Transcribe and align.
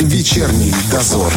Вечерний 0.00 0.74
дозор. 0.90 1.32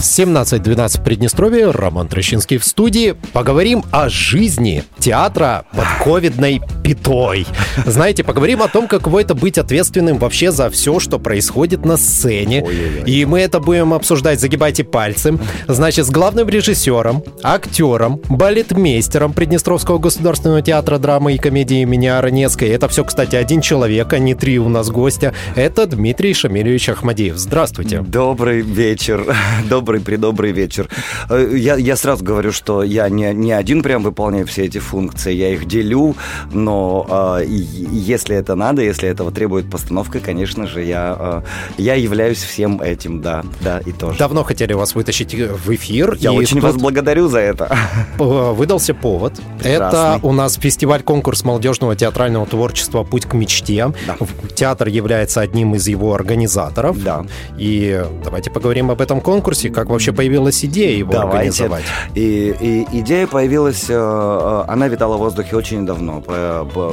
17.12 0.00 1.00
в 1.00 1.04
Приднестровье, 1.04 1.70
Роман 1.70 2.08
Трощинский 2.08 2.58
в 2.58 2.64
студии. 2.64 3.14
Поговорим 3.32 3.84
о 3.90 4.08
жизни 4.08 4.82
театра 4.98 5.64
под 5.72 5.86
ковидной 6.02 6.60
пятой. 6.82 7.46
Знаете, 7.84 8.24
поговорим 8.24 8.62
о 8.62 8.68
том, 8.68 8.88
каково 8.88 9.20
это 9.20 9.34
быть 9.34 9.58
ответственным 9.58 10.18
вообще 10.18 10.52
за 10.52 10.70
все, 10.70 11.00
что 11.00 11.18
происходит 11.18 11.84
на 11.84 11.96
сцене. 11.96 12.64
Ой-ой-ой. 12.66 13.10
И 13.10 13.24
мы 13.24 13.40
это 13.40 13.60
будем 13.60 13.92
обсуждать, 13.92 14.40
загибайте 14.40 14.84
пальцы. 14.84 15.38
Значит, 15.68 16.06
с 16.06 16.10
главным 16.10 16.48
режиссером, 16.48 17.22
актером, 17.42 18.20
балетмейстером 18.28 19.32
Приднестровского 19.32 19.98
государственного 19.98 20.62
театра 20.62 20.98
драмы 20.98 21.34
и 21.34 21.38
комедии 21.38 21.82
имени 21.82 22.06
Аронецкой. 22.06 22.70
Это 22.70 22.88
все, 22.88 23.04
кстати, 23.04 23.36
один 23.36 23.60
человек, 23.60 24.12
а 24.12 24.18
не 24.18 24.34
три 24.34 24.58
у 24.58 24.68
нас 24.68 24.90
гостя. 24.90 25.34
Это 25.54 25.86
Дмитрий 25.86 26.34
Шамильевич 26.34 26.88
Ахмадеев. 26.88 27.36
Здравствуйте. 27.36 28.00
Добрый 28.00 28.62
вечер, 28.62 29.36
добрый 29.68 30.00
предобрый 30.00 30.52
вечер. 30.52 30.88
Э, 31.28 31.54
Я, 31.54 31.76
я 31.76 31.96
сразу 31.96 32.24
говорю, 32.24 32.52
что 32.52 32.82
я 32.82 33.08
не, 33.08 33.32
не 33.34 33.52
один 33.52 33.82
прям 33.82 34.02
выполняю 34.02 34.46
все 34.46 34.64
эти 34.64 34.78
функции, 34.78 35.32
я 35.32 35.52
их 35.52 35.66
делю, 35.66 36.14
но 36.52 37.38
э, 37.40 37.46
если 37.48 38.36
это 38.36 38.54
надо, 38.54 38.82
если 38.82 39.08
этого 39.08 39.30
требует 39.30 39.70
постановка, 39.70 40.20
конечно 40.20 40.66
же, 40.66 40.82
я, 40.82 41.16
э, 41.18 41.42
я 41.78 41.94
являюсь 41.94 42.42
всем 42.42 42.80
этим, 42.80 43.20
да, 43.20 43.44
да, 43.60 43.80
и 43.80 43.92
тоже. 43.92 44.18
Давно 44.18 44.42
хотели 44.44 44.72
вас 44.72 44.94
вытащить 44.94 45.34
в 45.34 45.74
эфир. 45.74 46.16
Я 46.20 46.32
очень 46.32 46.60
вас 46.60 46.76
благодарю 46.76 47.28
за 47.28 47.38
это. 47.38 47.76
э, 48.18 48.52
выдался 48.52 48.94
повод. 48.94 49.40
Прекрасный. 49.58 50.16
Это 50.16 50.20
у 50.22 50.32
нас 50.32 50.54
фестиваль-конкурс 50.54 51.44
молодежного 51.44 51.96
театрального 51.96 52.46
творчества 52.46 53.04
«Путь 53.04 53.26
к 53.26 53.34
мечте». 53.34 53.92
Да. 54.06 54.16
Театр 54.54 54.88
является 54.88 55.40
одним 55.40 55.74
из 55.74 55.86
его 55.88 56.14
организаторов. 56.14 57.02
Да. 57.02 57.24
И 57.58 58.02
давайте 58.24 58.50
поговорим 58.50 58.90
об 58.90 59.00
этом 59.00 59.20
конкурсе, 59.20 59.39
как 59.70 59.88
вообще 59.88 60.12
появилась 60.12 60.64
идея 60.64 60.96
его 60.96 61.12
Давайте. 61.12 61.36
организовать. 61.64 61.84
И, 62.14 62.54
и 62.60 63.00
идея 63.00 63.26
появилась, 63.26 63.86
э, 63.88 63.94
э, 63.94 64.64
она 64.68 64.88
витала 64.88 65.16
в 65.16 65.20
воздухе 65.20 65.56
очень 65.56 65.86
давно. 65.86 66.22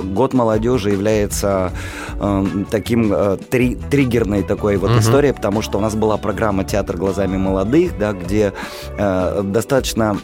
Год 0.03 0.33
молодежи 0.33 0.89
является 0.91 1.71
э, 2.19 2.45
таким 2.71 3.13
э, 3.13 3.37
три- 3.49 3.75
триггерной 3.75 4.43
такой 4.43 4.77
вот 4.77 4.91
Мгм. 4.91 4.99
историей, 4.99 5.33
потому 5.33 5.61
что 5.61 5.77
у 5.77 5.81
нас 5.81 5.95
была 5.95 6.17
программа 6.17 6.63
«Театр 6.63 6.97
глазами 6.97 7.37
молодых», 7.37 7.97
да, 7.97 8.13
где 8.13 8.53
достаточно... 8.97 10.17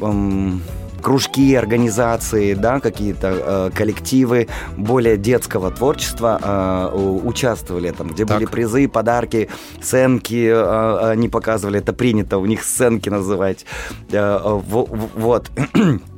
кружки, 1.04 1.54
организации, 1.54 2.54
да, 2.56 2.80
какие-то 2.80 3.28
э, 3.28 3.78
коллективы 3.78 4.48
более 4.78 5.18
детского 5.18 5.70
творчества 5.70 6.40
э, 6.42 6.98
участвовали 7.24 7.92
там, 7.92 8.08
где 8.08 8.26
Так. 8.26 8.38
были 8.38 8.46
призы, 8.50 8.88
подарки, 8.88 9.50
сценки, 9.82 10.48
э, 10.48 11.10
они 11.12 11.30
показывали, 11.30 11.80
это 11.80 11.94
принято 11.94 12.38
у 12.38 12.46
них 12.46 12.64
сценки 12.64 13.10
называть. 13.10 13.66
Э, 14.12 14.40
во- 14.44 14.86
в- 14.86 15.10
вот. 15.16 15.52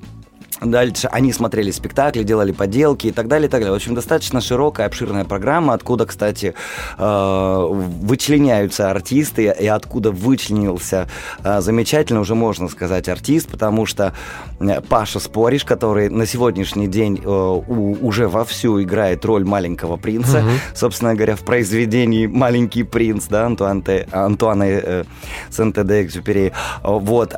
Дальше 0.61 1.07
они 1.11 1.33
смотрели 1.33 1.69
спектакли, 1.71 2.23
делали 2.23 2.53
поделки 2.53 3.07
и 3.07 3.11
так 3.11 3.27
далее, 3.27 3.47
и 3.47 3.51
так 3.51 3.59
далее. 3.59 3.73
В 3.73 3.75
общем, 3.75 3.93
достаточно 3.93 4.39
широкая, 4.39 4.87
обширная 4.87 5.25
программа, 5.25 5.73
откуда, 5.73 6.05
кстати, 6.05 6.53
э, 6.97 7.67
вычленяются 7.69 8.89
артисты, 8.89 9.53
и 9.59 9.67
откуда 9.67 10.11
вычленился 10.11 11.07
э, 11.43 11.59
замечательно, 11.59 12.21
уже 12.21 12.35
можно 12.35 12.69
сказать, 12.69 13.09
артист, 13.09 13.49
потому 13.49 13.85
что 13.85 14.13
э, 14.61 14.79
Паша 14.81 15.19
Спориш, 15.19 15.65
который 15.65 16.09
на 16.09 16.25
сегодняшний 16.25 16.87
день 16.87 17.21
уже 17.25 18.27
вовсю 18.29 18.81
играет 18.81 19.25
роль 19.25 19.43
маленького 19.43 19.97
принца, 19.97 20.41
Мгм. 20.41 20.51
собственно 20.73 21.15
говоря, 21.15 21.35
в 21.35 21.41
произведении 21.43 22.27
«Маленький 22.27 22.83
принц», 22.83 23.25
да, 23.27 23.45
Антуан 23.45 23.81
Те- 23.81 24.07
Антуана 24.11 25.05
Сент-Эде-Экзюпери. 25.51 26.53
Вот. 26.83 27.33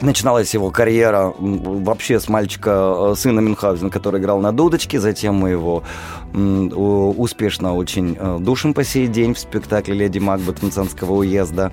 Начиналась 0.00 0.54
его 0.54 0.70
карьера 0.70 1.34
вообще 1.38 2.20
с 2.20 2.28
мальчика, 2.28 3.10
э, 3.12 3.14
сына 3.16 3.40
Мюнхгаузена, 3.40 3.90
который 3.90 4.20
играл 4.20 4.40
на 4.40 4.50
дудочке. 4.52 4.98
Затем 4.98 5.34
мы 5.34 5.50
его 5.50 5.82
успешно 6.32 7.74
очень 7.74 8.16
э, 8.18 8.38
душим 8.40 8.74
по 8.74 8.84
сей 8.84 9.08
день 9.08 9.34
в 9.34 9.38
спектакле 9.38 9.94
«Леди 9.94 10.18
Макбет» 10.18 10.62
Мценского 10.62 11.14
уезда. 11.14 11.72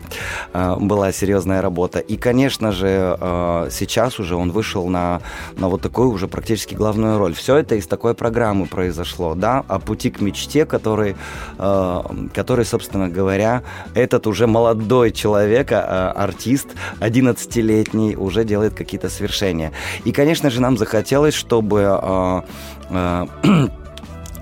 Э, 0.54 0.76
Была 0.80 1.12
серьезная 1.12 1.62
работа. 1.62 2.00
И, 2.00 2.18
конечно 2.18 2.72
же, 2.72 3.18
э, 3.20 3.70
сейчас 3.72 4.20
уже 4.20 4.36
он 4.36 4.52
вышел 4.52 4.88
на, 4.88 5.22
на 5.58 5.68
вот 5.70 5.82
такую 5.82 6.10
уже 6.10 6.28
практически 6.28 6.74
главную 6.74 7.18
роль. 7.18 7.34
Все 7.34 7.58
это 7.58 7.76
из 7.76 7.88
такой 7.88 8.14
программы 8.14 8.66
произошло, 8.66 9.36
да, 9.36 9.64
о 9.68 9.80
пути 9.80 10.10
к 10.10 10.22
мечте, 10.22 10.66
который, 10.66 11.16
который 11.58 12.66
собственно 12.66 13.10
говоря, 13.10 13.64
этот 13.94 14.28
уже 14.28 14.48
молодой 14.48 15.12
человек, 15.12 15.72
э, 15.72 15.76
артист, 15.76 16.68
11-летний, 17.00 18.16
уже 18.16 18.44
делает 18.44 18.74
какие-то 18.74 19.10
свершения. 19.10 19.72
И, 20.06 20.12
конечно 20.12 20.50
же, 20.50 20.62
нам 20.62 20.78
захотелось, 20.78 21.34
чтобы 21.34 22.44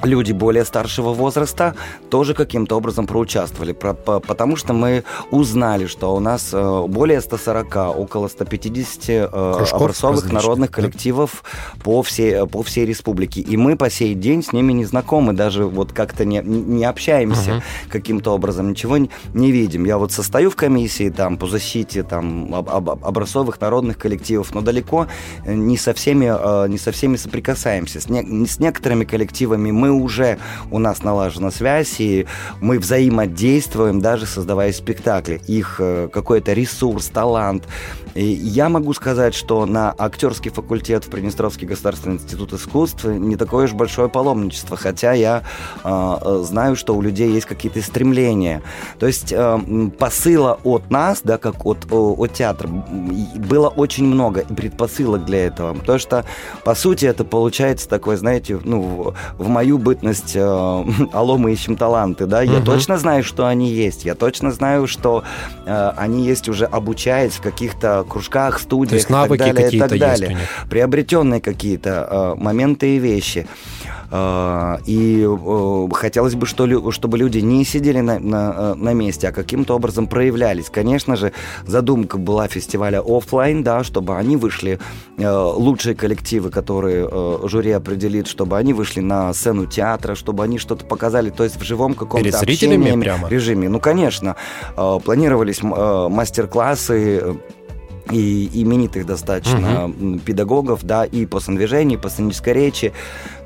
люди 0.05 0.31
более 0.31 0.65
старшего 0.65 1.13
возраста 1.13 1.75
тоже 2.09 2.33
каким-то 2.33 2.77
образом 2.77 3.07
проучаствовали, 3.07 3.73
Про- 3.73 3.93
по- 3.93 4.19
потому 4.19 4.55
что 4.55 4.73
мы 4.73 5.03
узнали, 5.31 5.85
что 5.87 6.15
у 6.15 6.19
нас 6.19 6.49
э, 6.53 6.83
более 6.87 7.21
140, 7.21 7.75
около 7.97 8.27
150 8.27 9.03
э, 9.09 9.53
Кружков 9.57 9.81
образцовых 9.81 10.31
народных 10.31 10.69
да. 10.69 10.75
коллективов 10.75 11.43
по 11.83 12.01
всей, 12.03 12.45
по 12.47 12.63
всей 12.63 12.85
республике. 12.85 13.41
И 13.41 13.57
мы 13.57 13.75
по 13.75 13.89
сей 13.89 14.13
день 14.13 14.43
с 14.43 14.53
ними 14.53 14.73
не 14.73 14.85
знакомы, 14.85 15.33
даже 15.33 15.65
вот 15.65 15.91
как-то 15.91 16.25
не, 16.25 16.41
не 16.43 16.85
общаемся 16.85 17.51
Мгм. 17.55 17.61
каким-то 17.89 18.31
образом, 18.33 18.69
ничего 18.69 18.97
не, 18.97 19.09
не 19.33 19.51
видим. 19.51 19.85
Я 19.85 19.97
вот 19.97 20.11
состою 20.11 20.49
в 20.49 20.55
комиссии 20.55 21.09
там 21.09 21.37
по 21.37 21.47
защите 21.47 22.03
там 22.03 22.53
об- 22.53 22.69
об- 22.69 22.89
образцовых 23.05 23.59
народных 23.61 23.97
коллективов, 23.97 24.53
но 24.53 24.61
далеко 24.61 25.07
э, 25.45 25.53
не 25.53 25.77
со 25.77 25.93
всеми, 25.93 26.25
э, 26.25 26.67
не 26.69 26.77
со 26.77 26.91
всеми 26.91 27.15
соприкасаемся. 27.17 27.99
С, 27.99 28.09
не- 28.09 28.45
с 28.45 28.59
некоторыми 28.59 29.03
коллективами 29.05 29.71
мы 29.71 29.91
уже, 30.01 30.37
у 30.71 30.79
нас 30.79 31.03
налажена 31.03 31.51
связь, 31.51 31.99
и 31.99 32.25
мы 32.61 32.79
взаимодействуем, 32.79 34.01
даже 34.01 34.25
создавая 34.25 34.71
спектакли. 34.71 35.41
Их 35.47 35.77
э, 35.79 36.09
какой-то 36.11 36.53
ресурс, 36.53 37.07
талант. 37.07 37.67
И 38.13 38.23
я 38.23 38.69
могу 38.69 38.93
сказать, 38.93 39.35
что 39.35 39.65
на 39.65 39.93
актерский 39.97 40.49
факультет 40.49 41.03
в 41.05 41.09
Приднестровский 41.09 41.67
государственный 41.67 42.15
институт 42.15 42.53
искусств 42.53 43.03
не 43.03 43.35
такое 43.35 43.65
уж 43.65 43.73
большое 43.73 44.09
паломничество, 44.09 44.77
хотя 44.77 45.13
я 45.13 45.43
э, 45.83 46.43
знаю, 46.43 46.75
что 46.75 46.95
у 46.95 47.01
людей 47.01 47.31
есть 47.31 47.45
какие-то 47.45 47.81
стремления. 47.81 48.61
То 48.99 49.07
есть 49.07 49.31
э, 49.31 49.89
посыла 49.97 50.59
от 50.63 50.89
нас, 50.89 51.21
да, 51.23 51.37
как 51.37 51.65
от, 51.65 51.85
от 51.91 52.33
театра, 52.33 52.69
было 52.69 53.67
очень 53.67 54.05
много 54.05 54.45
предпосылок 54.45 55.25
для 55.25 55.47
этого. 55.47 55.73
Потому 55.73 55.99
что, 55.99 56.25
по 56.63 56.75
сути, 56.75 57.05
это 57.05 57.25
получается 57.25 57.89
такое, 57.89 58.17
знаете, 58.17 58.59
ну, 58.63 58.81
в, 59.37 59.43
в 59.43 59.49
мою 59.75 59.83
бытность 59.83 60.35
э, 60.35 60.39
«Алло, 61.13 61.37
мы 61.37 61.51
ищем 61.53 61.75
таланты», 61.75 62.25
да, 62.25 62.41
я 62.41 62.57
Мгм. 62.57 62.65
точно 62.65 62.97
знаю, 62.97 63.23
что 63.23 63.45
они 63.45 63.69
есть, 63.71 64.05
я 64.05 64.15
точно 64.15 64.51
знаю, 64.51 64.87
что 64.87 65.23
э, 65.65 65.91
они 65.97 66.25
есть 66.25 66.49
уже 66.49 66.65
обучаясь 66.65 67.33
в 67.33 67.41
каких-то 67.41 68.05
кружках, 68.09 68.59
студиях 68.59 68.89
То 68.89 68.95
есть 68.95 69.09
и 69.09 69.13
так 69.13 69.21
навыки 69.23 69.39
далее, 69.39 69.69
и 69.71 69.79
так 69.79 69.91
есть 69.91 69.99
далее 70.01 70.29
них. 70.29 70.47
приобретенные 70.69 71.41
какие-то 71.41 72.35
э, 72.37 72.41
моменты 72.41 72.95
и 72.95 72.99
вещи. 72.99 73.47
Э, 74.11 74.77
и 74.85 75.25
э, 75.27 75.87
хотелось 75.93 76.35
бы, 76.35 76.45
что 76.45 76.65
лю- 76.65 76.91
чтобы 76.91 77.17
люди 77.17 77.39
не 77.39 77.65
сидели 77.65 77.99
на, 78.01 78.19
на, 78.19 78.53
э, 78.57 78.73
на 78.75 78.93
месте, 78.93 79.27
а 79.29 79.31
каким-то 79.31 79.75
образом 79.75 80.07
проявлялись. 80.07 80.69
Конечно 80.69 81.15
же, 81.15 81.31
задумка 81.67 82.17
была 82.17 82.47
фестиваля 82.47 83.01
оффлайн, 83.05 83.63
да, 83.63 83.83
чтобы 83.83 84.15
они 84.17 84.37
вышли, 84.37 84.79
э, 85.17 85.29
лучшие 85.29 85.95
коллективы, 85.95 86.49
которые 86.49 87.07
э, 87.11 87.39
жюри 87.47 87.71
определит, 87.71 88.27
чтобы 88.27 88.57
они 88.57 88.73
вышли 88.73 89.01
на 89.01 89.33
сцену 89.33 89.64
театра, 89.67 90.15
чтобы 90.15 90.43
они 90.43 90.57
что-то 90.57 90.85
показали, 90.85 91.29
то 91.29 91.43
есть 91.43 91.57
в 91.57 91.63
живом 91.63 91.93
каком-то 91.93 92.23
Перед 92.23 92.37
зрителями 92.39 92.83
общении, 92.85 93.01
прямо? 93.01 93.29
режиме. 93.29 93.69
Ну, 93.69 93.79
конечно, 93.79 94.35
э, 94.75 94.99
планировались 95.03 95.59
э, 95.61 96.07
мастер-классы, 96.09 97.19
э, 97.21 97.33
и 98.11 98.49
именитых 98.61 99.05
достаточно 99.05 99.91
м, 99.99 100.19
педагогов, 100.19 100.83
да, 100.83 101.05
и 101.05 101.25
по 101.25 101.39
сандвижению, 101.39 101.97
и 101.97 102.01
по 102.01 102.09
сценической 102.09 102.53
речи, 102.53 102.93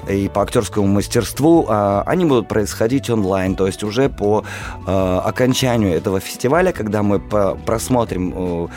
и 0.08 0.30
по 0.30 0.42
актерскому 0.42 0.88
мастерству, 0.88 1.66
а, 1.68 2.04
они 2.06 2.26
будут 2.26 2.48
происходить 2.48 3.10
онлайн, 3.10 3.56
то 3.56 3.68
есть 3.68 3.84
уже 3.84 4.10
по 4.10 4.44
э, 4.86 5.20
окончанию 5.26 5.94
этого 5.94 6.20
фестиваля, 6.20 6.72
когда 6.72 7.04
мы 7.04 7.20
просмотрим 7.20 8.34
э, 8.36 8.68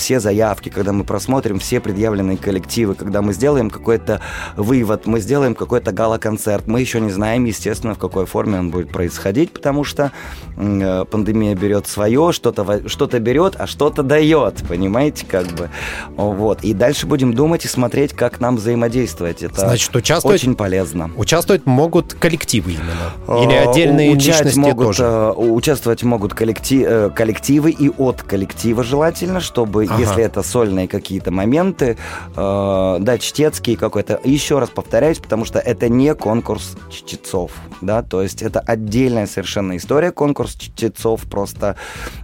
все 0.00 0.18
заявки, 0.18 0.70
когда 0.70 0.92
мы 0.92 1.04
просмотрим 1.04 1.58
все 1.58 1.78
предъявленные 1.78 2.38
коллективы, 2.38 2.94
когда 2.94 3.22
мы 3.22 3.32
сделаем 3.34 3.70
какой-то 3.70 4.20
вывод, 4.56 5.06
мы 5.06 5.20
сделаем 5.20 5.54
какой-то 5.54 5.92
гала-концерт. 5.92 6.66
Мы 6.66 6.80
еще 6.80 7.00
не 7.00 7.10
знаем, 7.10 7.44
естественно, 7.44 7.94
в 7.94 7.98
какой 7.98 8.26
форме 8.26 8.58
он 8.58 8.70
будет 8.70 8.90
происходить, 8.90 9.52
потому 9.52 9.84
что 9.84 10.10
э, 10.56 11.04
пандемия 11.04 11.54
берет 11.54 11.86
свое, 11.86 12.32
что-то 12.32 12.88
что-то 12.88 13.20
берет, 13.20 13.56
а 13.58 13.66
что-то 13.66 14.02
дает, 14.02 14.62
понимаете 14.66 15.26
как 15.26 15.46
бы. 15.48 15.68
Вот. 16.16 16.64
И 16.64 16.72
дальше 16.72 17.06
будем 17.06 17.34
думать 17.34 17.64
и 17.66 17.68
смотреть, 17.68 18.14
как 18.14 18.40
нам 18.40 18.56
взаимодействовать. 18.56 19.42
Это 19.42 19.60
Значит, 19.60 19.94
участвовать, 19.94 20.40
очень 20.40 20.54
полезно. 20.54 20.69
Участвовать 21.16 21.66
могут 21.66 22.14
коллективы 22.14 22.72
именно? 22.72 23.42
Или 23.42 23.54
отдельные 23.54 24.10
Учать 24.12 24.26
личности 24.40 24.58
могут, 24.58 24.86
тоже? 24.86 25.04
э, 25.04 25.32
Участвовать 25.36 26.02
могут 26.02 26.34
коллектив, 26.34 26.86
э, 26.88 27.10
коллективы 27.14 27.70
и 27.70 27.88
от 27.88 28.22
коллектива 28.22 28.82
желательно, 28.84 29.40
чтобы, 29.40 29.84
Ага. 29.84 29.98
если 30.00 30.22
это 30.22 30.42
сольные 30.42 30.88
какие-то 30.88 31.30
моменты, 31.30 31.96
э, 32.36 32.96
да, 33.00 33.18
чтецкий 33.18 33.76
какой-то. 33.76 34.20
Еще 34.24 34.58
раз 34.58 34.70
повторяюсь, 34.70 35.18
потому 35.18 35.44
что 35.44 35.58
это 35.58 35.88
не 35.88 36.14
конкурс 36.14 36.76
чтецов, 36.90 37.52
да, 37.80 38.02
то 38.02 38.22
есть 38.22 38.42
это 38.42 38.60
отдельная 38.60 39.26
совершенно 39.26 39.76
история. 39.76 40.10
Конкурс 40.12 40.54
чтецов 40.54 41.22
просто 41.22 41.76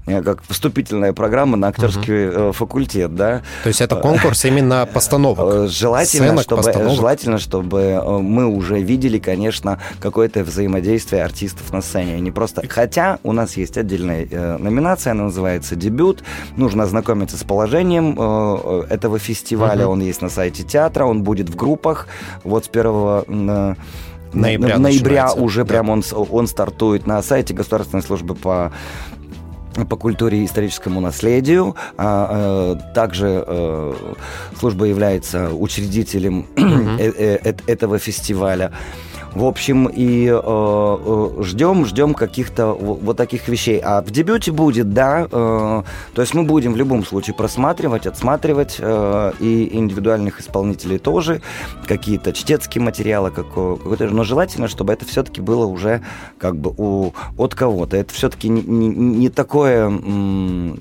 как 0.06 0.42
вступительная 0.48 1.12
программа 1.12 1.56
на 1.56 1.68
актерский 1.68 2.48
э, 2.48 2.52
факультет, 2.52 3.14
да. 3.14 3.42
То 3.62 3.68
есть 3.68 3.80
это 3.80 3.96
конкурс 3.96 4.44
именно 4.44 4.86
постановок? 4.92 5.68
Желательно, 5.68 6.26
Сценок, 6.26 6.42
чтобы, 6.44 6.62
постановок. 6.62 6.96
желательно, 6.96 7.38
чтобы 7.38 8.20
мы 8.36 8.46
уже 8.46 8.82
видели, 8.82 9.18
конечно, 9.18 9.80
какое-то 9.98 10.44
взаимодействие 10.44 11.24
артистов 11.24 11.72
на 11.72 11.80
сцене. 11.80 12.16
а 12.16 12.18
Не 12.18 12.30
просто... 12.30 12.62
Хотя 12.68 13.18
у 13.22 13.32
нас 13.32 13.56
есть 13.56 13.78
отдельная 13.78 14.28
э, 14.30 14.58
номинация, 14.58 15.12
она 15.12 15.24
называется 15.24 15.74
«Дебют». 15.74 16.22
Нужно 16.56 16.82
ознакомиться 16.84 17.38
с 17.38 17.44
положением 17.44 18.14
э, 18.18 18.84
э, 18.90 18.94
этого 18.94 19.18
фестиваля. 19.18 19.84
Мгм. 19.84 19.92
Он 19.92 20.00
есть 20.02 20.20
на 20.20 20.28
сайте 20.28 20.64
театра, 20.64 21.06
он 21.06 21.22
будет 21.22 21.48
в 21.48 21.56
группах. 21.56 22.08
Вот 22.44 22.66
с 22.66 22.68
1 22.68 23.24
на- 23.28 23.76
Ноября 24.32 24.78
ноября 24.78 25.22
начинается, 25.22 25.40
уже 25.40 25.64
да. 25.64 25.68
прям 25.68 25.88
он, 25.88 26.02
он 26.12 26.46
стартует 26.46 27.06
на 27.06 27.22
сайте 27.22 27.54
Государственной 27.54 28.02
службы 28.02 28.34
по 28.34 28.72
по 29.84 29.96
культуре 29.96 30.38
и 30.38 30.44
историческому 30.46 31.00
наследию. 31.00 31.74
А, 31.98 32.76
э, 32.76 32.94
также 32.94 33.44
э, 33.46 33.94
служба 34.58 34.86
является 34.86 35.50
учредителем 35.52 36.46
э- 36.56 37.12
э- 37.18 37.38
э- 37.44 37.54
этого 37.66 37.98
фестиваля. 37.98 38.72
В 39.34 39.44
общем, 39.44 39.86
и 39.86 40.30
э, 40.32 41.42
ждем, 41.42 41.84
ждем 41.84 42.14
каких-то 42.14 42.68
вот 42.72 43.18
таких 43.18 43.48
вещей. 43.48 43.78
А 43.84 44.00
в 44.00 44.10
дебюте 44.10 44.50
будет, 44.50 44.94
да, 44.94 45.26
э, 45.30 45.82
то 46.14 46.22
есть 46.22 46.32
мы 46.32 46.44
будем 46.44 46.72
в 46.72 46.76
любом 46.78 47.04
случае 47.04 47.34
просматривать, 47.34 48.06
отсматривать 48.06 48.76
э, 48.78 49.32
и 49.38 49.76
индивидуальных 49.76 50.40
исполнителей 50.40 50.96
тоже, 50.96 51.42
какие-то 51.86 52.32
чтецкие 52.32 52.80
материалы, 52.82 53.30
како- 53.30 53.76
какой-то, 53.76 54.06
но 54.06 54.24
желательно, 54.24 54.68
чтобы 54.68 54.94
это 54.94 55.04
все-таки 55.04 55.42
было 55.42 55.66
уже 55.66 56.00
как 56.38 56.56
бы 56.56 56.72
у, 56.78 57.12
от 57.36 57.54
кого-то. 57.54 57.98
Это 57.98 58.14
все-таки 58.14 58.48
не, 58.48 58.62
не- 58.62 58.88
не 58.88 59.28
такое, 59.28 59.65
м, 59.66 60.80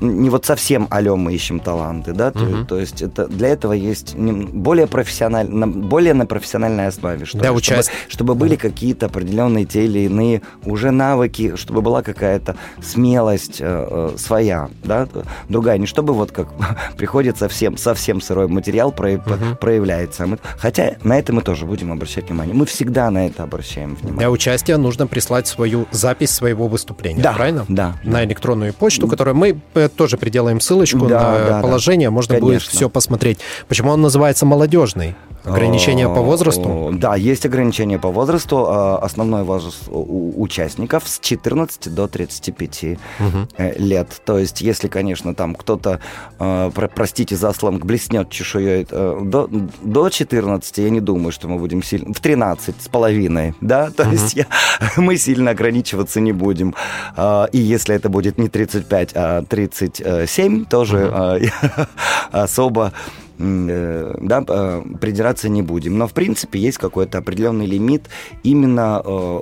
не 0.00 0.30
вот 0.30 0.44
совсем 0.46 0.86
алё 0.90 1.16
мы 1.16 1.34
ищем 1.34 1.60
таланты, 1.60 2.12
да, 2.12 2.30
то, 2.30 2.38
Мгм. 2.40 2.66
то 2.66 2.78
есть 2.78 3.02
это, 3.02 3.26
для 3.26 3.48
этого 3.48 3.72
есть 3.72 4.14
более 4.16 4.86
профессионально, 4.86 5.66
более 5.66 6.14
на 6.14 6.26
профессиональной 6.26 6.86
основе, 6.88 7.24
что 7.24 7.38
Для 7.38 7.50
ли, 7.52 7.60
чтобы, 7.62 7.82
чтобы 8.08 8.34
были 8.34 8.56
какие-то 8.56 9.06
определенные 9.06 9.64
те 9.64 9.84
или 9.84 10.00
иные 10.00 10.42
уже 10.64 10.90
навыки, 10.90 11.56
чтобы 11.56 11.82
была 11.82 12.02
какая-то 12.02 12.56
смелость 12.82 13.58
э, 13.60 14.10
э, 14.14 14.16
своя, 14.18 14.68
да, 14.84 15.08
другая, 15.48 15.78
не 15.78 15.86
чтобы 15.86 16.14
вот 16.14 16.32
как 16.32 16.48
приходит 16.96 17.36
совсем, 17.38 17.76
совсем 17.76 18.20
сырой 18.20 18.48
материал 18.48 18.92
про- 18.92 19.12
Мгм. 19.12 19.56
проявляется. 19.60 20.24
А 20.24 20.26
мы- 20.26 20.38
Хотя 20.58 20.96
на 21.02 21.18
это 21.18 21.32
мы 21.32 21.42
тоже 21.42 21.66
будем 21.66 21.92
обращать 21.92 22.28
внимание. 22.28 22.54
Мы 22.54 22.66
всегда 22.66 23.10
на 23.10 23.26
это 23.26 23.42
обращаем 23.42 23.94
внимание. 23.94 24.18
Для 24.18 24.30
участия 24.30 24.76
нужно 24.76 25.06
прислать 25.06 25.46
свою 25.46 25.86
запись 25.90 26.30
своего 26.30 26.68
выступления, 26.68 27.22
Да, 27.22 27.32
правильно? 27.32 27.64
да. 27.68 27.94
На 28.04 28.15
электронную 28.24 28.72
почту, 28.72 29.08
которую 29.08 29.36
мы 29.36 29.60
э, 29.74 29.88
тоже 29.88 30.16
приделаем 30.16 30.60
ссылочку 30.60 31.06
Да, 31.06 31.20
на 31.20 31.38
да, 31.38 31.48
да. 31.48 31.60
положение, 31.62 32.10
можно 32.10 32.34
будет 32.38 32.60
Конечно. 32.60 32.70
все 32.70 32.88
посмотреть. 32.88 33.38
Почему 33.68 33.90
он 33.90 34.02
называется 34.02 34.46
молодежный? 34.46 35.14
Ограничения 35.46 36.08
по 36.08 36.20
возрасту? 36.22 36.68
О, 36.68 36.90
Да, 36.92 37.16
есть 37.16 37.46
ограничения 37.46 37.98
по 37.98 38.08
возрасту. 38.10 38.66
А, 38.68 38.98
Основной 38.98 39.42
возраст 39.44 39.84
у 39.88 40.42
участников 40.42 41.06
с 41.06 41.18
14 41.20 41.88
до 41.94 42.08
35 42.08 42.98
Мгм. 43.18 43.48
э, 43.56 43.78
лет. 43.78 44.20
То 44.24 44.38
есть, 44.38 44.60
если, 44.60 44.88
конечно, 44.88 45.34
там 45.34 45.54
кто-то, 45.54 46.00
э, 46.38 46.70
про- 46.74 46.88
простите 46.88 47.36
за 47.36 47.52
сленг, 47.52 47.84
блеснет 47.84 48.28
чешуей 48.30 48.86
э, 48.90 49.20
до, 49.22 49.48
до 49.82 50.08
14, 50.10 50.78
я 50.78 50.90
не 50.90 51.00
думаю, 51.00 51.32
что 51.32 51.48
мы 51.48 51.58
будем 51.58 51.82
сильно... 51.82 52.12
В 52.12 52.20
13 52.20 52.74
с 52.82 52.88
половиной, 52.88 53.54
да? 53.60 53.90
То 53.90 54.04
Мгм. 54.04 54.12
есть 54.12 54.34
я- 54.34 54.46
мы 54.96 55.16
сильно 55.16 55.50
ограничиваться 55.52 56.20
не 56.20 56.32
будем. 56.32 56.74
А, 57.16 57.48
И 57.52 57.58
если 57.58 57.94
это 57.94 58.08
будет 58.08 58.38
не 58.38 58.48
35, 58.48 59.12
а 59.14 59.42
37, 59.42 60.64
тоже 60.64 61.10
э, 61.14 61.40
особо 62.32 62.92
да, 63.38 64.44
э, 64.48 64.82
придираться 65.00 65.48
не 65.48 65.62
будем. 65.62 65.98
Но, 65.98 66.06
в 66.06 66.12
принципе, 66.12 66.58
есть 66.58 66.78
какой-то 66.78 67.18
определенный 67.18 67.66
лимит 67.66 68.02
именно 68.42 69.02
э, 69.04 69.40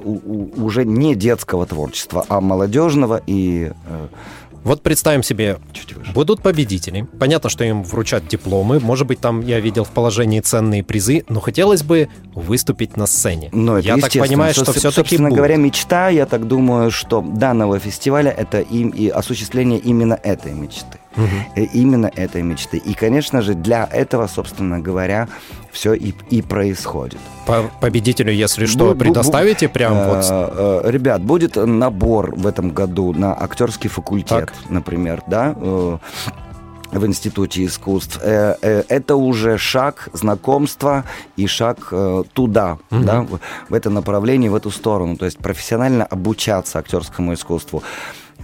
уже 0.56 0.84
не 0.84 1.14
детского 1.14 1.66
творчества, 1.66 2.24
а 2.28 2.40
молодежного 2.40 3.20
и 3.26 3.70
э, 3.86 4.06
Вот 4.64 4.80
представим 4.82 5.22
себе, 5.22 5.58
будут 6.14 6.40
победители. 6.42 7.06
Понятно, 7.20 7.50
что 7.50 7.64
им 7.64 7.82
вручат 7.84 8.26
дипломы. 8.26 8.80
Может 8.80 9.06
быть, 9.06 9.20
там 9.20 9.42
я 9.42 9.60
видел 9.60 9.84
в 9.84 9.90
положении 9.90 10.40
ценные 10.40 10.82
призы, 10.82 11.24
но 11.28 11.40
хотелось 11.40 11.82
бы 11.82 12.08
выступить 12.34 12.96
на 12.96 13.06
сцене. 13.06 13.50
Но 13.52 13.78
это 13.78 13.88
я 13.88 13.96
так 13.98 14.10
понимаю, 14.12 14.54
что 14.54 14.64
Со- 14.64 14.72
все-таки 14.72 14.94
Собственно 14.96 15.28
будет. 15.28 15.36
говоря, 15.36 15.56
мечта, 15.56 16.08
я 16.08 16.24
так 16.24 16.48
думаю, 16.48 16.90
что 16.90 17.20
данного 17.20 17.78
фестиваля 17.78 18.30
это 18.30 18.60
им 18.60 18.88
и 18.88 19.08
осуществление 19.08 19.78
именно 19.78 20.18
этой 20.22 20.52
мечты. 20.52 20.98
Э, 21.16 21.62
Именно 21.74 22.10
этой 22.14 22.42
мечты. 22.42 22.76
И, 22.78 22.94
конечно 22.94 23.42
же, 23.42 23.54
для 23.54 23.88
этого, 23.90 24.26
собственно 24.26 24.78
говоря, 24.80 25.28
все 25.72 25.94
и, 25.94 26.12
и 26.30 26.42
происходит. 26.42 27.18
По 27.46 27.62
победителю, 27.80 28.32
если 28.32 28.66
что, 28.66 28.92
Бу- 28.92 28.98
предоставите 28.98 29.68
прям 29.68 29.94
вот... 30.08 30.24
Э, 30.30 30.80
э, 30.84 30.90
Ребят, 30.90 31.22
будет 31.22 31.56
набор 31.56 32.34
в 32.36 32.46
этом 32.46 32.70
году 32.70 33.12
на 33.12 33.32
актерский 33.40 33.88
факультет, 33.90 34.28
Так. 34.46 34.52
например, 34.70 35.22
да, 35.26 35.54
в 36.92 37.06
Институте 37.06 37.64
искусств. 37.64 38.20
Это 38.22 39.16
уже 39.16 39.58
шаг 39.58 40.08
знакомства 40.12 41.02
и 41.36 41.46
шаг 41.48 41.92
туда, 42.34 42.78
Мгм. 42.90 43.04
да, 43.04 43.26
в 43.68 43.74
это 43.74 43.90
направление, 43.90 44.48
в 44.48 44.54
эту 44.54 44.70
сторону. 44.70 45.16
То 45.16 45.24
есть 45.24 45.38
профессионально 45.38 46.04
обучаться 46.04 46.78
актерскому 46.78 47.34
искусству. 47.34 47.82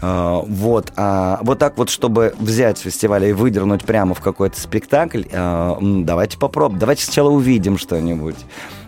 Э, 0.03 0.41
Вот, 0.47 0.93
а 0.97 1.39
вот 1.43 1.59
так 1.59 1.77
вот, 1.79 1.91
чтобы 1.91 2.35
взять 2.39 2.79
фестиваль 2.79 3.25
и 3.27 3.33
выдернуть 3.33 3.85
прямо 3.85 4.15
в 4.15 4.21
какой-то 4.21 4.61
спектакль, 4.61 5.23
м, 5.33 6.05
давайте 6.05 6.39
попробуем. 6.39 6.79
Давайте 6.79 7.05
сначала 7.05 7.31
увидим 7.31 7.79
что-нибудь. 7.79 8.37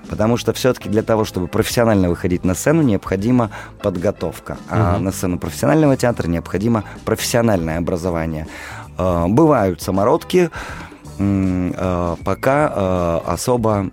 Потому 0.08 0.36
что 0.36 0.52
все-таки 0.52 0.88
для 0.90 1.02
того, 1.02 1.24
чтобы 1.24 1.46
профессионально 1.48 2.10
выходить 2.10 2.44
на 2.44 2.54
сцену, 2.54 2.82
необходима 2.82 3.50
подготовка. 3.82 4.58
А 4.68 4.94
Мгм. 4.96 5.04
на 5.04 5.12
сцену 5.12 5.38
профессионального 5.38 5.96
театра 5.96 6.28
необходимо 6.28 6.84
профессиональное 7.04 7.78
образование. 7.78 8.46
Э, 8.98 9.26
Бывают 9.28 9.80
самородки, 9.80 10.50
пока 12.24 13.20
особо 13.26 13.90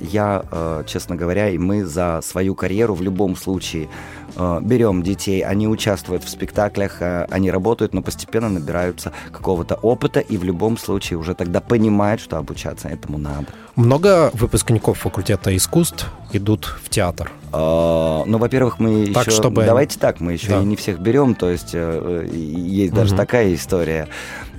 я, 0.00 0.42
честно 0.86 1.16
говоря, 1.16 1.50
и 1.50 1.58
мы 1.58 1.84
за 1.84 2.20
свою 2.22 2.54
карьеру 2.54 2.94
в 2.94 3.02
любом 3.02 3.36
случае 3.36 3.88
берем 4.36 5.02
детей, 5.02 5.42
они 5.44 5.66
участвуют 5.68 6.24
в 6.24 6.28
спектаклях, 6.28 7.00
э, 7.00 7.26
они 7.30 7.50
работают, 7.50 7.94
но 7.94 8.02
постепенно 8.02 8.48
набираются 8.48 9.12
какого-то 9.32 9.74
опыта 9.76 10.20
и 10.20 10.36
в 10.36 10.44
любом 10.44 10.76
случае 10.78 11.18
уже 11.18 11.34
тогда 11.34 11.60
понимают, 11.60 12.20
что 12.20 12.36
обучаться 12.36 12.88
этому 12.88 13.18
надо. 13.18 13.46
Много 13.76 14.30
выпускников 14.34 14.98
факультета 14.98 15.54
искусств 15.56 16.06
идут 16.32 16.64
в 16.82 16.88
театр. 16.90 17.30
А, 17.52 18.24
Ну, 18.26 18.38
во-первых, 18.38 18.78
мы 18.78 19.06
Так, 19.12 19.26
еще... 19.26 19.36
чтобы- 19.36 19.64
Давайте 19.64 19.98
так, 19.98 20.20
мы 20.20 20.32
еще 20.34 20.48
Да. 20.48 20.60
и 20.62 20.64
не 20.64 20.76
всех 20.76 20.98
берем, 21.00 21.34
то 21.34 21.48
есть 21.50 21.70
э, 21.74 22.26
э, 22.32 22.36
есть 22.36 22.92
даже 22.92 23.10
Мгм. 23.14 23.16
такая 23.18 23.54
история. 23.54 24.08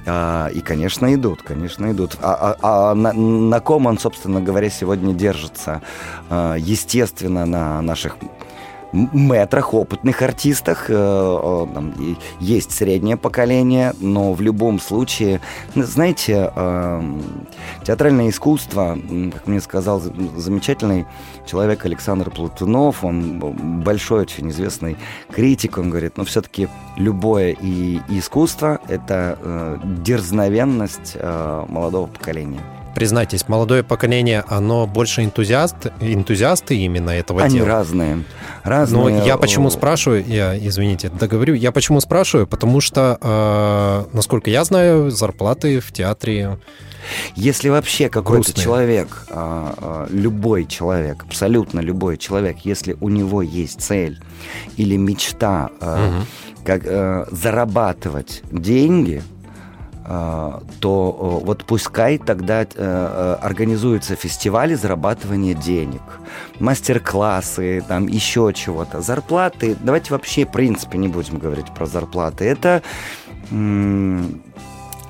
И, 0.10 0.62
конечно, 0.64 1.14
идут, 1.14 1.42
конечно, 1.42 1.92
идут. 1.92 2.16
А, 2.22 2.56
а- 2.62 2.92
а 2.92 2.96
на, 2.96 3.12
на 3.12 3.60
ком 3.60 3.88
он, 3.88 4.00
собственно 4.00 4.40
говоря, 4.40 4.70
сегодня 4.70 5.14
держится? 5.14 5.82
Естественно, 6.58 7.46
на 7.46 7.82
наших 7.82 8.16
метрах, 9.14 9.74
опытных 9.74 10.22
артистах. 10.22 10.86
Э, 10.90 11.68
там 11.74 11.94
есть 12.40 12.72
среднее 12.72 13.18
поколение, 13.18 13.94
но 14.00 14.34
в 14.34 14.42
любом 14.42 14.80
случае, 14.80 15.42
ну, 15.76 15.84
знаете, 15.84 16.52
эм, 16.56 17.22
театральное 17.84 18.30
искусство, 18.30 18.98
как 19.34 19.48
мне 19.48 19.62
сказал 19.62 20.00
за- 20.00 20.14
замечательный 20.36 21.06
человек 21.46 21.86
Александр 21.86 22.30
Платунов, 22.30 23.04
он 23.04 23.40
большой, 23.84 24.22
очень 24.22 24.50
известный 24.50 24.98
критик, 25.32 25.78
он 25.78 25.90
говорит, 25.90 26.18
но 26.18 26.24
все-таки 26.26 26.68
любое 26.96 27.56
и 27.60 28.00
искусство– 28.10 28.80
это 28.88 29.38
э, 29.42 29.78
дерзновенность 30.04 31.14
э, 31.16 31.66
молодого 31.68 32.08
поколения. 32.08 32.62
Признайтесь, 32.98 33.48
молодое 33.48 33.84
поколение, 33.84 34.44
оно 34.48 34.88
больше 34.88 35.24
энтузиаст, 35.24 35.76
энтузиасты 36.02 36.76
именно 36.78 37.12
этого 37.12 37.44
Они 37.44 37.58
дела? 37.58 37.68
разные. 37.68 38.24
разные. 38.64 39.20
Но 39.20 39.24
я 39.24 39.38
почему 39.38 39.70
спрашиваю, 39.70 40.26
я, 40.26 40.58
извините, 40.58 41.10
договорю, 41.10 41.54
я 41.54 41.72
почему 41.72 42.00
спрашиваю, 42.02 42.48
потому 42.48 42.82
что, 42.82 43.20
э, 43.22 44.16
насколько 44.16 44.50
я 44.50 44.64
знаю, 44.64 45.12
зарплаты 45.12 45.80
в 45.80 45.92
театре 45.92 46.58
Если 47.36 47.70
вообще 47.70 48.10
какой-то 48.10 48.52
человек, 48.60 49.28
а, 49.30 49.76
а, 49.78 50.08
любой 50.10 50.66
человек, 50.66 51.24
абсолютно 51.24 51.80
любой 51.82 52.18
человек, 52.18 52.58
если 52.64 52.98
у 53.00 53.10
него 53.10 53.44
есть 53.44 53.80
цель 53.80 54.20
или 54.76 54.98
мечта 54.98 55.70
Мгм. 55.80 56.26
как 56.66 56.82
э, 56.84 57.26
зарабатывать 57.32 58.42
деньги, 58.52 59.22
то 60.08 61.40
э, 61.42 61.46
вот 61.46 61.66
пускай 61.66 62.18
тогда 62.18 62.62
э, 62.62 62.68
э, 62.76 63.38
организуются 63.42 64.16
фестивали 64.16 64.74
зарабатывания 64.74 65.54
денег, 65.54 66.02
мастер-классы, 66.60 67.84
там 67.88 68.08
еще 68.08 68.54
чего-то. 68.56 69.02
Зарплаты, 69.02 69.76
давайте 69.82 70.14
вообще 70.14 70.46
в 70.46 70.52
принципе 70.52 70.98
не 70.98 71.10
будем 71.10 71.40
говорить 71.40 71.74
про 71.74 71.86
зарплаты. 71.86 72.46
Это 72.46 72.82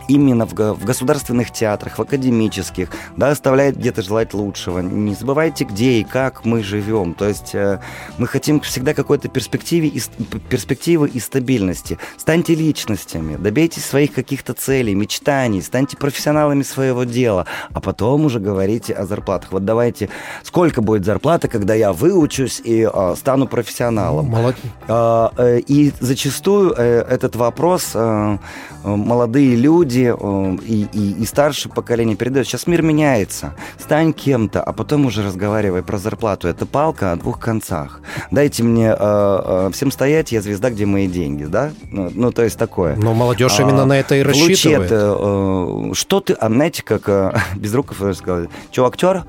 именно 0.07 0.45
в, 0.45 0.53
в 0.53 0.85
государственных 0.85 1.51
театрах, 1.51 1.97
в 1.97 2.01
академических, 2.01 2.89
да, 3.15 3.29
оставляет 3.31 3.77
где-то 3.77 4.01
желать 4.01 4.33
лучшего. 4.33 4.79
Не 4.79 5.15
забывайте, 5.15 5.63
где 5.65 5.99
и 5.99 6.03
как 6.03 6.45
мы 6.45 6.63
живем. 6.63 7.13
То 7.13 7.27
есть 7.27 7.53
э, 7.53 7.79
мы 8.17 8.27
хотим 8.27 8.59
всегда 8.61 8.93
какой-то 8.93 9.27
перспективе 9.29 9.87
и, 9.89 10.01
перспективы 10.49 11.07
и 11.09 11.19
стабильности. 11.19 11.97
Станьте 12.17 12.55
личностями, 12.55 13.35
добейтесь 13.35 13.85
своих 13.85 14.13
каких-то 14.13 14.53
целей, 14.53 14.95
мечтаний, 14.95 15.61
станьте 15.61 15.97
профессионалами 15.97 16.63
своего 16.63 17.03
дела, 17.03 17.45
а 17.73 17.79
потом 17.79 18.25
уже 18.25 18.39
говорите 18.39 18.93
о 18.93 19.05
зарплатах. 19.05 19.51
Вот 19.51 19.65
давайте, 19.65 20.09
сколько 20.43 20.81
будет 20.81 21.05
зарплата, 21.05 21.47
когда 21.47 21.73
я 21.73 21.91
выучусь 21.93 22.61
и 22.63 22.87
э, 22.91 23.15
стану 23.17 23.47
профессионалом? 23.47 24.27
Молод- 24.27 24.55
А, 24.87 25.31
э, 25.37 25.59
И 25.67 25.91
зачастую 25.99 26.73
э, 26.77 27.01
этот 27.09 27.35
вопрос 27.35 27.91
э, 27.93 28.37
э, 28.83 28.95
молодые 28.95 29.55
люди 29.55 29.96
э, 30.05 30.57
и, 30.65 30.87
и, 30.91 31.21
и 31.21 31.25
старшее 31.25 31.71
поколение 31.71 32.15
передают. 32.15 32.47
Сейчас 32.47 32.67
мир 32.67 32.81
меняется. 32.81 33.53
Стань 33.79 34.13
кем-то, 34.13 34.61
а 34.61 34.73
потом 34.73 35.05
уже 35.05 35.23
разговаривай 35.23 35.83
про 35.83 35.97
зарплату. 35.97 36.47
Это 36.47 36.65
палка 36.65 37.11
о 37.11 37.15
двух 37.15 37.39
концах. 37.39 38.01
Дайте 38.31 38.63
мне 38.63 38.87
э, 38.89 38.95
э, 38.99 39.69
всем 39.73 39.91
стоять, 39.91 40.31
я 40.31 40.41
звезда, 40.41 40.69
где 40.69 40.85
мои 40.85 41.07
деньги, 41.07 41.45
да? 41.45 41.71
Ну, 41.91 42.11
ну, 42.13 42.31
то 42.31 42.43
есть 42.43 42.57
такое. 42.57 42.95
Но 42.95 43.13
молодежь 43.13 43.59
А, 43.59 43.61
именно 43.63 43.85
на 43.85 43.99
это 43.99 44.15
и 44.15 44.21
рассчитывает. 44.21 44.91
это, 44.91 45.15
э, 45.19 45.93
что 45.93 46.19
ты, 46.19 46.33
а 46.33 46.47
знаете, 46.47 46.83
как 46.83 47.07
э, 47.07 47.37
Безруков 47.55 47.97
сказал, 48.15 48.47
что, 48.71 48.85
актер 48.85 49.23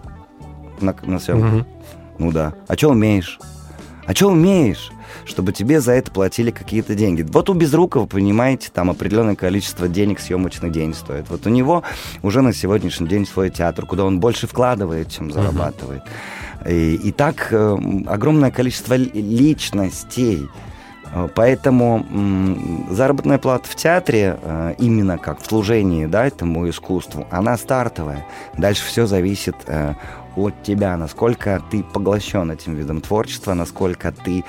на, 0.80 0.94
на 1.04 1.18
съемках? 1.18 1.52
Мгм. 1.52 1.66
Ну 2.18 2.32
да. 2.32 2.54
А 2.66 2.75
что 2.76 2.90
умеешь? 2.90 3.38
А 4.06 4.14
что 4.14 4.28
умеешь? 4.28 4.90
Чтобы 5.28 5.52
тебе 5.52 5.80
за 5.80 5.92
это 5.92 6.11
платили 6.11 6.50
какие-то 6.50 6.94
деньги. 6.94 7.23
Вот 7.23 7.50
у 7.50 7.54
Безрукова, 7.54 8.06
понимаете, 8.06 8.70
там 8.73 8.88
определенное 8.90 9.37
количество 9.37 9.87
денег 9.87 10.20
съемочный 10.20 10.70
день 10.70 10.94
стоит. 10.94 11.28
Вот 11.28 11.47
у 11.47 11.50
него 11.50 11.82
уже 12.23 12.40
на 12.40 12.52
сегодняшний 12.54 13.06
день 13.06 13.26
свой 13.26 13.50
театр, 13.50 13.85
куда 13.87 14.04
он 14.04 14.20
больше 14.20 14.47
вкладывает, 14.47 15.11
чем 15.11 15.30
зарабатывает. 15.30 16.02
И, 16.66 16.94
и 16.94 17.12
так 17.12 17.49
э, 17.52 17.76
огромное 18.06 18.50
количество 18.50 18.94
ли- 18.94 19.11
личностей. 19.12 20.49
Э, 21.12 21.28
Поэтому 21.35 22.06
заработная 22.90 23.38
плата 23.38 23.68
в 23.68 23.76
театре, 23.76 24.38
э, 24.42 24.75
именно 24.78 25.18
как 25.18 25.40
в 25.40 25.47
служении 25.47 26.06
да, 26.06 26.26
этому 26.26 26.68
искусству, 26.68 27.26
она 27.30 27.56
стартовая. 27.56 28.26
Дальше 28.56 28.85
все 28.87 29.06
зависит 29.06 29.56
э, 29.66 29.94
от 30.37 30.62
тебя, 30.62 30.97
насколько 30.97 31.62
ты 31.70 31.82
поглощен 31.82 32.50
этим 32.50 32.75
видом 32.75 33.00
творчества, 33.00 33.54
насколько 33.54 34.12
ты 34.12 34.44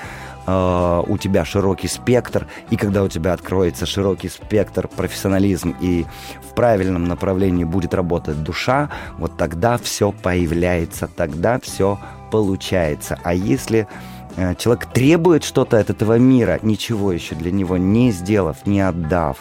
э, 0.49 1.03
у 1.07 1.17
тебя 1.17 1.45
широкий 1.45 1.87
спектр, 1.87 2.47
и 2.69 2.77
когда 2.77 3.03
у 3.03 3.07
тебя 3.07 3.33
откроется 3.33 3.85
широкий 3.85 4.29
спектр, 4.29 4.87
профессионализм, 4.87 5.75
и 5.79 6.05
в 6.49 6.53
правильном 6.55 7.05
направлении 7.05 7.63
будет 7.63 7.93
работать 7.93 8.43
душа, 8.43 8.89
вот 9.17 9.37
тогда 9.37 9.77
все 9.77 10.11
появляется, 10.11 11.07
тогда 11.07 11.59
все 11.59 11.99
получается. 12.31 13.19
А 13.23 13.33
если 13.33 13.87
э, 14.35 14.55
человек 14.55 14.85
требует 14.87 15.43
что-то 15.43 15.79
от 15.79 15.89
этого 15.89 16.17
мира, 16.17 16.59
ничего 16.61 17.11
еще 17.11 17.35
для 17.35 17.51
него 17.51 17.77
не 17.77 18.11
сделав, 18.11 18.65
не 18.65 18.81
отдав, 18.81 19.37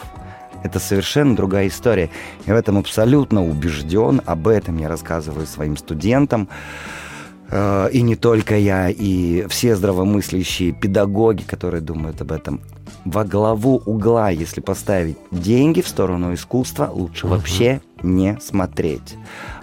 это 0.63 0.79
совершенно 0.79 1.35
другая 1.35 1.67
история. 1.67 2.09
Я 2.45 2.53
в 2.53 2.57
этом 2.57 2.77
абсолютно 2.77 3.45
убежден, 3.45 4.21
об 4.25 4.47
этом 4.47 4.77
я 4.77 4.89
рассказываю 4.89 5.47
своим 5.47 5.77
студентам. 5.77 6.49
Э, 7.51 7.89
И 7.91 8.01
не 8.01 8.15
только 8.15 8.55
я, 8.57 8.89
и 8.89 9.45
все 9.49 9.75
здравомыслящие 9.75 10.71
педагоги, 10.71 11.43
которые 11.43 11.81
думают 11.81 12.21
об 12.21 12.31
этом. 12.31 12.61
Во 13.05 13.23
главу 13.23 13.81
угла, 13.85 14.29
если 14.29 14.61
поставить 14.61 15.17
деньги 15.31 15.81
в 15.81 15.87
сторону 15.87 16.33
искусства, 16.33 16.89
лучше 16.93 17.25
Мгм. 17.27 17.35
вообще 17.35 17.81
не 18.03 18.37
смотреть. 18.41 19.15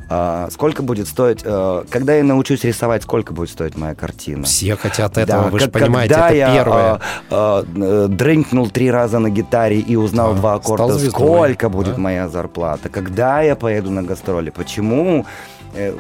А, 0.09 0.49
Сколько 0.53 0.83
будет 0.85 1.09
стоить, 1.09 1.41
э, 1.45 1.85
когда 1.91 2.15
я 2.15 2.23
научусь 2.23 2.63
рисовать, 2.65 3.03
сколько 3.03 3.33
будет 3.33 3.51
стоить 3.51 3.77
моя 3.77 3.95
картина? 3.97 4.45
Все 4.45 4.77
хотят 4.77 5.19
этого, 5.19 5.45
Да, 5.45 5.49
вы 5.51 5.59
же 5.59 5.69
понимаете, 5.69 6.15
когда 6.15 6.29
это 6.29 6.37
я, 6.37 6.55
первое. 6.55 6.83
а, 6.93 7.01
а, 7.31 7.65
э, 7.77 8.07
дрынкнул 8.09 8.71
три 8.71 8.89
раза 8.91 9.19
на 9.19 9.31
гитаре 9.31 9.81
и 9.81 9.97
узнал 9.97 10.33
Да, 10.35 10.39
два 10.41 10.55
аккорда, 10.55 10.93
звездой, 10.95 11.11
сколько 11.11 11.69
будет 11.69 11.97
да. 11.97 12.01
моя 12.01 12.29
зарплата, 12.29 12.89
когда 12.89 13.43
я 13.43 13.57
поеду 13.57 13.91
на 13.91 14.05
гастроли, 14.05 14.51
почему 14.51 15.27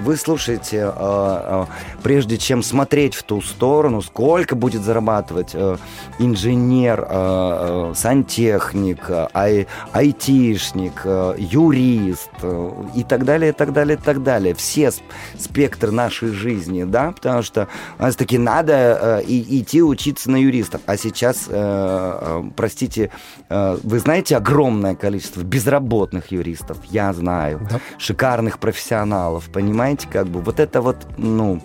вы 0.00 0.16
слушаете, 0.16 0.85
а, 0.85 0.92
а, 0.97 1.66
прежде 2.02 2.38
чем 2.38 2.62
смотреть 2.62 3.14
в 3.14 3.23
ту 3.23 3.40
сторону, 3.42 4.02
сколько 4.02 4.54
будет 4.56 4.83
зарабатывать 4.83 5.50
э, 5.54 5.76
инженер, 6.18 7.06
э, 7.09 7.92
сантехник, 7.95 9.11
ай- 9.35 9.66
айтишник, 9.92 11.02
э, 11.04 11.35
юрист 11.38 12.30
э, 12.42 12.71
и 12.95 13.04
так 13.04 13.25
далее, 13.25 13.50
и 13.50 13.52
так 13.52 13.73
далее, 13.73 13.97
и 13.97 14.00
так 14.00 14.23
далее. 14.23 14.54
Все 14.54 14.88
сп- 14.88 15.02
спектры 15.38 15.90
нашей 15.90 16.28
жизни, 16.28 16.85
да, 16.85 17.12
потому 17.12 17.42
что 17.42 17.68
у 17.99 18.02
нас 18.02 18.16
таки 18.16 18.38
надо 18.38 19.21
э, 19.21 19.23
и, 19.26 19.61
идти 19.61 19.83
учиться 19.83 20.30
на 20.30 20.37
юристов. 20.37 20.80
А 20.87 20.97
сейчас, 20.97 21.47
э, 21.49 21.52
э, 21.52 22.42
простите, 22.56 23.11
э, 23.49 23.78
вы 23.83 23.99
знаете 23.99 24.37
огромное 24.37 24.95
количество 24.95 25.42
безработных 25.42 26.33
юристов? 26.33 26.78
Я 26.90 27.12
знаю 27.12 27.61
Да. 27.71 27.80
шикарных 27.99 28.59
профессионалов, 28.59 29.45
понимаете, 29.52 29.65
как 30.11 30.26
бы 30.26 30.40
вот 30.40 30.61
это 30.61 30.80
вот, 30.80 30.96
ну, 31.16 31.61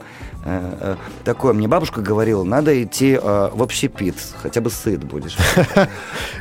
э, 0.46 0.74
э, 0.80 0.96
такое. 1.24 1.54
Мне 1.54 1.68
бабушка 1.68 2.02
говорила, 2.02 2.44
надо 2.44 2.84
идти 2.84 3.14
э, 3.22 3.50
в 3.54 3.62
общепит, 3.62 4.16
хотя 4.42 4.62
бы 4.62 4.70
сыт 4.70 5.04
будешь. 5.04 5.38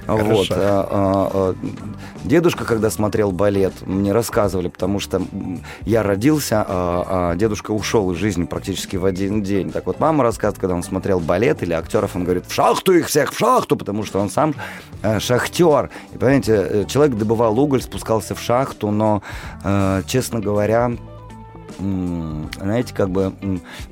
Вот. 0.06 0.48
Э, 0.50 1.54
Дедушка, 2.24 2.64
когда 2.64 2.90
смотрел 2.90 3.32
балет, 3.32 3.72
мне 3.86 4.12
рассказывали, 4.12 4.68
потому 4.68 5.00
что 5.00 5.22
я 5.82 6.02
родился, 6.02 6.64
а 6.66 7.30
а 7.32 7.36
дедушка 7.36 7.70
ушел 7.70 8.12
из 8.12 8.18
жизни 8.18 8.44
практически 8.44 8.96
в 8.96 9.04
один 9.04 9.42
день. 9.42 9.70
Так 9.70 9.86
вот, 9.86 10.00
мама 10.00 10.22
рассказывает, 10.24 10.60
когда 10.60 10.74
он 10.74 10.82
смотрел 10.82 11.20
балет 11.20 11.62
или 11.62 11.72
актеров, 11.72 12.16
он 12.16 12.24
говорит, 12.24 12.46
в 12.46 12.52
шахту 12.52 12.92
их 12.92 13.06
всех, 13.06 13.32
в 13.32 13.38
шахту, 13.38 13.76
потому 13.76 14.04
что 14.04 14.18
он 14.20 14.30
сам 14.30 14.54
шахтер. 15.18 15.90
И, 16.12 16.18
понимаете, 16.18 16.84
человек 16.88 17.16
добывал 17.16 17.58
уголь, 17.58 17.80
спускался 17.80 18.34
в 18.34 18.40
шахту, 18.40 18.90
но, 18.90 19.22
честно 20.06 20.40
говоря, 20.40 20.92
знаете, 21.80 22.94
как 22.94 23.10
бы 23.10 23.32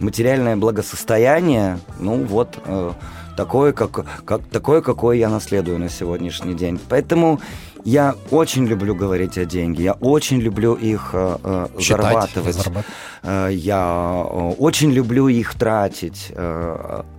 материальное 0.00 0.57
благосостояние, 0.57 1.78
ну 1.99 2.25
вот 2.25 2.59
э, 2.66 2.92
такое, 3.37 3.73
как, 3.73 4.04
как, 4.25 4.42
такое, 4.50 4.80
какое 4.80 5.16
я 5.16 5.28
наследую 5.28 5.78
на 5.78 5.88
сегодняшний 5.88 6.54
день. 6.54 6.78
Поэтому 6.88 7.40
я 7.85 8.14
очень 8.30 8.66
люблю 8.66 8.95
говорить 8.95 9.38
о 9.38 9.45
деньги, 9.45 9.83
я 9.83 9.92
очень 9.95 10.38
люблю 10.40 10.75
их 10.75 11.11
э, 11.12 11.38
э, 11.42 11.66
Считать, 11.78 12.02
зарабатывать. 12.02 12.54
зарабатывать. 12.57 12.87
Э, 13.23 13.49
Я 13.52 14.25
э, 14.28 14.52
очень 14.59 14.90
люблю 14.92 15.28
их 15.28 15.54
тратить. 15.54 16.33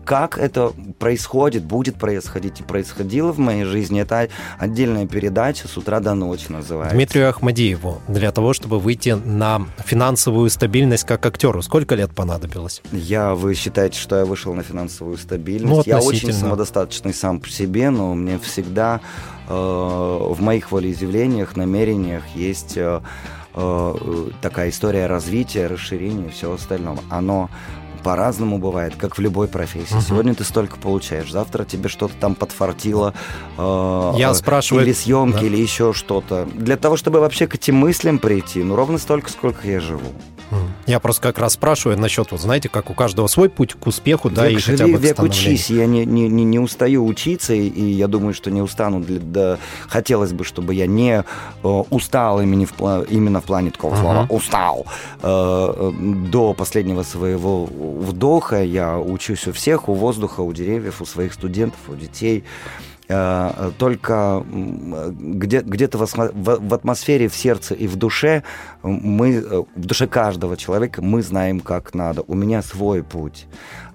Как 0.10 0.40
это 0.40 0.74
происходит, 0.98 1.64
будет 1.66 1.98
происходить 1.98 2.62
и 2.62 2.64
происходило 2.64 3.32
в 3.32 3.38
моей 3.38 3.64
жизни, 3.64 4.02
это 4.02 4.28
отдельная 4.58 5.06
передача 5.06 5.68
с 5.68 5.78
утра 5.78 6.00
до 6.00 6.16
ночи 6.16 6.46
называется. 6.50 6.96
Дмитрию 6.96 7.30
Ахмадиеву 7.30 8.02
для 8.08 8.32
того, 8.32 8.54
чтобы 8.54 8.80
выйти 8.80 9.10
на 9.10 9.68
финансовую 9.86 10.50
стабильность 10.50 11.04
как 11.04 11.24
актеру, 11.28 11.62
сколько 11.62 11.94
лет 11.94 12.10
понадобилось? 12.10 12.82
Я, 12.92 13.36
вы 13.36 13.54
считаете, 13.54 14.00
что 14.00 14.18
я 14.18 14.26
вышел 14.26 14.56
на 14.56 14.64
финансовую 14.64 15.16
стабильность? 15.18 15.70
Ну, 15.70 15.84
я 15.86 16.00
очень 16.00 16.34
самодостаточный 16.34 17.14
сам 17.14 17.40
по 17.40 17.48
себе, 17.48 17.92
но 17.92 18.16
мне 18.16 18.40
всегда 18.40 19.02
э, 19.48 19.54
в 19.54 20.42
моих 20.42 20.72
волеизъявлениях, 20.72 21.56
намерениях 21.56 22.24
есть 22.34 22.78
э, 22.78 23.00
э, 23.54 23.96
такая 24.42 24.72
история 24.72 25.06
развития, 25.06 25.68
расширения 25.68 26.30
и 26.30 26.32
всего 26.32 26.56
остального. 26.56 26.98
Оно 27.12 27.52
по-разному 28.00 28.58
бывает, 28.58 28.96
как 28.98 29.18
в 29.18 29.22
любой 29.22 29.48
профессии. 29.48 29.94
Мгм. 29.94 30.02
Сегодня 30.02 30.36
ты 30.36 30.44
столько 30.44 30.78
получаешь, 30.78 31.32
завтра 31.32 31.64
тебе 31.66 31.90
что-то 31.90 32.14
там 32.20 32.36
подфартило. 32.36 33.14
э, 33.58 34.14
Я 34.18 34.32
э, 34.32 34.34
спрашиваю- 34.34 34.86
Или 34.86 34.94
съемки, 34.94 35.40
Да. 35.40 35.46
или 35.46 35.58
еще 35.58 35.94
что-то. 35.94 36.48
Для 36.54 36.78
того, 36.78 36.98
чтобы 36.98 37.20
вообще 37.20 37.48
к 37.48 37.56
этим 37.56 37.76
мыслям 37.76 38.20
прийти, 38.20 38.64
ну, 38.64 38.76
ровно 38.76 38.98
столько, 38.98 39.30
сколько 39.30 39.68
я 39.68 39.80
живу. 39.80 40.10
М. 40.52 40.69
Я 40.90 41.00
просто 41.00 41.22
как 41.22 41.38
раз 41.38 41.54
спрашиваю 41.54 42.00
насчет, 42.00 42.32
вот 42.32 42.42
знаете, 42.42 42.68
как 42.68 42.90
у 42.90 42.96
каждого 42.96 43.28
свой 43.28 43.48
путь 43.48 43.76
к 43.76 43.86
успеху, 43.86 44.32
да, 44.32 44.50
и 44.50 44.56
век 44.56 44.64
хотя 44.64 44.78
живи, 44.78 44.94
бы 44.94 44.98
к 44.98 45.02
век 45.02 45.20
учись. 45.22 45.70
Я 45.70 45.86
не, 45.86 46.04
не, 46.04 46.28
не, 46.28 46.44
не 46.44 46.58
устаю 46.58 47.06
учиться, 47.06 47.54
и, 47.54 47.92
я 47.92 48.08
думаю, 48.08 48.34
что 48.34 48.50
не 48.50 48.64
устану. 48.64 49.00
Для, 49.00 49.20
да, 49.20 49.60
хотелось 49.88 50.34
бы, 50.34 50.44
чтобы 50.44 50.74
я 50.74 50.88
не 50.88 51.24
э, 51.64 51.68
устал 51.92 52.42
именно 52.42 52.66
в, 52.66 53.04
именно 53.04 53.40
в 53.40 53.44
плане 53.44 53.70
такого 53.70 53.94
Мгм. 53.94 54.02
слова 54.02 54.26
«устал». 54.30 54.88
Э, 55.22 55.74
э, 55.78 55.92
до 56.32 56.56
последнего 56.56 57.04
своего 57.04 57.66
вдоха 57.66 58.64
я 58.64 58.98
учусь 58.98 59.48
у 59.48 59.54
всех, 59.54 59.90
у 59.90 59.94
воздуха, 59.94 60.42
у 60.42 60.52
деревьев, 60.54 61.04
у 61.04 61.06
своих 61.06 61.34
студентов, 61.34 61.80
у 61.88 61.94
детей. 61.94 62.44
Э, 63.10 63.72
Только 63.80 64.44
где, 64.48 65.62
где-то 65.62 65.98
в, 65.98 66.14
в- 66.16 66.74
атмосфере, 66.74 67.28
в 67.28 67.36
сердце 67.36 67.74
и 67.74 67.88
в 67.88 67.96
душе 67.96 68.44
мы, 68.84 69.34
э, 69.34 69.64
в 69.76 69.86
душе 69.86 70.06
каждого 70.08 70.56
человека 70.56 71.02
мы 71.02 71.24
знаем, 71.24 71.60
как 71.60 71.96
надо. 71.96 72.22
У 72.28 72.36
меня 72.36 72.62
свой 72.62 73.02
путь. 73.04 73.48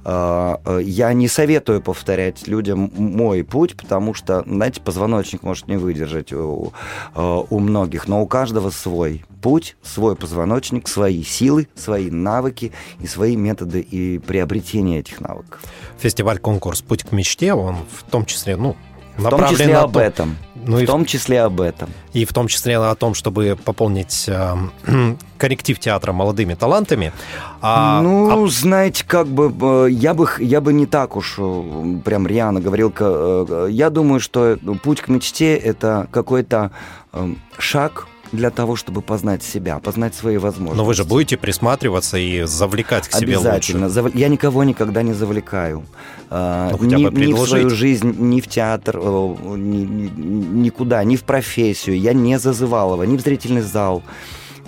Э, 0.04 0.56
Я 0.82 1.12
не 1.12 1.28
советую 1.28 1.80
повторять 1.80 2.48
людям 2.48 2.90
мой 2.96 3.44
путь, 3.44 3.76
потому 3.76 4.14
что, 4.14 4.42
знаете, 4.46 4.80
позвоночник 4.80 5.44
может 5.44 5.68
не 5.68 5.76
выдержать 5.76 6.32
у, 6.32 6.72
у 7.14 7.58
многих, 7.60 8.08
но 8.08 8.20
у 8.20 8.26
каждого 8.26 8.70
свой 8.70 9.24
путь, 9.40 9.76
свой 9.82 10.16
позвоночник, 10.16 10.88
свои 10.88 11.22
силы, 11.22 11.68
свои 11.76 12.10
навыки 12.10 12.72
и 13.00 13.06
свои 13.06 13.36
методы 13.36 13.80
и 13.80 14.18
приобретения 14.18 14.98
этих 14.98 15.20
навыков. 15.20 15.62
Фестиваль-конкурс 15.98 16.82
«Путь 16.82 17.04
к 17.04 17.12
мечте», 17.12 17.52
он 17.54 17.76
в 17.92 18.02
том 18.10 18.24
числе, 18.24 18.56
ну, 18.56 18.74
В 19.16 19.28
том 19.28 19.48
числе 19.48 19.76
об 19.76 19.92
то- 19.92 20.00
этом. 20.00 20.36
Ну 20.66 20.78
и 20.78 20.84
в 20.84 20.86
том 20.86 21.04
числе 21.04 21.42
об 21.42 21.60
этом. 21.60 21.90
и 22.14 22.24
в 22.24 22.32
том 22.32 22.48
числе 22.48 22.78
о 22.78 22.94
том, 22.94 23.12
чтобы 23.12 23.54
пополнить 23.62 24.24
эм, 24.28 24.72
коллектив 25.36 25.78
театра 25.78 26.12
молодыми 26.12 26.54
талантами. 26.54 27.12
А, 27.60 28.00
ну, 28.00 28.44
а- 28.44 28.48
знаете, 28.48 29.04
как 29.06 29.26
бы 29.26 29.52
э, 29.86 29.90
я 29.90 30.14
бы 30.14 30.26
я 30.38 30.60
бы 30.62 30.72
не 30.72 30.86
так 30.86 31.16
уж 31.16 31.34
э, 31.38 31.62
прям 32.04 32.26
рьяно 32.26 32.60
говорил. 32.60 32.92
э, 32.98 33.68
Я 33.70 33.90
думаю, 33.90 34.20
что 34.20 34.56
путь 34.82 35.02
к 35.02 35.08
мечте 35.08 35.54
это 35.54 36.06
какой-то 36.10 36.70
э, 37.12 37.34
шаг 37.58 38.06
для 38.34 38.50
того, 38.50 38.76
чтобы 38.76 39.00
познать 39.02 39.42
себя, 39.42 39.78
познать 39.78 40.14
свои 40.14 40.36
возможности. 40.38 40.76
но 40.78 40.84
вы 40.84 40.94
же 40.94 41.04
будете 41.04 41.36
присматриваться 41.36 42.18
и 42.18 42.42
завлекать 42.44 43.08
к 43.08 43.12
себе 43.14 43.34
Обязательно. 43.36 43.86
лучше. 43.86 43.94
Зав- 44.00 44.14
Я 44.14 44.28
никого 44.28 44.64
никогда 44.64 45.02
не 45.02 45.12
завлекаю. 45.14 45.82
А, 46.30 46.70
Ну, 46.72 46.78
хотя 46.78 46.96
ни, 46.96 47.06
бы 47.08 47.20
ни 47.26 47.32
в 47.32 47.46
свою 47.46 47.70
жизнь, 47.70 48.14
ни 48.18 48.40
в 48.40 48.48
театр, 48.48 48.98
э, 49.00 49.34
ни- 49.56 49.84
ни- 49.84 50.62
никуда, 50.64 51.04
ни 51.04 51.16
в 51.16 51.22
профессию. 51.22 51.98
Я 51.98 52.12
не 52.12 52.38
зазывал 52.38 52.94
его, 52.94 53.04
ни 53.04 53.16
в 53.16 53.20
зрительный 53.20 53.62
зал. 53.62 54.02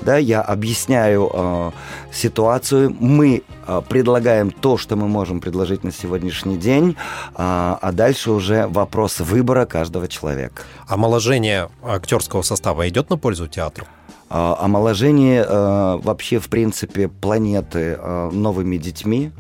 Да, 0.03 0.19
я 0.19 0.41
объясняю 0.43 1.31
э, 1.33 1.71
ситуацию. 2.13 2.95
Мы 3.01 3.43
э, 3.67 3.83
предлагаем 3.89 4.51
то, 4.51 4.77
что 4.77 4.95
мы 4.97 5.09
можем 5.09 5.41
предложить 5.41 5.85
на 5.85 5.93
сегодняшний 5.93 6.57
день, 6.59 6.97
а, 7.35 7.79
а 7.81 7.93
дальше 7.93 8.31
уже 8.31 8.67
вопрос 8.69 9.21
выбора 9.21 9.67
каждого 9.67 10.07
человека. 10.07 10.63
Омоложение 10.87 11.69
актерского 11.83 12.43
состава 12.43 12.89
идет 12.89 13.11
на 13.11 13.17
пользу 13.19 13.49
театру? 13.49 13.87
А, 14.29 14.57
Омоложение 14.61 15.45
э, 15.49 15.99
вообще, 16.03 16.39
в 16.39 16.49
принципе, 16.49 17.09
планеты 17.09 17.97
э, 17.99 18.31
новыми 18.33 18.77
детьми 18.77 19.33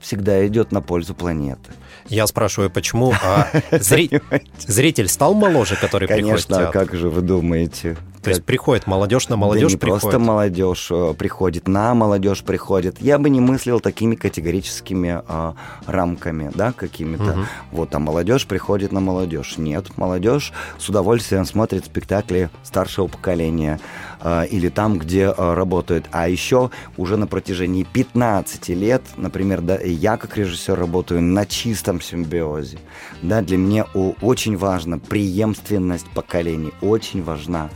всегда 0.00 0.46
идет 0.46 0.72
на 0.72 0.80
пользу 0.80 1.14
планеты. 1.14 1.72
Я 2.08 2.26
спрашиваю, 2.26 2.70
почему 2.70 3.12
а, 3.22 3.46
зри- 3.70 4.20
зритель 4.66 5.08
стал 5.08 5.34
моложе, 5.34 5.76
который 5.76 6.08
приходит 6.08 6.26
в 6.26 6.46
Конечно, 6.48 6.56
а 6.56 6.60
театр? 6.72 6.72
как 6.86 6.98
же 6.98 7.08
вы 7.10 7.20
думаете? 7.20 7.96
То 8.22 8.28
есть 8.28 8.40
Как- 8.40 8.46
приходит 8.46 8.86
молодежь 8.86 9.28
на 9.28 9.36
молодежь 9.36 9.70
да 9.70 9.74
не 9.74 9.78
приходит. 9.78 10.02
просто 10.02 10.18
молодежь 10.18 10.88
э, 10.90 11.14
приходит, 11.16 11.66
на 11.68 11.94
молодежь 11.94 12.42
приходит. 12.42 13.00
Я 13.00 13.18
бы 13.18 13.30
не 13.30 13.40
мыслил 13.40 13.80
такими 13.80 14.14
категорическими 14.14 15.22
э, 15.26 15.52
рамками, 15.86 16.50
да, 16.54 16.72
какими-то. 16.72 17.22
Мгм. 17.24 17.46
Вот, 17.72 17.94
а 17.94 17.98
молодежь 17.98 18.46
приходит 18.46 18.92
на 18.92 19.00
молодежь. 19.00 19.54
Нет, 19.56 19.96
молодежь 19.96 20.52
с 20.78 20.88
удовольствием 20.90 21.46
смотрит 21.46 21.86
спектакли 21.86 22.50
старшего 22.62 23.06
поколения 23.06 23.80
э, 24.20 24.46
или 24.50 24.68
там, 24.68 24.98
где 24.98 25.32
э, 25.34 25.54
работают. 25.54 26.04
А 26.10 26.28
еще 26.28 26.70
уже 26.98 27.16
на 27.16 27.26
протяжении 27.26 27.84
15 27.84 28.68
лет, 28.68 29.02
например, 29.16 29.62
да, 29.62 29.78
я 29.78 30.18
как 30.18 30.36
режиссер 30.36 30.78
работаю 30.78 31.22
на 31.22 31.46
чистом 31.46 32.02
симбиозе. 32.02 32.78
Да, 33.22 33.40
для 33.40 33.56
меня 33.56 33.86
о- 33.94 34.12
очень 34.20 34.58
важно 34.58 34.98
преемственность 34.98 36.08
поколений, 36.10 36.72
очень 36.82 37.22
важна. 37.22 37.70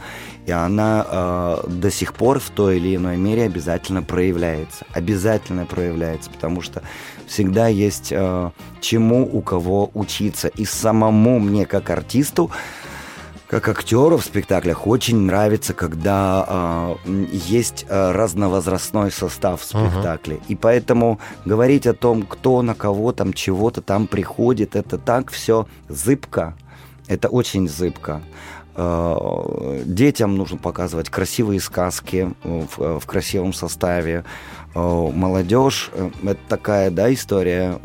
И 0.46 0.52
она 0.52 1.07
э, 1.09 1.68
до 1.68 1.90
сих 1.90 2.12
пор 2.12 2.38
в 2.38 2.50
той 2.50 2.76
или 2.76 2.96
иной 2.96 3.16
мере 3.16 3.44
обязательно 3.44 4.02
проявляется. 4.02 4.85
Обязательно 4.92 5.64
проявляется, 5.64 6.30
потому 6.30 6.61
что 6.61 6.83
всегда 7.26 7.68
есть 7.68 8.12
э, 8.12 8.50
чему 8.80 9.28
у 9.33 9.40
кого 9.40 9.90
учиться. 9.94 10.48
И 10.48 10.66
самому 10.66 11.38
мне, 11.40 11.64
как 11.64 11.88
артисту, 11.88 12.50
как 13.46 13.68
актеру 13.68 14.16
в 14.18 14.24
спектаклях 14.24 14.87
очень 14.87 15.16
нравится, 15.16 15.74
когда 15.74 16.96
э, 17.07 17.26
есть 17.30 17.87
э, 17.88 18.12
разновозрастной 18.12 19.11
состав 19.11 19.61
в 19.61 19.64
спектакле. 19.64 20.40
И 20.48 20.57
поэтому 20.57 21.20
говорить 21.44 21.87
о 21.87 21.94
том, 21.94 22.24
кто 22.24 22.62
на 22.62 22.74
кого 22.74 23.12
там 23.12 23.33
чего-то 23.33 23.80
там 23.80 24.09
приходит, 24.09 24.76
это 24.76 24.98
так 24.98 25.30
все 25.30 25.66
зыбко. 25.88 26.54
Это 27.07 27.28
очень 27.28 27.68
зыбко. 27.68 28.22
Э, 28.77 29.83
Детям 29.85 30.37
нужно 30.37 30.59
показывать 30.59 31.09
красивые 31.09 31.61
сказки 31.61 32.33
э, 32.43 32.67
в, 32.69 32.83
э, 32.83 32.99
в 32.99 33.07
красивом 33.07 33.53
составе. 33.53 34.25
Молодежь 34.75 35.93
это 36.25 36.41
такая, 36.49 36.91
да, 36.91 37.13
история. 37.15 37.79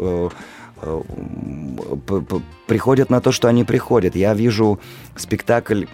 Приходят 2.65 3.11
на 3.11 3.21
то, 3.21 3.31
что 3.31 3.47
они 3.47 3.63
приходят. 3.63 4.15
Я 4.15 4.33
вижу 4.33 4.79
спектакль, 5.15 5.85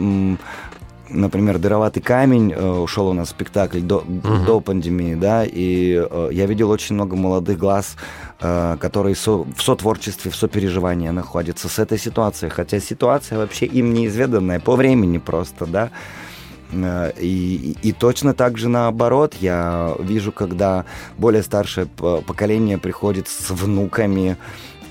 например, 1.09 1.57
«Дыроватый 1.59 2.01
камень», 2.01 2.51
э, 2.51 2.69
ушел 2.79 3.07
у 3.07 3.13
нас 3.13 3.29
спектакль 3.29 3.79
до, 3.79 4.03
до 4.45 4.59
пандемии, 4.59 5.15
да, 5.15 5.43
и 5.45 6.07
э, 6.09 6.29
я 6.31 6.45
видел 6.45 6.69
очень 6.69 6.95
много 6.95 7.15
молодых 7.15 7.57
глаз, 7.57 7.95
э, 8.39 8.77
которые 8.79 9.15
со- 9.15 9.43
в 9.43 9.61
сотворчестве, 9.61 10.31
в 10.31 10.35
сопереживании 10.35 11.09
находятся 11.09 11.69
с 11.69 11.79
этой 11.79 11.97
ситуацией, 11.97 12.49
хотя 12.51 12.79
ситуация 12.79 13.37
вообще 13.37 13.65
им 13.65 13.93
неизведанная 13.93 14.59
по 14.59 14.75
времени 14.75 15.17
просто, 15.17 15.65
да. 15.65 15.89
И, 16.73 17.77
и 17.83 17.91
точно 17.93 18.33
так 18.33 18.57
же 18.57 18.69
наоборот, 18.69 19.35
я 19.39 19.95
вижу, 19.99 20.31
когда 20.31 20.85
более 21.17 21.43
старшее 21.43 21.85
поколение 21.85 22.77
приходит 22.77 23.27
с 23.27 23.51
внуками 23.51 24.35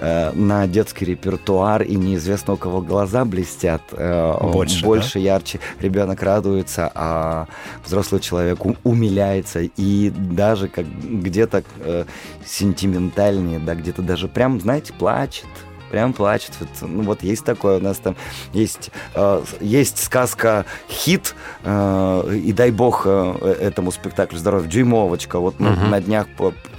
э, 0.05 0.33
на 0.33 0.67
детский 0.67 1.05
репертуар, 1.07 1.83
и 1.83 1.97
неизвестно, 1.97 2.55
у 2.55 2.57
кого 2.57 2.81
глаза 2.81 3.25
блестят 3.25 3.83
э, 3.93 4.35
Больше, 4.53 4.85
больше 4.85 5.19
ярче. 5.19 5.59
Ребенок 5.81 6.23
радуется, 6.23 6.91
а 6.95 7.47
взрослый 7.87 8.21
человек 8.21 8.65
у- 8.67 8.77
умиляется, 8.85 9.61
и 9.61 10.11
даже 10.11 10.69
как 10.69 10.87
где-то 10.87 11.63
э, 11.81 12.05
сентиментальнее, 12.45 13.59
да, 13.59 13.75
где-то 13.75 14.03
даже 14.03 14.29
прям, 14.29 14.61
знаете, 14.61 14.93
плачет. 14.93 15.47
Прям 15.91 16.13
плачет. 16.13 16.51
Вот, 16.59 16.69
ну 16.91 17.03
вот 17.05 17.23
есть 17.23 17.45
такое 17.45 17.79
у 17.79 17.81
нас 17.81 17.99
там 17.99 18.17
есть 18.53 18.91
э, 19.15 19.43
есть 19.61 20.03
сказка 20.03 20.65
хит 20.91 21.37
э, 21.63 22.37
и 22.45 22.53
дай 22.53 22.73
бог 22.73 23.03
э, 23.07 23.57
этому 23.61 23.93
спектаклю 23.93 24.37
здоровья 24.39 24.67
дюймовочка. 24.69 25.39
Вот 25.39 25.61
мы 25.61 25.71
Мгм. 25.71 25.91
на 25.91 26.01
днях 26.01 26.27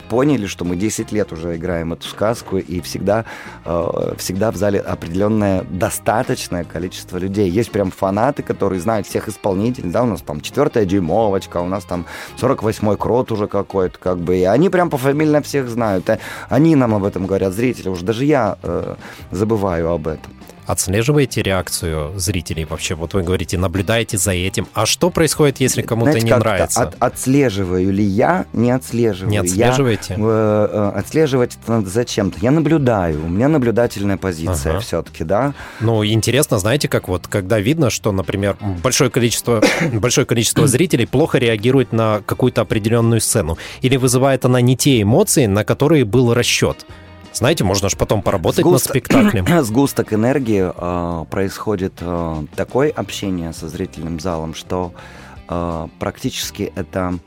поняли, 0.10 0.46
что 0.46 0.66
мы 0.66 0.76
10 0.76 1.12
лет 1.12 1.32
уже 1.32 1.56
играем 1.56 1.94
эту 1.94 2.08
сказку, 2.08 2.58
и 2.58 2.82
всегда, 2.82 3.26
э, 3.66 4.14
всегда 4.18 4.52
в 4.52 4.56
зале 4.56 4.80
определенное 4.80 5.64
достаточное 5.70 6.64
количество 6.64 7.18
людей. 7.18 7.50
Есть 7.50 7.72
прям 7.72 7.92
фанаты, 7.92 8.44
которые 8.44 8.80
знают 8.80 9.08
всех 9.08 9.28
исполнителей, 9.28 9.90
да, 9.90 10.04
у 10.04 10.08
нас 10.08 10.22
там 10.22 10.42
четвертая 10.42 10.86
дюймовочка, 10.86 11.58
у 11.58 11.68
нас 11.68 11.84
там 11.86 12.06
48-й 12.38 12.98
крот 12.98 13.32
уже 13.32 13.48
какой-то, 13.48 13.98
как 14.00 14.20
бы, 14.20 14.38
и 14.38 14.44
они 14.44 14.70
прям 14.70 14.90
пофамильно 14.90 15.42
всех 15.42 15.70
знают. 15.70 16.10
Э, 16.10 16.20
Они 16.50 16.76
нам 16.76 16.94
об 16.94 17.04
этом 17.04 17.26
говорят, 17.26 17.54
зрители, 17.54 17.90
уже 17.90 18.06
даже 18.06 18.26
я 18.26 18.58
э, 18.64 18.96
забываю 19.32 19.92
об 19.92 20.08
этом. 20.08 20.35
Отслеживаете 20.66 21.42
реакцию 21.42 22.18
зрителей 22.18 22.66
вообще? 22.66 22.96
Вот 22.96 23.14
вы 23.14 23.24
говорите, 23.24 23.58
наблюдаете 23.58 24.18
за 24.18 24.32
этим. 24.32 24.68
А 24.74 24.86
что 24.86 25.10
происходит, 25.10 25.60
если 25.60 25.82
кому-то 25.82 26.12
Знаете, 26.12 26.28
не 26.28 26.36
нравится? 26.38 26.82
От, 26.82 26.96
отслеживаю 27.00 27.92
ли 27.92 28.04
я? 28.04 28.46
Не 28.54 28.72
отслеживаю. 28.72 29.32
Не 29.32 29.38
отслеживаете? 29.38 30.16
Я, 30.18 30.24
э, 30.24 30.70
э, 30.72 31.00
отслеживать 31.00 31.58
это 31.62 31.72
надо 31.72 31.90
зачем-то. 31.90 32.40
Я 32.42 32.52
наблюдаю. 32.52 33.26
У 33.26 33.30
меня 33.30 33.48
наблюдательная 33.48 34.18
позиция 34.18 34.74
Ага. 34.74 34.80
все-таки, 34.80 35.24
да. 35.24 35.54
Ну, 35.80 36.06
интересно, 36.06 36.60
знаете, 36.60 36.88
как 36.88 37.08
вот, 37.08 37.28
когда 37.28 37.60
видно, 37.60 37.90
что, 37.90 38.12
например, 38.12 38.58
большое 38.84 39.10
количество, 39.10 39.64
большое 39.94 40.26
количество 40.26 40.68
зрителей 40.76 41.06
плохо 41.08 41.38
реагирует 41.38 41.94
на 41.94 42.22
какую-то 42.26 42.62
определенную 42.62 43.22
сцену, 43.22 43.58
или 43.82 43.98
вызывает 43.98 44.46
она 44.46 44.62
не 44.62 44.76
те 44.76 45.02
эмоции, 45.02 45.46
на 45.46 45.64
которые 45.64 46.06
был 46.06 46.34
расчет. 46.34 46.86
Знаете, 47.36 47.64
можно 47.66 47.90
же 47.90 47.98
потом 47.98 48.22
поработать 48.22 48.64
над 48.64 48.76
Сгуст- 48.76 48.90
спектаклем. 48.90 49.46
Сгусток 49.64 50.14
энергии 50.14 50.72
э, 50.74 51.26
происходит 51.26 51.94
э, 52.00 52.46
такое 52.56 52.90
общение 52.92 53.52
со 53.52 53.68
зрительным 53.68 54.22
залом, 54.22 54.54
что 54.54 54.94
э, 55.50 55.88
практически 56.00 56.72
это 56.76 57.20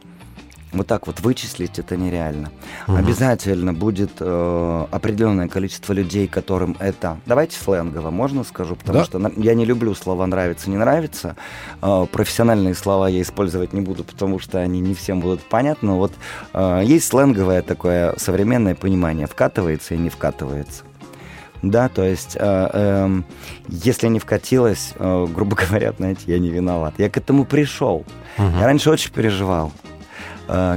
вот 0.72 0.87
так 0.87 1.07
вот 1.07 1.20
вычислить 1.20 1.78
это 1.78 1.96
нереально. 1.96 2.50
Мгм. 2.87 2.96
Обязательно 2.98 3.72
будет 3.72 4.11
э, 4.20 4.87
определенное 4.90 5.48
количество 5.48 5.92
людей, 5.92 6.28
которым 6.28 6.76
это... 6.78 7.18
Давайте 7.26 7.59
сленгово, 7.59 8.11
можно 8.11 8.44
скажу? 8.44 8.76
Потому 8.76 8.98
Да. 8.98 9.04
что 9.04 9.18
на- 9.18 9.33
я 9.37 9.54
не 9.54 9.64
люблю 9.64 9.94
слова 9.94 10.26
«нравится», 10.26 10.68
«не 10.70 10.76
нравится». 10.76 11.37
Э, 11.83 12.07
профессиональные 12.12 12.74
слова 12.74 13.09
я 13.09 13.22
использовать 13.22 13.72
не 13.72 13.81
буду, 13.81 14.04
потому 14.04 14.38
что 14.38 14.59
они 14.59 14.81
не 14.81 14.94
всем 14.94 15.20
будут 15.20 15.40
понятны. 15.40 15.92
Вот 15.92 16.12
э, 16.52 16.83
есть 16.85 17.07
сленговое 17.09 17.62
такое 17.62 18.14
современное 18.18 18.74
понимание. 18.74 19.26
Вкатывается 19.26 19.94
и 19.94 19.98
не 19.98 20.11
вкатывается. 20.11 20.83
Да, 21.62 21.88
то 21.88 22.04
есть, 22.04 22.37
э, 22.38 22.70
эм, 22.72 23.24
если 23.68 24.07
не 24.09 24.20
вкатилось, 24.20 24.92
э, 24.96 25.26
грубо 25.35 25.57
говоря, 25.68 25.92
знаете, 25.98 26.20
я 26.26 26.38
не 26.38 26.50
виноват. 26.50 26.94
Я 26.98 27.11
к 27.11 27.16
этому 27.16 27.44
пришел. 27.44 28.04
Мгм. 28.37 28.59
Я 28.61 28.66
раньше 28.66 28.90
очень 28.90 29.12
переживал, 29.12 29.72
э, 29.83 29.88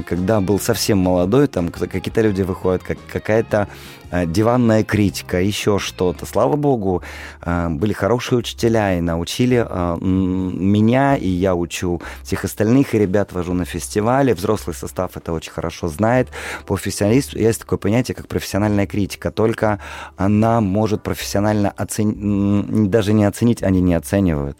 когда 0.06 0.40
был 0.40 0.60
совсем 0.60 0.98
молодой, 0.98 1.46
там 1.46 1.70
какие-то 1.70 2.20
люди 2.20 2.42
выходят, 2.42 2.82
как 2.82 2.98
какая-то 3.10 3.68
э, 4.10 4.26
диванная 4.26 4.84
критика, 4.84 5.40
еще 5.40 5.78
что-то. 5.78 6.26
Слава 6.26 6.56
богу, 6.56 7.02
э, 7.42 7.68
были 7.70 7.92
хорошие 7.92 8.38
учителя 8.38 8.98
и 8.98 9.00
научили 9.00 9.66
меня, 10.02 11.16
и 11.16 11.28
я 11.28 11.54
учу 11.54 12.00
всех 12.22 12.44
остальных, 12.44 12.94
и 12.94 12.98
ребят 12.98 13.32
вожу 13.32 13.54
на 13.54 13.64
фестивале. 13.64 14.34
Взрослый 14.34 14.74
состав 14.74 15.16
это 15.16 15.32
очень 15.32 15.52
хорошо 15.52 15.88
знает. 15.88 16.28
По 16.66 16.74
профессионалисту 16.74 17.38
есть 17.38 17.60
такое 17.60 17.78
понятие, 17.78 18.14
как 18.14 18.28
профессиональная 18.28 18.86
критика, 18.86 19.30
только 19.30 19.78
она 20.16 20.60
может 20.60 21.02
профессионально 21.02 21.70
оценить, 21.70 22.90
даже 22.90 23.12
не 23.12 23.24
оценить, 23.24 23.62
они 23.62 23.80
не 23.80 23.94
оценивают. 23.94 24.58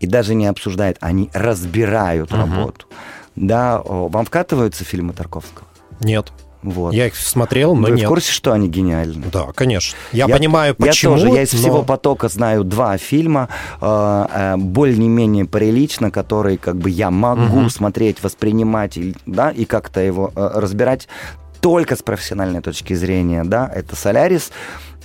И 0.00 0.06
даже 0.06 0.34
не 0.34 0.46
обсуждают, 0.46 0.98
они 1.00 1.30
разбирают 1.32 2.30
Мгм. 2.32 2.40
работу. 2.40 2.86
Да, 3.36 3.80
вам 3.84 4.24
вкатываются 4.26 4.84
фильмы 4.84 5.12
Тарковского? 5.12 5.66
Нет. 6.00 6.32
Вот. 6.62 6.94
Я 6.94 7.08
их 7.08 7.16
смотрел, 7.16 7.74
но 7.74 7.88
Вы 7.88 7.96
нет. 7.96 8.04
в 8.04 8.08
курсе, 8.08 8.30
что 8.30 8.52
они 8.52 8.68
гениальны? 8.68 9.24
Да, 9.32 9.46
конечно. 9.52 9.98
Я, 10.12 10.26
Я- 10.26 10.36
понимаю, 10.36 10.76
почему. 10.76 11.16
Я 11.16 11.20
тоже, 11.24 11.34
я 11.34 11.42
из 11.42 11.52
но- 11.52 11.58
всего 11.58 11.82
потока 11.82 12.28
знаю 12.28 12.62
два 12.62 12.96
фильма, 12.98 13.48
э, 13.80 14.26
э, 14.32 14.56
более-менее 14.58 15.44
прилично, 15.46 16.12
которые 16.12 16.58
как 16.58 16.76
бы 16.76 16.88
я 16.88 17.10
могу 17.10 17.60
Мгм. 17.62 17.70
смотреть, 17.70 18.22
воспринимать, 18.22 18.96
и, 18.96 19.16
да, 19.26 19.50
и 19.50 19.64
как-то 19.64 20.00
его 20.00 20.30
э, 20.36 20.50
разбирать 20.54 21.08
только 21.60 21.96
с 21.96 22.02
профессиональной 22.02 22.60
точки 22.60 22.94
зрения, 22.94 23.42
да, 23.44 23.68
это 23.72 23.96
«Солярис», 23.96 24.52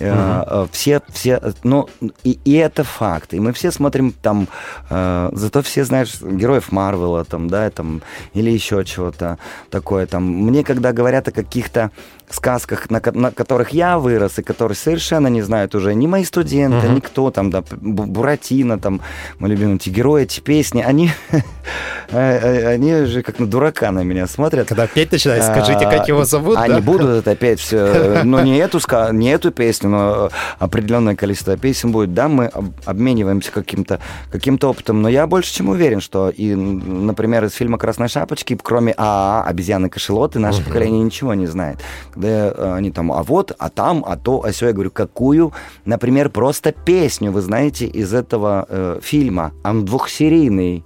э, 0.00 0.66
все, 0.72 1.00
все, 1.12 1.40
ну, 1.64 1.88
и, 2.24 2.38
и 2.44 2.54
это 2.54 2.84
факт, 2.84 3.34
и 3.34 3.40
мы 3.40 3.52
все 3.52 3.70
смотрим 3.70 4.12
там, 4.12 4.48
э, 4.90 5.30
зато 5.32 5.62
все, 5.62 5.84
знаешь, 5.84 6.20
героев 6.20 6.72
Марвела, 6.72 7.24
там, 7.24 7.48
да, 7.48 7.70
там, 7.70 8.02
или 8.34 8.50
еще 8.50 8.84
чего-то 8.84 9.38
такое, 9.70 10.06
там, 10.06 10.24
мне 10.24 10.64
когда 10.64 10.92
говорят 10.92 11.28
о 11.28 11.32
каких-то 11.32 11.90
сказках, 12.30 12.90
на, 12.90 13.00
на 13.14 13.30
которых 13.30 13.70
я 13.70 13.98
вырос, 13.98 14.38
и 14.38 14.42
которые 14.42 14.76
совершенно 14.76 15.28
не 15.28 15.40
знают 15.40 15.74
уже 15.74 15.94
ни 15.94 16.06
мои 16.06 16.24
студенты, 16.24 16.86
Мгм. 16.86 16.96
никто 16.96 17.30
там, 17.30 17.50
да, 17.50 17.60
Бу- 17.60 18.04
Буратино, 18.06 18.78
там, 18.78 19.00
мой 19.38 19.48
любимый, 19.50 19.76
эти 19.76 19.88
герои, 19.88 20.24
эти 20.24 20.40
песни, 20.40 20.82
они, 20.82 21.10
э, 22.10 22.66
они 22.74 23.04
же 23.06 23.22
как 23.22 23.38
на 23.38 23.46
дурака 23.46 23.90
на 23.92 24.00
меня 24.04 24.26
смотрят. 24.26 24.68
Когда 24.68 24.82
опять 24.84 25.10
начинает, 25.12 25.42
скажите, 25.42 25.86
А, 25.86 25.90
как 25.90 26.08
его 26.08 26.24
зовут, 26.24 26.58
Они 26.58 26.74
да? 26.74 26.80
будут 26.80 27.26
опять 27.28 27.60
все, 27.60 28.22
но 28.24 28.42
не 28.42 28.58
эту, 28.58 28.78
не 29.12 29.30
эту 29.30 29.50
песню, 29.50 29.87
но 29.88 30.30
определенное 30.58 31.16
количество 31.16 31.56
песен 31.56 31.92
будет. 31.92 32.14
Да, 32.14 32.28
мы 32.28 32.46
об- 32.46 32.72
обмениваемся 32.84 33.52
каким-то 33.52 34.00
каким 34.30 34.58
опытом, 34.62 35.02
но 35.02 35.08
я 35.08 35.26
больше 35.26 35.54
чем 35.54 35.68
уверен, 35.68 36.00
что 36.00 36.30
и, 36.30 36.54
например, 36.54 37.44
из 37.44 37.52
фильма 37.52 37.78
«Красной 37.78 38.08
шапочки», 38.08 38.58
кроме 38.62 38.92
АА, 38.96 39.44
обезьяны-кашелоты, 39.46 40.38
наше 40.38 40.58
Мгм. 40.60 40.64
поколение 40.68 40.78
поколение 40.78 41.04
ничего 41.04 41.34
не 41.34 41.46
знает. 41.46 41.78
Когда 42.12 42.28
э, 42.28 42.74
они 42.76 42.90
там, 42.90 43.12
а 43.12 43.22
вот, 43.22 43.52
а 43.58 43.68
там, 43.68 44.04
а 44.06 44.16
то, 44.16 44.42
а 44.44 44.50
все, 44.52 44.66
я 44.68 44.72
говорю, 44.72 44.90
какую, 44.90 45.52
например, 45.84 46.30
просто 46.30 46.72
песню 46.72 47.30
вы 47.32 47.40
знаете 47.40 47.86
из 47.86 48.14
этого 48.14 48.66
э, 48.68 49.00
фильма? 49.02 49.52
Он 49.64 49.84
двухсерийный. 49.84 50.84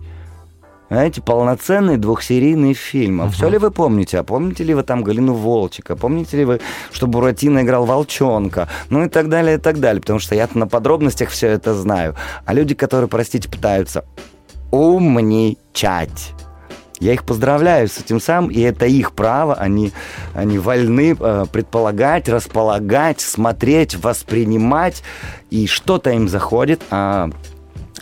Знаете, 0.93 1.23
полноценный 1.23 1.97
двухсерийный 1.97 2.75
фильм. 2.75 3.23
А 3.23 3.25
Мгм. 3.25 3.33
Все 3.33 3.49
ли 3.49 3.57
вы 3.57 3.71
помните? 3.71 4.19
А 4.19 4.25
помните 4.25 4.63
ли 4.63 4.75
вы 4.75 4.83
там 4.83 5.03
Галину 5.03 5.33
Волчика? 5.33 5.97
Помните 5.97 6.37
ли 6.37 6.45
вы, 6.45 6.61
что 6.93 7.07
Буратино 7.07 7.61
играл 7.63 7.87
Волчонка? 7.87 8.69
Ну 8.91 9.03
и 9.03 9.09
так 9.09 9.31
далее, 9.31 9.57
и 9.57 9.59
так 9.59 9.81
далее. 9.81 10.03
Потому 10.03 10.19
что 10.19 10.35
я 10.35 10.47
на 10.53 10.67
подробностях 10.67 11.31
все 11.31 11.49
это 11.49 11.73
знаю. 11.73 12.15
А 12.45 12.53
люди, 12.53 12.75
которые, 12.75 13.09
простите, 13.09 13.49
пытаются 13.49 14.05
умничать. 14.71 16.35
Я 17.01 17.15
их 17.15 17.25
поздравляю 17.25 17.89
с 17.89 17.99
этим 17.99 18.21
самым, 18.21 18.51
и 18.51 18.61
это 18.61 18.85
их 18.85 19.13
право. 19.13 19.55
Они, 19.55 19.93
они 20.35 20.59
вольны 20.59 21.17
э, 21.19 21.47
предполагать, 21.51 22.29
располагать, 22.29 23.23
смотреть, 23.23 23.97
воспринимать. 23.97 25.03
И 25.49 25.67
что-то 25.67 26.11
им 26.11 26.29
заходит, 26.29 26.83
а 26.91 27.31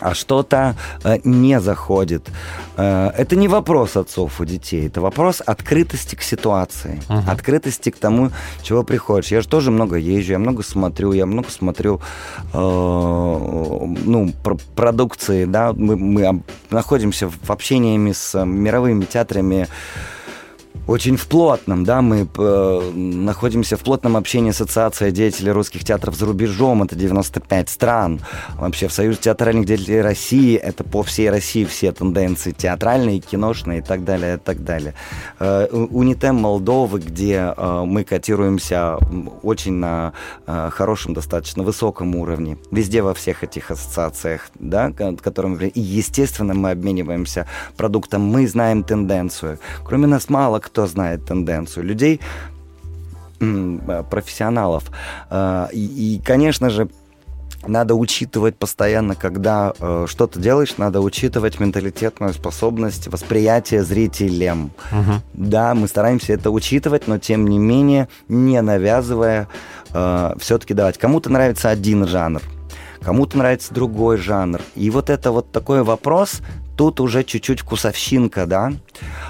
а 0.01 0.13
что-то 0.13 0.75
э, 1.03 1.17
не 1.23 1.59
заходит. 1.61 2.29
Э, 2.77 3.11
это 3.17 3.35
не 3.35 3.47
вопрос 3.47 3.95
отцов 3.97 4.41
у 4.41 4.45
детей, 4.45 4.87
это 4.87 4.99
вопрос 5.01 5.41
открытости 5.45 6.15
к 6.15 6.21
ситуации, 6.23 6.99
Мгм. 7.09 7.29
открытости 7.29 7.89
к 7.91 7.97
тому, 7.97 8.31
чего 8.63 8.83
приходишь. 8.83 9.31
Я 9.31 9.41
же 9.41 9.47
тоже 9.47 9.71
много 9.71 9.95
езжу, 9.95 10.31
я 10.33 10.39
много 10.39 10.63
смотрю, 10.63 11.13
я 11.13 11.25
много 11.25 11.49
смотрю 11.49 12.01
э, 12.53 12.57
ну, 14.05 14.33
пр- 14.43 14.57
продукции, 14.75 15.45
да, 15.45 15.73
мы, 15.73 15.95
мы 15.95 16.41
находимся 16.69 17.29
в 17.29 17.49
общениями 17.51 18.11
с 18.11 18.35
э, 18.35 18.45
мировыми 18.45 19.05
театрами 19.05 19.67
очень 20.91 21.15
в 21.15 21.27
плотном, 21.27 21.85
да, 21.85 22.01
мы 22.01 22.27
э, 22.37 22.91
находимся 22.93 23.77
в 23.77 23.79
плотном 23.79 24.17
общении 24.17 24.51
Ассоциация 24.51 25.11
деятелей 25.11 25.51
русских 25.51 25.85
театров 25.85 26.15
за 26.15 26.25
рубежом, 26.25 26.83
это 26.83 26.95
95 26.95 27.69
стран. 27.69 28.19
Вообще 28.57 28.89
в 28.89 28.93
Союз 28.93 29.17
театральных 29.17 29.65
деятелей 29.65 30.01
России, 30.01 30.55
это 30.55 30.83
по 30.83 31.01
всей 31.01 31.29
России 31.29 31.63
все 31.63 31.93
тенденции 31.93 32.51
театральные, 32.51 33.21
киношные 33.21 33.79
и 33.79 33.81
так 33.81 34.03
далее, 34.03 34.35
и 34.35 34.37
так 34.37 34.63
далее. 34.65 34.93
Э, 35.39 35.67
Унитем 35.71 36.35
Молдовы, 36.35 36.99
где 36.99 37.53
э, 37.55 37.83
мы 37.85 38.03
котируемся 38.03 38.97
очень 39.43 39.73
на 39.73 40.11
э, 40.45 40.69
хорошем, 40.71 41.13
достаточно 41.13 41.63
высоком 41.63 42.15
уровне, 42.15 42.57
везде 42.69 43.01
во 43.01 43.13
всех 43.13 43.45
этих 43.45 43.71
ассоциациях, 43.71 44.49
да, 44.55 44.91
ко- 44.91 45.15
которым, 45.15 45.55
и, 45.55 45.79
естественно, 45.79 46.53
мы 46.53 46.71
обмениваемся 46.71 47.47
продуктом, 47.77 48.23
мы 48.23 48.45
знаем 48.45 48.83
тенденцию. 48.83 49.57
Кроме 49.85 50.07
нас 50.07 50.27
мало 50.27 50.59
кто 50.59 50.80
знает 50.87 51.25
тенденцию. 51.25 51.85
Людей, 51.85 52.19
э, 53.39 54.03
профессионалов. 54.09 54.83
Э, 55.29 55.67
И, 55.71 56.15
и, 56.15 56.21
конечно 56.23 56.69
же, 56.69 56.89
надо 57.67 57.93
учитывать 57.93 58.55
постоянно, 58.55 59.13
когда 59.13 59.73
э, 59.79 60.05
что-то 60.07 60.39
делаешь, 60.39 60.77
надо 60.77 60.99
учитывать 60.99 61.59
менталитетную 61.59 62.33
способность 62.33 63.07
восприятия 63.07 63.83
зрителем. 63.83 64.71
Мгм. 64.91 65.21
Да, 65.33 65.75
мы 65.75 65.87
стараемся 65.87 66.33
это 66.33 66.49
учитывать, 66.49 67.07
но 67.07 67.19
тем 67.19 67.47
не 67.47 67.59
менее, 67.59 68.07
не 68.27 68.61
навязывая, 68.61 69.47
все-таки 70.39 70.73
давать. 70.73 70.97
Кому-то 70.97 71.29
нравится 71.29 71.69
один 71.69 72.07
жанр, 72.07 72.41
кому-то 73.01 73.37
нравится 73.37 73.73
другой 73.73 74.17
жанр. 74.17 74.61
И 74.75 74.89
вот 74.89 75.09
это 75.09 75.31
вот 75.31 75.51
такой 75.51 75.83
вопрос 75.83 76.41
тут 76.81 76.99
уже 76.99 77.23
чуть-чуть 77.23 77.59
вкусовщинка, 77.59 78.47
да. 78.47 78.73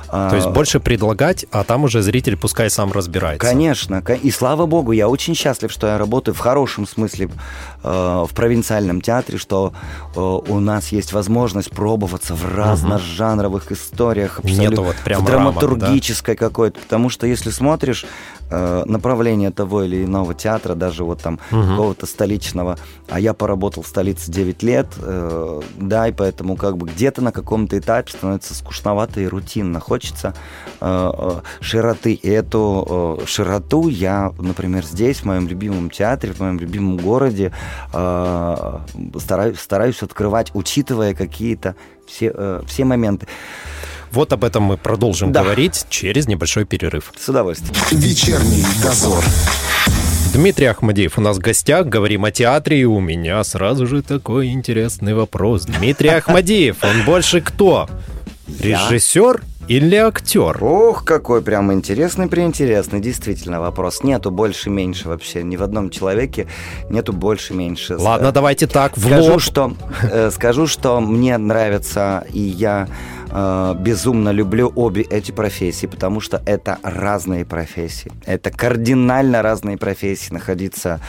То 0.10 0.36
есть 0.36 0.48
А, 0.48 0.52
больше 0.52 0.80
предлагать, 0.80 1.46
а 1.52 1.66
там 1.66 1.84
уже 1.84 2.02
зритель 2.02 2.38
пускай 2.38 2.70
сам 2.70 2.94
разбирается. 2.94 3.46
Конечно, 3.46 4.02
ко- 4.02 4.14
и 4.14 4.32
слава 4.32 4.66
богу, 4.66 4.94
я 4.94 5.10
очень 5.10 5.36
счастлив, 5.36 5.70
что 5.70 5.88
я 5.88 5.98
работаю 5.98 6.34
в 6.34 6.40
хорошем 6.40 6.88
смысле 6.88 7.30
э, 7.84 8.26
в 8.30 8.34
провинциальном 8.34 9.02
театре, 9.02 9.38
что 9.38 9.74
э, 10.16 10.20
у 10.20 10.60
нас 10.62 10.94
есть 10.94 11.12
возможность 11.12 11.72
пробоваться 11.72 12.36
в 12.36 12.46
разножанровых 12.56 13.70
историях, 13.74 14.40
абсолютно, 14.40 14.62
Нету 14.70 14.84
вот 14.84 14.96
прям 15.04 15.26
в 15.26 15.30
рамок, 15.30 15.56
да? 15.56 15.60
драматургической 15.62 16.36
какой-то, 16.38 16.80
потому 16.80 17.10
что 17.10 17.28
если 17.28 17.50
смотришь 17.50 18.06
э, 18.50 18.84
направление 18.86 19.52
того 19.52 19.84
или 19.84 20.06
иного 20.06 20.34
театра, 20.34 20.74
даже 20.76 21.04
вот 21.04 21.22
там 21.22 21.38
какого-то 21.50 22.06
столичного, 22.06 22.78
а 23.10 23.20
я 23.20 23.34
поработал 23.34 23.84
в 23.84 23.88
столице 23.88 24.32
9 24.32 24.64
лет, 24.64 24.88
да, 25.78 26.08
и 26.08 26.12
поэтому 26.12 26.56
как 26.56 26.78
бы 26.78 26.88
где-то 26.88 27.22
на 27.22 27.32
каком-то 27.42 27.78
этапе 27.78 28.12
становится 28.12 28.54
скучновато 28.54 29.22
и 29.22 29.28
рутинно. 29.28 29.80
Хочется 29.80 30.34
э, 30.80 31.12
э, 31.14 31.42
широты. 31.60 32.14
И 32.14 32.30
эту 32.30 33.18
э, 33.22 33.26
широту 33.26 33.88
я, 33.88 34.32
например, 34.38 34.86
здесь, 34.86 35.20
в 35.20 35.26
моем 35.26 35.48
любимом 35.48 35.90
театре, 35.90 36.34
в 36.34 36.40
моем 36.40 36.60
любимом 36.60 36.98
городе, 36.98 37.52
э, 37.94 38.80
стараюсь, 39.20 39.60
стараюсь 39.60 40.04
открывать, 40.04 40.52
учитывая 40.54 41.14
какие-то 41.14 41.76
все, 42.08 42.32
э, 42.34 42.62
все 42.68 42.86
моменты. 42.86 43.28
Вот 44.12 44.34
об 44.34 44.44
этом 44.44 44.64
мы 44.64 44.78
продолжим 44.78 45.32
Да. 45.32 45.42
говорить 45.44 45.86
через 45.90 46.28
небольшой 46.28 46.66
перерыв. 46.66 47.14
С 47.18 47.30
удовольствием. 47.30 47.74
Вечерний 47.92 48.66
дозор. 48.84 49.24
Дмитрий 50.34 50.68
Ахмадеев 50.68 51.18
у 51.18 51.22
нас 51.22 51.38
в 51.38 51.40
гостях, 51.40 51.88
говорим 51.88 52.24
о 52.26 52.32
театре, 52.32 52.80
и 52.82 52.86
у 52.86 53.00
меня 53.00 53.44
сразу 53.44 53.86
же 53.88 54.02
такой 54.02 54.48
интересный 54.50 55.14
вопрос. 55.14 55.64
Дмитрий 55.66 56.10
Ахмадеев, 56.10 56.78
он 56.84 57.04
больше 57.06 57.42
кто? 57.42 57.90
Режиссер 58.60 59.42
или 59.68 59.96
актер? 59.96 60.58
Ох, 60.64 61.04
какой 61.06 61.42
прям 61.42 61.72
интересный, 61.72 62.28
приинтересный, 62.28 63.00
действительно 63.00 63.60
вопрос. 63.62 64.04
Нету 64.04 64.32
больше-меньше 64.32 65.08
вообще, 65.10 65.44
ни 65.44 65.56
в 65.58 65.64
одном 65.64 65.90
человеке 65.90 66.48
нету 66.90 67.14
больше-меньше. 67.14 67.98
Ладно, 67.98 68.32
давайте 68.32 68.68
так, 68.68 68.98
в 68.98 69.06
Скажу, 69.06 69.32
лоб. 69.34 69.42
что, 69.42 69.74
э, 70.04 70.32
скажу, 70.34 70.68
что 70.68 71.00
мне 71.00 71.38
нравится, 71.38 72.26
и 72.34 72.40
я 72.40 72.88
э, 73.32 73.76
безумно 73.80 74.30
люблю 74.32 74.72
обе 74.76 75.02
эти 75.04 75.32
профессии, 75.32 75.88
потому 75.88 76.20
что 76.22 76.42
это 76.46 76.78
разные 76.84 77.46
профессии. 77.46 78.12
Это 78.26 78.52
кардинально 78.52 79.42
разные 79.42 79.78
профессии. 79.78 80.34
Находиться 80.34 81.00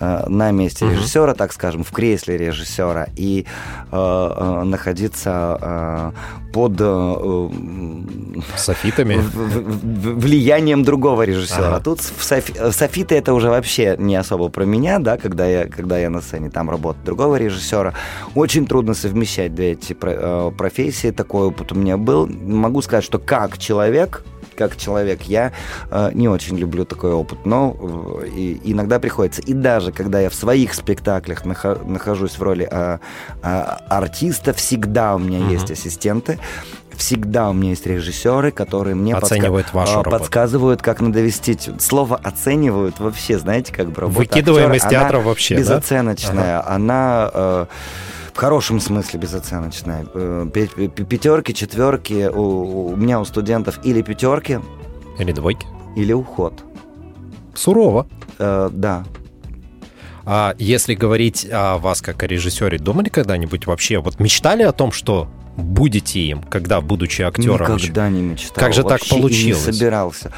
э, 0.00 0.24
на 0.28 0.50
месте 0.50 0.86
режиссера, 0.90 1.34
так 1.34 1.52
скажем, 1.52 1.84
в 1.84 1.90
кресле 1.90 2.36
режиссера, 2.38 3.06
и 3.16 3.46
э, 3.92 3.96
э, 3.96 4.62
находиться 4.64 5.58
э, 5.60 6.12
под 6.52 6.80
э, 6.80 6.84
м, 6.84 8.42
Софитами. 8.56 9.16
в- 9.16 9.34
в- 9.34 9.62
в- 9.62 10.20
влиянием 10.20 10.82
другого 10.82 11.22
режиссера. 11.22 11.68
Ага. 11.68 11.80
Тут 11.80 12.00
Софи- 12.00 12.72
Софиты 12.72 13.14
это 13.16 13.34
уже 13.34 13.48
вообще 13.50 13.96
не 13.98 14.16
особо 14.16 14.48
про 14.48 14.64
меня, 14.64 14.98
да, 14.98 15.16
когда 15.16 15.46
я, 15.46 15.66
когда 15.66 15.98
я 15.98 16.10
на 16.10 16.20
сцене 16.20 16.50
там 16.50 16.70
работаю 16.70 17.04
другого 17.04 17.36
режиссера. 17.36 17.92
Очень 18.34 18.66
трудно 18.66 18.94
совмещать 18.94 19.54
две 19.54 19.72
эти 19.72 19.92
про- 19.92 20.48
э, 20.48 20.50
профессии. 20.56 21.10
Такой 21.10 21.50
опыт 21.68 21.72
у 21.72 21.80
меня 21.80 21.96
был. 21.96 22.26
Могу 22.26 22.82
сказать, 22.82 23.04
что 23.04 23.18
как 23.18 23.58
человек, 23.58 24.22
как 24.56 24.76
человек, 24.76 25.22
я 25.22 25.52
э, 25.90 26.10
не 26.14 26.28
очень 26.28 26.56
люблю 26.58 26.84
такой 26.84 27.12
опыт, 27.12 27.38
но 27.46 27.76
э, 28.22 28.28
и- 28.28 28.60
иногда 28.72 28.98
приходится. 28.98 29.40
И 29.42 29.52
даже 29.52 29.92
когда 29.92 30.20
я 30.20 30.28
в 30.30 30.34
своих 30.34 30.74
спектаклях 30.74 31.44
нахо- 31.44 31.84
нахожусь 31.86 32.32
в 32.38 32.42
роли 32.42 32.68
э, 32.70 32.98
э, 33.42 33.48
артиста, 33.88 34.52
всегда 34.52 35.14
у 35.14 35.18
меня 35.18 35.48
есть 35.50 35.70
ассистенты, 35.70 36.38
всегда 36.96 37.50
у 37.50 37.52
меня 37.52 37.70
есть 37.70 37.86
режиссеры, 37.86 38.50
которые 38.50 38.96
мне 38.96 39.12
подска- 39.12 39.24
Оценивают 39.26 39.72
вашу 39.72 39.92
э, 39.92 39.96
работу. 40.02 40.10
подсказывают, 40.18 40.82
как 40.82 41.00
надо 41.00 41.20
вести. 41.20 41.56
Слово 41.78 42.16
оценивают 42.16 42.98
вообще, 42.98 43.38
знаете, 43.38 43.72
как 43.72 43.90
бы 43.90 44.00
работа 44.00 44.18
Выкидываем 44.18 44.72
актера, 44.72 44.86
из 44.88 44.90
театра 44.90 45.20
вообще, 45.20 45.54
да? 45.54 45.60
безоценочная, 45.60 46.68
она 46.68 47.30
э, 47.32 47.66
хорошем 48.38 48.80
смысле 48.80 49.18
безоценочная. 49.20 50.06
Э, 50.14 50.46
пя- 50.52 50.70
пя- 50.74 51.04
Пятерки, 51.04 51.52
четверки 51.52 52.28
у, 52.32 52.92
у 52.92 52.96
меня 52.96 53.20
у 53.20 53.24
студентов 53.24 53.80
или 53.84 54.00
пятерки, 54.02 54.60
Или 55.18 55.32
двойки. 55.32 55.66
или 55.96 56.12
уход. 56.12 56.64
Сурово. 57.54 58.06
Э, 58.38 58.70
да. 58.72 59.04
А 60.24 60.54
если 60.58 60.94
говорить 60.94 61.48
о 61.50 61.78
вас 61.78 62.00
как 62.00 62.22
о 62.22 62.26
режиссере, 62.26 62.78
думали 62.78 63.08
когда-нибудь 63.08 63.66
вообще, 63.66 63.98
вот 63.98 64.20
мечтали 64.20 64.62
о 64.62 64.72
том, 64.72 64.92
что 64.92 65.26
будете 65.56 66.20
им, 66.20 66.42
когда, 66.42 66.80
будучи 66.80 67.22
актером? 67.22 67.76
Никогда 67.76 68.08
не 68.08 68.22
мечтал. 68.22 68.54
Как 68.54 68.72
же 68.72 68.84
так 68.84 69.00
получилось? 69.08 69.66
не 69.66 69.72
собирался. 69.72 70.32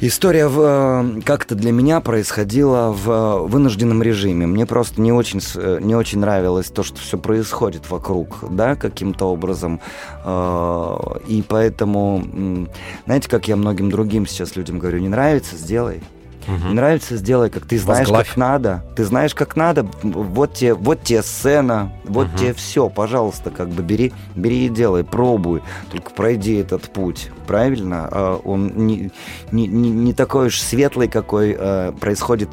История 0.00 0.46
в, 0.46 0.60
э, 0.60 1.20
как-то 1.22 1.56
для 1.56 1.72
меня 1.72 2.00
происходила 2.00 2.92
в 2.92 3.10
э, 3.10 3.38
вынужденном 3.48 4.00
режиме. 4.00 4.46
Мне 4.46 4.64
просто 4.64 5.00
не 5.00 5.10
очень, 5.10 5.40
э, 5.56 5.80
не 5.82 5.96
очень 5.96 6.20
нравилось 6.20 6.68
то, 6.70 6.84
что 6.84 7.00
все 7.00 7.18
происходит 7.18 7.90
вокруг, 7.90 8.44
да, 8.48 8.76
каким-то 8.76 9.26
образом. 9.26 9.80
И 10.24 11.44
поэтому, 11.48 12.68
знаете, 13.06 13.28
как 13.28 13.48
я 13.48 13.56
многим 13.56 13.90
другим 13.90 14.26
сейчас 14.26 14.56
людям 14.56 14.78
говорю, 14.78 14.98
не 14.98 15.08
нравится, 15.08 15.56
сделай. 15.56 16.00
Не 16.48 16.74
нравится, 16.74 17.16
сделай, 17.16 17.50
как 17.50 17.66
ты 17.66 17.78
знаешь, 17.78 18.00
Возглавь. 18.08 18.28
как 18.28 18.36
надо. 18.36 18.84
Ты 18.96 19.04
знаешь, 19.04 19.34
как 19.34 19.54
надо. 19.56 19.86
Вот 20.02 20.54
тебе, 20.54 20.74
вот 20.74 21.02
тебе 21.02 21.22
сцена, 21.22 21.92
вот 22.04 22.28
тебе 22.36 22.54
все, 22.54 22.88
пожалуйста, 22.88 23.50
как 23.50 23.68
бы 23.68 23.82
бери, 23.82 24.12
бери 24.34 24.66
и 24.66 24.68
делай, 24.68 25.04
пробуй. 25.04 25.62
Только 25.90 26.10
пройди 26.10 26.54
этот 26.54 26.90
путь, 26.92 27.30
правильно? 27.46 28.08
А 28.10 28.40
Он 28.44 28.72
не, 28.74 29.10
не, 29.52 29.66
не, 29.66 29.90
не 29.90 30.12
такой 30.14 30.46
уж 30.46 30.58
светлый, 30.60 31.08
какой 31.08 31.54
э, 31.58 31.92
происходит, 32.00 32.48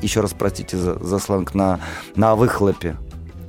еще 0.00 0.20
раз 0.20 0.32
простите 0.32 0.76
за, 0.76 0.94
за 1.02 1.18
сленг, 1.18 1.54
на, 1.54 1.80
на 2.14 2.34
выхлопе. 2.36 2.96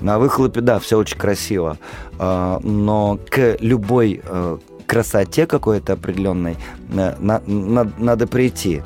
На 0.02 0.18
выхлопе, 0.18 0.62
да, 0.62 0.80
все 0.80 0.98
очень 0.98 1.18
красиво. 1.18 1.78
А, 2.18 2.60
но 2.64 3.20
к 3.30 3.58
любой 3.60 4.22
э, 4.24 4.58
красоте 4.88 5.46
какой-то 5.46 5.94
определенной 5.94 6.56
э, 6.92 7.16
на- 7.20 7.42
на- 7.46 7.92
надо 7.98 8.26
прийти. 8.26 8.82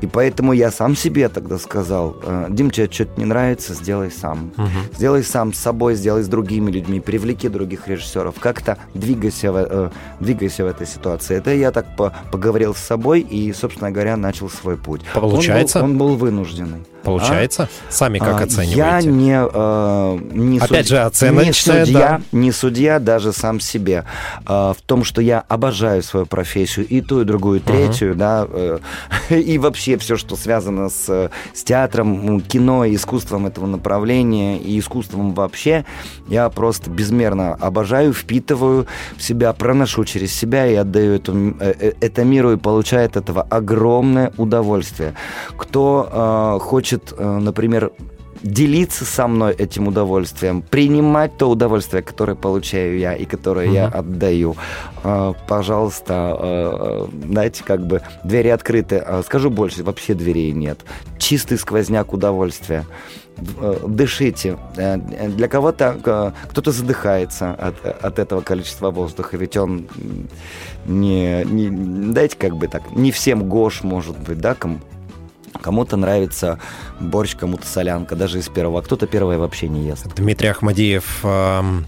И 0.00 0.06
поэтому 0.06 0.52
я 0.52 0.70
сам 0.70 0.94
себе 0.96 1.28
тогда 1.28 1.58
сказал, 1.58 2.16
э, 2.22 2.46
Дим, 2.50 2.70
тебе 2.70 2.88
что-то 2.90 3.18
не 3.18 3.24
нравится, 3.26 3.74
сделай 3.74 4.10
сам. 4.10 4.52
Сделай 4.94 5.22
сам 5.24 5.52
с 5.52 5.58
собой, 5.58 5.94
сделай 5.94 6.22
с 6.22 6.28
другими 6.28 6.70
людьми, 6.70 7.00
привлеки 7.00 7.48
других 7.48 7.88
режиссеров. 7.88 8.38
Как-то 8.38 8.78
двигайся 8.94 9.52
в, 9.52 9.56
э, 9.56 9.90
двигайся 10.20 10.64
в 10.64 10.66
этой 10.68 10.86
ситуации. 10.86 11.36
Это 11.36 11.52
я 11.54 11.70
так 11.70 11.96
по- 11.96 12.12
поговорил 12.30 12.74
с 12.74 12.78
собой 12.78 13.20
и, 13.20 13.52
собственно 13.52 13.90
говоря, 13.90 14.16
начал 14.16 14.48
свой 14.48 14.76
путь. 14.76 15.02
Он 15.14 15.20
был- 15.22 15.30
Получается? 15.30 15.82
Он 15.82 15.98
был, 15.98 16.16
вынужденный. 16.16 16.84
Получается? 17.04 17.68
Сами 17.88 18.18
как 18.18 18.40
А, 18.40 18.44
оцениваете? 18.44 18.76
Я 18.76 19.00
не, 19.02 19.32
э, 19.50 20.18
не 20.32 20.58
Опять 20.58 20.86
суд- 20.86 20.88
же, 20.88 20.98
оценочная, 20.98 21.80
не 21.80 21.84
судья, 21.86 22.00
да. 22.08 22.20
не 22.38 22.52
судья 22.52 22.98
даже 22.98 23.32
сам 23.32 23.60
себе. 23.60 24.04
А, 24.44 24.74
в 24.74 24.82
том, 24.82 25.04
что 25.04 25.22
я 25.22 25.42
обожаю 25.48 26.02
свою 26.02 26.26
профессию, 26.26 26.86
и 26.86 27.00
ту, 27.00 27.22
и 27.22 27.24
другую, 27.24 27.60
и 27.60 27.62
третью, 27.62 28.14
да, 28.14 28.46
э, 28.50 28.78
и 29.30 29.58
вообще 29.58 29.87
все, 29.96 30.16
что 30.16 30.36
связано 30.36 30.88
с, 30.88 31.08
э, 31.08 31.30
с 31.54 31.64
театром, 31.64 32.40
кино, 32.40 32.86
искусством 32.86 33.46
этого 33.46 33.66
направления, 33.66 34.58
и 34.58 34.78
искусством 34.78 35.34
вообще, 35.34 35.84
я 36.28 36.48
просто 36.50 36.90
безмерно 36.90 37.54
обожаю, 37.54 38.12
впитываю 38.12 38.86
в 39.16 39.22
себя, 39.22 39.52
проношу 39.52 40.04
через 40.04 40.34
себя 40.34 40.66
и 40.66 40.74
отдаю 40.74 41.14
это, 41.14 41.32
м- 41.32 41.56
э, 41.60 41.74
э, 41.78 41.92
это 42.00 42.24
миру 42.24 42.52
и 42.52 42.56
получаю 42.56 43.06
от 43.06 43.16
этого 43.16 43.42
огромное 43.42 44.32
удовольствие. 44.36 45.14
Кто 45.56 46.08
э, 46.10 46.58
хочет, 46.60 47.14
э, 47.16 47.38
например, 47.38 47.92
делиться 48.42 49.04
со 49.04 49.26
мной 49.26 49.54
этим 49.54 49.88
удовольствием, 49.88 50.62
принимать 50.62 51.36
то 51.36 51.50
удовольствие, 51.50 52.02
которое 52.02 52.34
получаю 52.34 52.98
я 52.98 53.14
и 53.14 53.24
которое 53.24 53.70
я 53.70 53.86
отдаю. 53.86 54.56
Э, 55.04 55.34
Пожалуйста, 55.46 56.36
э, 56.40 57.06
знаете, 57.26 57.64
как 57.64 57.86
бы 57.86 58.02
двери 58.24 58.48
открыты. 58.48 59.04
Скажу 59.24 59.50
больше, 59.50 59.82
вообще 59.84 60.14
дверей 60.14 60.52
нет. 60.52 60.80
Чистый 61.18 61.58
сквозняк 61.58 62.12
удовольствия. 62.12 62.86
Дышите. 63.86 64.56
Э, 64.76 64.96
Для 64.96 65.48
кого-то 65.48 65.96
кто-то 66.50 66.72
задыхается 66.72 67.52
от, 67.52 67.84
от 67.84 68.18
этого 68.18 68.40
количества 68.40 68.90
воздуха, 68.90 69.36
ведь 69.36 69.56
он 69.56 69.88
не, 70.86 71.44
не, 71.44 71.70
дайте 72.12 72.36
как 72.36 72.56
бы 72.56 72.66
так, 72.66 72.82
не 72.92 73.12
всем 73.12 73.48
гош 73.48 73.82
может 73.82 74.18
быть, 74.18 74.38
да, 74.38 74.54
кому, 74.54 74.78
Кому-то 75.60 75.96
нравится 75.96 76.58
борщ, 77.00 77.36
кому-то 77.36 77.66
солянка, 77.66 78.16
даже 78.16 78.38
из 78.38 78.48
первого. 78.48 78.80
А 78.80 78.82
кто-то 78.82 79.06
первое 79.06 79.38
вообще 79.38 79.68
не 79.68 79.86
ест. 79.86 80.06
Дмитрий 80.14 80.48
Ахмадиев 80.48 81.20
эм, 81.24 81.86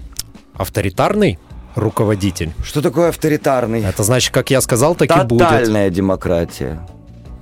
авторитарный 0.55 1.39
руководитель? 1.75 2.51
Что 2.63 2.81
такое 2.81 3.09
авторитарный? 3.09 3.83
Это 3.83 4.03
значит, 4.03 4.33
как 4.33 4.49
я 4.49 4.61
сказал, 4.61 4.95
так 4.95 5.09
и 5.15 5.25
будет. 5.25 5.47
Тотальная 5.47 5.89
демократия. 5.89 6.85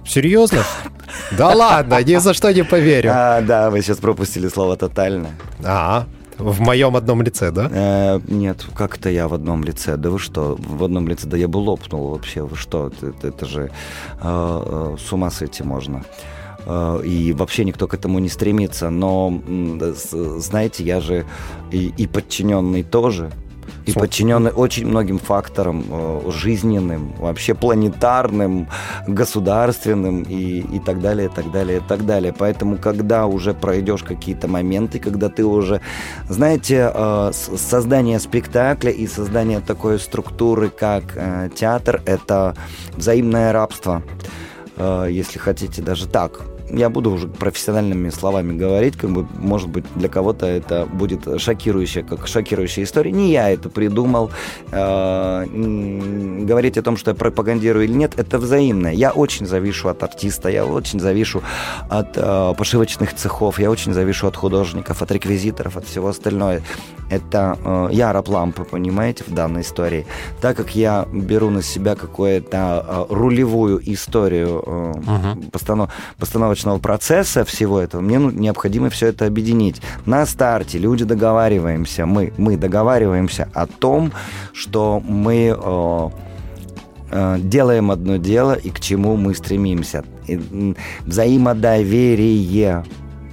Серьезно? 0.07 0.63
Да 1.37 1.49
ладно, 1.49 2.03
ни 2.03 2.15
за 2.15 2.33
что 2.33 2.51
не 2.51 2.63
поверю. 2.63 3.11
А, 3.13 3.41
да, 3.41 3.69
вы 3.69 3.81
сейчас 3.81 3.97
пропустили 3.97 4.47
слово 4.47 4.75
«тотальная». 4.75 5.31
А, 5.63 6.05
В 6.39 6.61
моем 6.61 6.95
одном 6.95 7.21
лице, 7.21 7.51
да? 7.51 7.69
Э, 7.71 8.19
нет, 8.27 8.65
как 8.73 8.97
это 8.97 9.09
я 9.09 9.27
в 9.27 9.33
одном 9.33 9.63
лице? 9.63 9.97
Да 9.97 10.09
вы 10.09 10.19
что, 10.19 10.57
в 10.57 10.83
одном 10.83 11.07
лице? 11.07 11.27
Да 11.27 11.37
я 11.37 11.47
бы 11.47 11.57
лопнул 11.57 12.11
вообще. 12.11 12.43
Вы 12.43 12.55
что? 12.55 12.91
Это, 13.01 13.27
это 13.27 13.45
же 13.45 13.61
э, 13.61 13.69
э, 14.21 14.95
с 14.97 15.11
ума 15.13 15.29
сойти 15.31 15.63
можно. 15.63 16.03
Э, 16.65 17.01
и 17.03 17.33
вообще 17.33 17.65
никто 17.65 17.87
к 17.87 17.93
этому 17.93 18.19
не 18.19 18.29
стремится. 18.29 18.89
Но, 18.89 19.41
знаете, 20.37 20.83
я 20.85 21.01
же 21.01 21.25
и, 21.71 21.93
и 21.97 22.07
подчиненный 22.07 22.83
тоже 22.83 23.31
и 23.85 23.91
подчинены 23.91 24.49
очень 24.49 24.87
многим 24.87 25.19
факторам 25.19 25.85
э, 25.89 26.31
жизненным, 26.31 27.13
вообще 27.17 27.53
планетарным, 27.53 28.67
государственным 29.07 30.23
и, 30.23 30.59
и 30.59 30.79
так 30.79 31.01
далее, 31.01 31.27
и 31.27 31.29
так 31.29 31.51
далее, 31.51 31.77
и 31.77 31.81
так 31.81 32.05
далее. 32.05 32.33
Поэтому, 32.37 32.77
когда 32.77 33.25
уже 33.25 33.53
пройдешь 33.53 34.03
какие-то 34.03 34.47
моменты, 34.47 34.99
когда 34.99 35.29
ты 35.29 35.45
уже, 35.45 35.81
знаете, 36.27 36.91
э, 36.93 37.31
создание 37.33 38.19
спектакля 38.19 38.91
и 38.91 39.07
создание 39.07 39.59
такой 39.59 39.99
структуры, 39.99 40.69
как 40.69 41.03
э, 41.15 41.49
театр, 41.55 42.01
это 42.05 42.55
взаимное 42.95 43.51
рабство 43.51 44.03
если 45.09 45.39
хотите, 45.39 45.81
даже 45.81 46.07
так 46.07 46.39
я 46.71 46.89
буду 46.89 47.11
уже 47.11 47.27
профессиональными 47.27 48.09
словами 48.09 48.57
говорить, 48.57 48.97
как 48.97 49.09
бы, 49.11 49.27
может 49.37 49.69
быть, 49.69 49.85
для 49.95 50.09
кого-то 50.09 50.45
это 50.45 50.85
будет 50.85 51.41
шокирующая, 51.41 52.03
как 52.03 52.27
шокирующая 52.27 52.83
история. 52.83 53.11
Не 53.11 53.31
я 53.31 53.49
это 53.49 53.69
придумал. 53.69 54.31
Э, 54.71 55.45
говорить 55.45 56.77
о 56.77 56.81
том, 56.81 56.97
что 56.97 57.11
я 57.11 57.15
пропагандирую 57.15 57.85
или 57.85 57.93
нет, 57.93 58.13
это 58.17 58.37
взаимное. 58.37 58.93
Я 58.93 59.11
очень 59.11 59.45
завишу 59.45 59.89
от 59.89 60.03
артиста, 60.03 60.49
я 60.49 60.65
очень 60.65 60.99
завишу 60.99 61.41
от 61.89 62.09
э, 62.15 62.53
пошивочных 62.57 63.15
цехов, 63.15 63.59
я 63.59 63.69
очень 63.69 63.93
завишу 63.93 64.27
от 64.27 64.35
художников, 64.35 65.01
от 65.01 65.11
реквизиторов, 65.11 65.77
от 65.77 65.85
всего 65.85 66.09
остального. 66.09 66.61
Это 67.09 67.57
э, 67.63 67.89
я 67.91 68.13
раб 68.13 68.29
лампы, 68.29 68.63
понимаете, 68.63 69.23
в 69.25 69.33
данной 69.33 69.61
истории. 69.61 70.05
Так 70.41 70.57
как 70.57 70.75
я 70.75 71.07
беру 71.11 71.49
на 71.49 71.61
себя 71.61 71.95
какую-то 71.95 72.85
э, 72.87 73.13
рулевую 73.13 73.81
историю 73.91 74.63
э, 74.65 74.91
угу. 74.91 75.49
постанов, 75.51 75.91
постановочную 76.17 76.58
отборочного 76.59 76.79
процесса 76.79 77.43
всего 77.45 77.79
этого, 77.79 78.01
мне 78.01 78.19
ну, 78.19 78.31
необходимо 78.31 78.89
все 78.89 79.07
это 79.07 79.25
объединить. 79.25 79.81
На 80.05 80.25
старте 80.25 80.77
люди 80.77 81.05
договариваемся, 81.05 82.05
мы, 82.05 82.33
мы 82.37 82.57
договариваемся 82.57 83.49
о 83.53 83.65
том, 83.65 84.11
что 84.53 85.01
мы 85.05 85.55
э, 85.57 86.09
э, 87.11 87.37
делаем 87.39 87.91
одно 87.91 88.17
дело 88.17 88.53
и 88.53 88.69
к 88.69 88.79
чему 88.79 89.15
мы 89.15 89.35
стремимся. 89.35 90.03
И, 90.27 90.75
взаимодоверие 91.05 92.83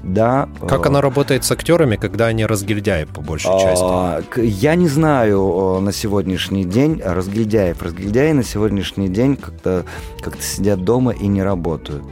да. 0.02 0.48
Как 0.68 0.86
оно 0.86 1.00
работает 1.00 1.44
с 1.44 1.50
актерами, 1.50 1.96
когда 1.96 2.26
они 2.26 2.46
разгильдяи 2.46 3.06
по 3.12 3.20
большей 3.20 3.50
а, 3.52 3.58
части? 3.58 4.40
Я 4.40 4.76
не 4.76 4.86
знаю 4.86 5.80
на 5.80 5.92
сегодняшний 5.92 6.64
день 6.64 7.02
разгильдяев. 7.04 7.82
Разгильдяи 7.82 8.30
на 8.30 8.44
сегодняшний 8.44 9.08
день 9.08 9.34
как-то 9.34 9.84
как 10.22 10.40
сидят 10.40 10.84
дома 10.84 11.10
и 11.10 11.26
не 11.26 11.42
работают 11.42 12.04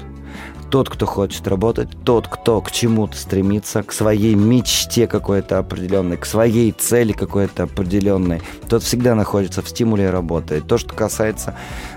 тот, 0.71 0.89
кто 0.89 1.07
хочет 1.07 1.47
работать, 1.49 1.89
тот, 2.05 2.29
кто 2.29 2.61
к 2.61 2.71
чему-то 2.71 3.17
стремится, 3.17 3.83
к 3.83 3.93
своей 3.93 4.35
мечте 4.35 5.07
какой-то 5.07 5.59
определенной, 5.59 6.17
к 6.17 6.27
своей 6.27 6.73
цели 6.73 7.13
какой-то 7.13 7.65
определенной, 7.65 8.43
тот 8.69 8.83
всегда 8.83 9.15
находится 9.15 9.63
в 9.63 9.69
стимуле 9.69 10.05
и 10.05 10.09
работает. 10.09 10.67
То, 10.67 10.79
что 10.79 10.95
касается 10.95 11.55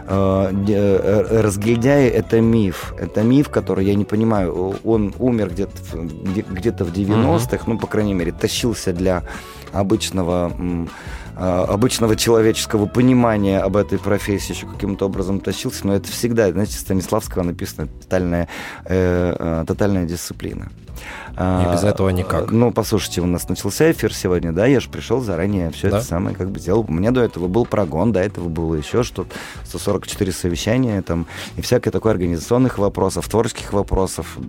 э, 0.07 0.51
э 0.67 2.17
это 2.17 2.41
миф. 2.41 2.93
Это 2.99 3.23
миф, 3.23 3.49
который 3.49 3.85
я 3.85 3.95
не 3.95 4.05
понимаю. 4.05 4.75
Он 4.83 5.13
умер 5.19 5.49
где-то 5.49 5.77
где-то 5.97 6.85
в 6.85 6.91
90-х, 6.91 7.57
mm-hmm. 7.57 7.63
ну, 7.67 7.77
по 7.77 7.87
крайней 7.87 8.13
мере, 8.13 8.31
тащился 8.31 8.93
для 8.93 9.23
обычного 9.73 10.51
обычного 11.37 12.15
человеческого 12.15 12.87
понимания 12.87 13.59
об 13.59 13.77
этой 13.77 13.99
профессии 13.99 14.53
еще 14.53 14.65
каким-то 14.67 15.05
образом 15.05 15.39
тащился, 15.39 15.85
но 15.85 15.95
это 15.95 16.09
всегда, 16.09 16.51
знаете, 16.51 16.77
Станиславского 16.77 17.43
написано 17.43 17.87
тотальная, 17.87 18.47
э, 18.85 19.35
э, 19.37 19.65
тотальная 19.67 20.05
дисциплина. 20.05 20.69
И 21.37 21.71
без 21.71 21.83
этого 21.83 22.09
никак. 22.09 22.51
Ну, 22.51 22.71
послушайте, 22.71 23.21
у 23.21 23.27
нас 23.27 23.47
начался 23.47 23.91
эфир 23.91 24.11
сегодня, 24.13 24.51
да, 24.51 24.65
я 24.65 24.79
же 24.79 24.89
пришел 24.89 25.21
заранее, 25.21 25.69
все 25.69 25.91
да? 25.91 25.97
это 25.97 26.05
самое 26.05 26.35
как 26.35 26.49
бы 26.49 26.59
делал. 26.59 26.83
У 26.87 26.91
меня 26.91 27.11
до 27.11 27.21
этого 27.21 27.47
был 27.47 27.65
прогон, 27.65 28.11
до 28.11 28.19
этого 28.19 28.49
было 28.49 28.73
еще 28.73 29.03
что-то, 29.03 29.29
144 29.65 30.31
совещания 30.31 31.01
там, 31.03 31.27
и 31.55 31.61
всякое 31.61 31.91
такое 31.91 32.13
организационных 32.13 32.79
вопросов, 32.79 33.29
творческих 33.29 33.73
вопросов, 33.73 34.39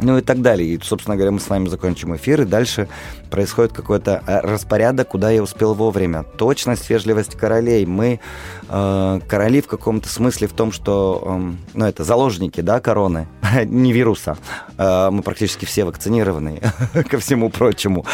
ну 0.00 0.18
и 0.18 0.20
так 0.20 0.40
далее. 0.42 0.68
И, 0.68 0.80
собственно 0.82 1.16
говоря, 1.16 1.32
мы 1.32 1.40
с 1.40 1.48
вами 1.48 1.68
закончим 1.68 2.14
эфир, 2.16 2.42
и 2.42 2.44
дальше 2.44 2.88
происходит 3.30 3.72
какой-то 3.72 4.22
э, 4.26 4.40
распорядок, 4.40 5.08
куда 5.08 5.30
я 5.30 5.42
успел 5.42 5.74
вовремя. 5.74 6.22
Точность, 6.22 6.88
вежливость 6.90 7.36
королей. 7.36 7.86
Мы 7.86 8.20
э, 8.68 9.20
короли 9.28 9.60
в 9.60 9.66
каком-то 9.66 10.08
смысле 10.08 10.48
в 10.48 10.52
том, 10.52 10.72
что, 10.72 11.22
э, 11.24 11.52
ну, 11.74 11.84
это 11.84 12.04
заложники, 12.04 12.60
да, 12.60 12.80
короны, 12.80 13.28
не 13.64 13.92
вируса. 13.92 14.36
Э, 14.78 15.10
мы 15.10 15.22
практически 15.22 15.64
все 15.64 15.84
вакцинированы, 15.84 16.60
ко 17.10 17.18
всему 17.18 17.50
прочему. 17.50 18.04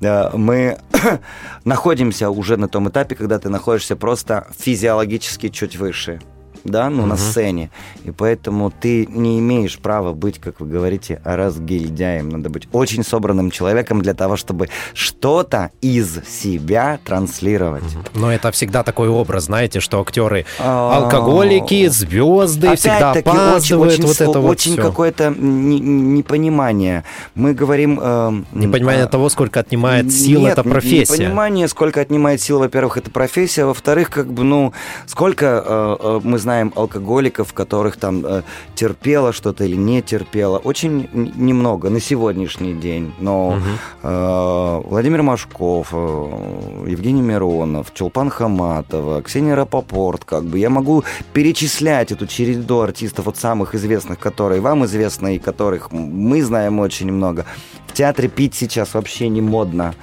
Э, 0.00 0.30
мы 0.36 0.78
находимся 1.64 2.30
уже 2.30 2.56
на 2.56 2.68
том 2.68 2.88
этапе, 2.88 3.14
когда 3.14 3.38
ты 3.38 3.48
находишься 3.48 3.96
просто 3.96 4.46
физиологически 4.58 5.48
чуть 5.48 5.76
выше 5.76 6.20
да, 6.66 6.90
ну, 6.90 7.00
угу. 7.00 7.08
на 7.08 7.16
сцене. 7.16 7.70
И 8.04 8.10
поэтому 8.10 8.70
ты 8.70 9.06
не 9.06 9.38
имеешь 9.38 9.78
права 9.78 10.12
быть, 10.12 10.38
как 10.38 10.60
вы 10.60 10.66
говорите, 10.66 11.20
разгильдяем. 11.24 12.28
Надо 12.28 12.50
быть 12.50 12.68
очень 12.72 13.04
собранным 13.04 13.50
человеком 13.50 14.02
для 14.02 14.14
того, 14.14 14.36
чтобы 14.36 14.68
что-то 14.94 15.70
из 15.80 16.24
себя 16.26 16.98
транслировать. 17.04 17.84
Но 18.14 18.32
это 18.32 18.50
всегда 18.50 18.82
такой 18.82 19.08
образ, 19.08 19.44
знаете, 19.44 19.80
что 19.80 20.00
актеры 20.00 20.46
а, 20.58 20.96
алкоголики, 20.96 21.86
звезды, 21.88 22.76
всегда 22.76 23.12
опаздывают, 23.12 23.98
вот 23.98 24.20
это 24.20 24.40
вот 24.40 24.50
Очень 24.50 24.76
какое-то 24.76 25.30
непонимание. 25.30 27.04
Мы 27.34 27.54
говорим... 27.54 27.98
Э, 28.02 28.32
непонимание 28.52 29.04
а, 29.04 29.08
того, 29.08 29.28
сколько 29.28 29.60
отнимает 29.60 30.12
сил 30.12 30.46
эта 30.46 30.62
профессия. 30.62 31.12
Непонимание, 31.12 31.68
сколько 31.68 32.00
отнимает 32.00 32.40
сил, 32.40 32.58
во-первых, 32.58 32.96
эта 32.96 33.10
профессия, 33.10 33.64
во-вторых, 33.64 34.10
как 34.10 34.32
бы, 34.32 34.44
ну, 34.44 34.72
сколько 35.06 35.62
э, 35.64 35.96
э, 36.00 36.20
мы 36.22 36.38
знаем 36.38 36.55
знаем 36.56 36.72
алкоголиков, 36.74 37.52
которых 37.52 37.96
там 37.96 38.24
э, 38.24 38.42
терпело 38.74 39.32
что-то 39.32 39.64
или 39.64 39.76
не 39.76 40.00
терпело. 40.00 40.58
Очень 40.58 41.08
немного 41.12 41.90
на 41.90 42.00
сегодняшний 42.00 42.72
день. 42.72 43.12
Но 43.20 43.48
угу. 43.48 43.60
э, 44.02 44.82
Владимир 44.88 45.22
Машков, 45.22 45.88
э, 45.92 46.86
Евгений 46.88 47.22
Миронов, 47.22 47.92
Чулпан 47.92 48.30
Хаматова, 48.30 49.22
Ксения 49.22 49.54
Рапопорт, 49.54 50.24
как 50.24 50.44
бы 50.44 50.58
я 50.58 50.70
могу 50.70 51.04
перечислять 51.34 52.12
эту 52.12 52.26
череду 52.26 52.80
артистов, 52.80 53.26
вот 53.26 53.36
самых 53.36 53.74
известных, 53.74 54.18
которые 54.18 54.60
вам 54.60 54.84
известны 54.84 55.36
и 55.36 55.38
которых 55.38 55.92
мы 55.92 56.42
знаем 56.42 56.80
очень 56.80 57.12
много. 57.12 57.44
В 57.86 57.92
театре 57.92 58.28
пить 58.28 58.54
сейчас 58.54 58.94
вообще 58.94 59.28
не 59.28 59.40
модно. 59.40 59.94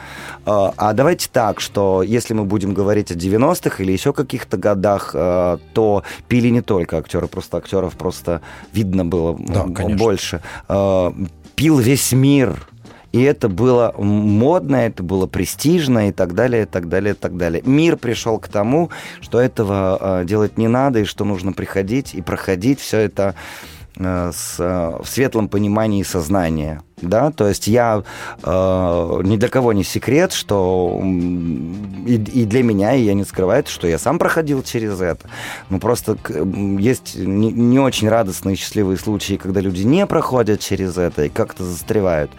А, 0.45 0.73
а 0.77 0.93
давайте 0.93 1.29
так, 1.31 1.59
что 1.59 2.03
если 2.03 2.33
мы 2.33 2.43
будем 2.43 2.73
говорить 2.73 3.11
о 3.11 3.15
90-х 3.15 3.81
или 3.83 3.91
еще 3.91 4.13
каких-то 4.13 4.57
годах, 4.57 5.11
э, 5.13 5.57
то 5.73 6.03
пили 6.27 6.42
не 6.49 6.61
только 6.61 6.97
актеры, 6.97 7.27
просто 7.27 7.57
актеров 7.57 7.95
просто 7.95 8.41
видно 8.73 9.05
было 9.05 9.37
да, 9.39 9.65
больше. 9.65 10.41
Э, 10.67 11.11
пил 11.55 11.79
весь 11.79 12.11
мир. 12.11 12.67
И 13.11 13.21
это 13.21 13.47
было 13.47 13.93
модно, 13.95 14.77
это 14.77 15.03
было 15.03 15.27
престижно 15.27 16.09
и 16.09 16.11
так 16.11 16.33
далее, 16.33 16.63
и 16.63 16.65
так 16.65 16.89
далее, 16.89 17.13
и 17.13 17.15
так 17.15 17.37
далее. 17.37 17.61
Мир 17.63 17.95
пришел 17.95 18.39
к 18.39 18.47
тому, 18.47 18.89
что 19.21 19.39
этого 19.39 20.21
э, 20.21 20.25
делать 20.25 20.57
не 20.57 20.67
надо, 20.67 21.01
и 21.01 21.05
что 21.05 21.23
нужно 21.23 21.53
приходить 21.53 22.15
и 22.15 22.23
проходить 22.23 22.79
все 22.79 22.97
это 22.97 23.35
с, 23.95 24.55
э, 24.59 25.03
в 25.03 25.07
светлом 25.07 25.47
понимании 25.47 26.03
сознания. 26.03 26.81
Да, 27.01 27.31
то 27.31 27.47
есть 27.47 27.67
я 27.67 28.03
э, 28.43 29.21
ни 29.23 29.35
для 29.35 29.49
кого 29.49 29.73
не 29.73 29.83
секрет, 29.83 30.31
что 30.31 31.01
и, 32.07 32.15
и 32.15 32.45
для 32.45 32.63
меня, 32.63 32.95
и 32.95 33.03
я 33.03 33.13
не 33.13 33.25
скрываю, 33.25 33.63
что 33.67 33.87
я 33.87 33.99
сам 33.99 34.19
проходил 34.19 34.63
через 34.63 35.01
это. 35.01 35.29
Ну, 35.69 35.79
просто 35.79 36.17
есть 36.79 37.15
не, 37.15 37.51
не 37.51 37.79
очень 37.79 38.07
радостные, 38.07 38.55
счастливые 38.55 38.97
случаи, 38.97 39.35
когда 39.35 39.59
люди 39.59 39.83
не 39.83 40.05
проходят 40.07 40.61
через 40.61 40.97
это 40.97 41.25
и 41.25 41.29
как-то 41.29 41.65
застревают. 41.65 42.31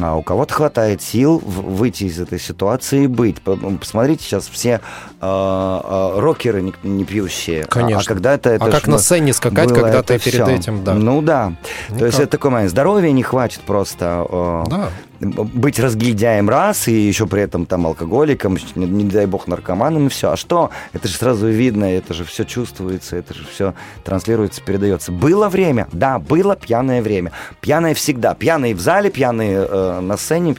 А 0.00 0.16
у 0.16 0.22
кого-то 0.22 0.54
хватает 0.54 1.02
сил 1.02 1.38
выйти 1.38 2.04
из 2.04 2.20
этой 2.20 2.38
ситуации 2.38 3.04
и 3.04 3.06
быть. 3.06 3.36
Ну, 3.44 3.78
посмотрите, 3.78 4.24
сейчас 4.24 4.48
все 4.48 4.80
э, 5.20 5.22
э, 5.22 6.20
рокеры 6.20 6.62
не, 6.62 6.74
не 6.82 7.04
пьющие. 7.04 7.64
Конечно. 7.64 8.00
А, 8.00 8.02
а 8.02 8.04
когда-то 8.04 8.50
это... 8.50 8.64
А 8.64 8.70
как 8.70 8.86
на 8.86 8.98
сцене 8.98 9.32
скакать, 9.32 9.72
когда 9.72 10.02
ты 10.02 10.18
перед 10.18 10.42
все. 10.42 10.46
этим, 10.46 10.84
да. 10.84 10.94
Ну 10.94 11.22
да. 11.22 11.54
Никак. 11.88 11.98
То 11.98 12.06
есть 12.06 12.18
это 12.18 12.38
такое, 12.38 12.68
здоровья 12.68 13.10
не 13.12 13.22
хватит 13.22 13.60
просто. 13.60 14.26
Э, 14.28 14.64
да. 14.68 14.88
Быть 15.20 15.78
разгильдяем 15.78 16.48
раз, 16.48 16.88
и 16.88 16.92
еще 16.92 17.26
при 17.26 17.42
этом 17.42 17.66
там 17.66 17.86
алкоголиком, 17.86 18.58
не, 18.74 18.86
не 18.86 19.04
дай 19.04 19.26
бог 19.26 19.46
наркоманом, 19.46 20.06
и 20.06 20.10
все. 20.10 20.32
А 20.32 20.36
что? 20.36 20.70
Это 20.92 21.08
же 21.08 21.14
сразу 21.14 21.48
видно, 21.48 21.84
это 21.84 22.14
же 22.14 22.24
все 22.24 22.44
чувствуется, 22.44 23.16
это 23.16 23.34
же 23.34 23.44
все 23.44 23.74
транслируется, 24.04 24.60
передается. 24.62 25.12
Было 25.12 25.48
время, 25.48 25.88
да, 25.92 26.18
было 26.18 26.56
пьяное 26.56 27.02
время. 27.02 27.32
Пьяное 27.60 27.94
всегда. 27.94 28.34
Пьяные 28.34 28.74
в 28.74 28.80
зале, 28.80 29.10
пьяные 29.10 29.66
э, 29.68 30.00
на 30.00 30.16
сцене, 30.16 30.54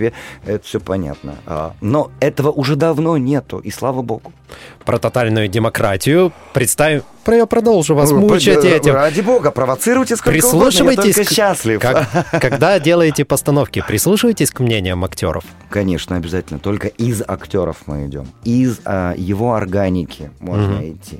это 0.45 0.65
все 0.65 0.79
понятно. 0.79 1.35
А, 1.45 1.73
но 1.81 2.11
этого 2.19 2.51
уже 2.51 2.75
давно 2.75 3.17
нету, 3.17 3.59
и 3.59 3.71
слава 3.71 4.01
богу. 4.01 4.33
Про 4.85 4.99
тотальную 4.99 5.47
демократию 5.47 6.31
представим 6.53 7.03
я 7.35 7.45
продолжу 7.45 7.95
вас 7.95 8.11
ну, 8.11 8.19
мучать 8.19 8.63
этим. 8.63 8.93
Ради 8.93 9.21
бога, 9.21 9.51
провоцируйте 9.51 10.15
сколько 10.15 10.31
прислушивайтесь 10.31 10.81
угодно, 10.81 11.09
я 11.09 11.13
только 11.13 11.33
счастлив. 11.33 11.81
Как, 11.81 12.07
когда 12.41 12.79
делаете 12.79 13.25
постановки, 13.25 13.83
прислушивайтесь 13.85 14.51
к 14.51 14.59
мнениям 14.59 15.03
актеров? 15.03 15.43
Конечно, 15.69 16.15
обязательно. 16.15 16.59
Только 16.59 16.87
из 16.87 17.21
актеров 17.27 17.77
мы 17.85 18.07
идем. 18.07 18.27
Из 18.43 18.79
а, 18.85 19.13
его 19.17 19.53
органики 19.53 20.31
можно 20.39 20.77
угу. 20.77 20.91
идти. 20.93 21.19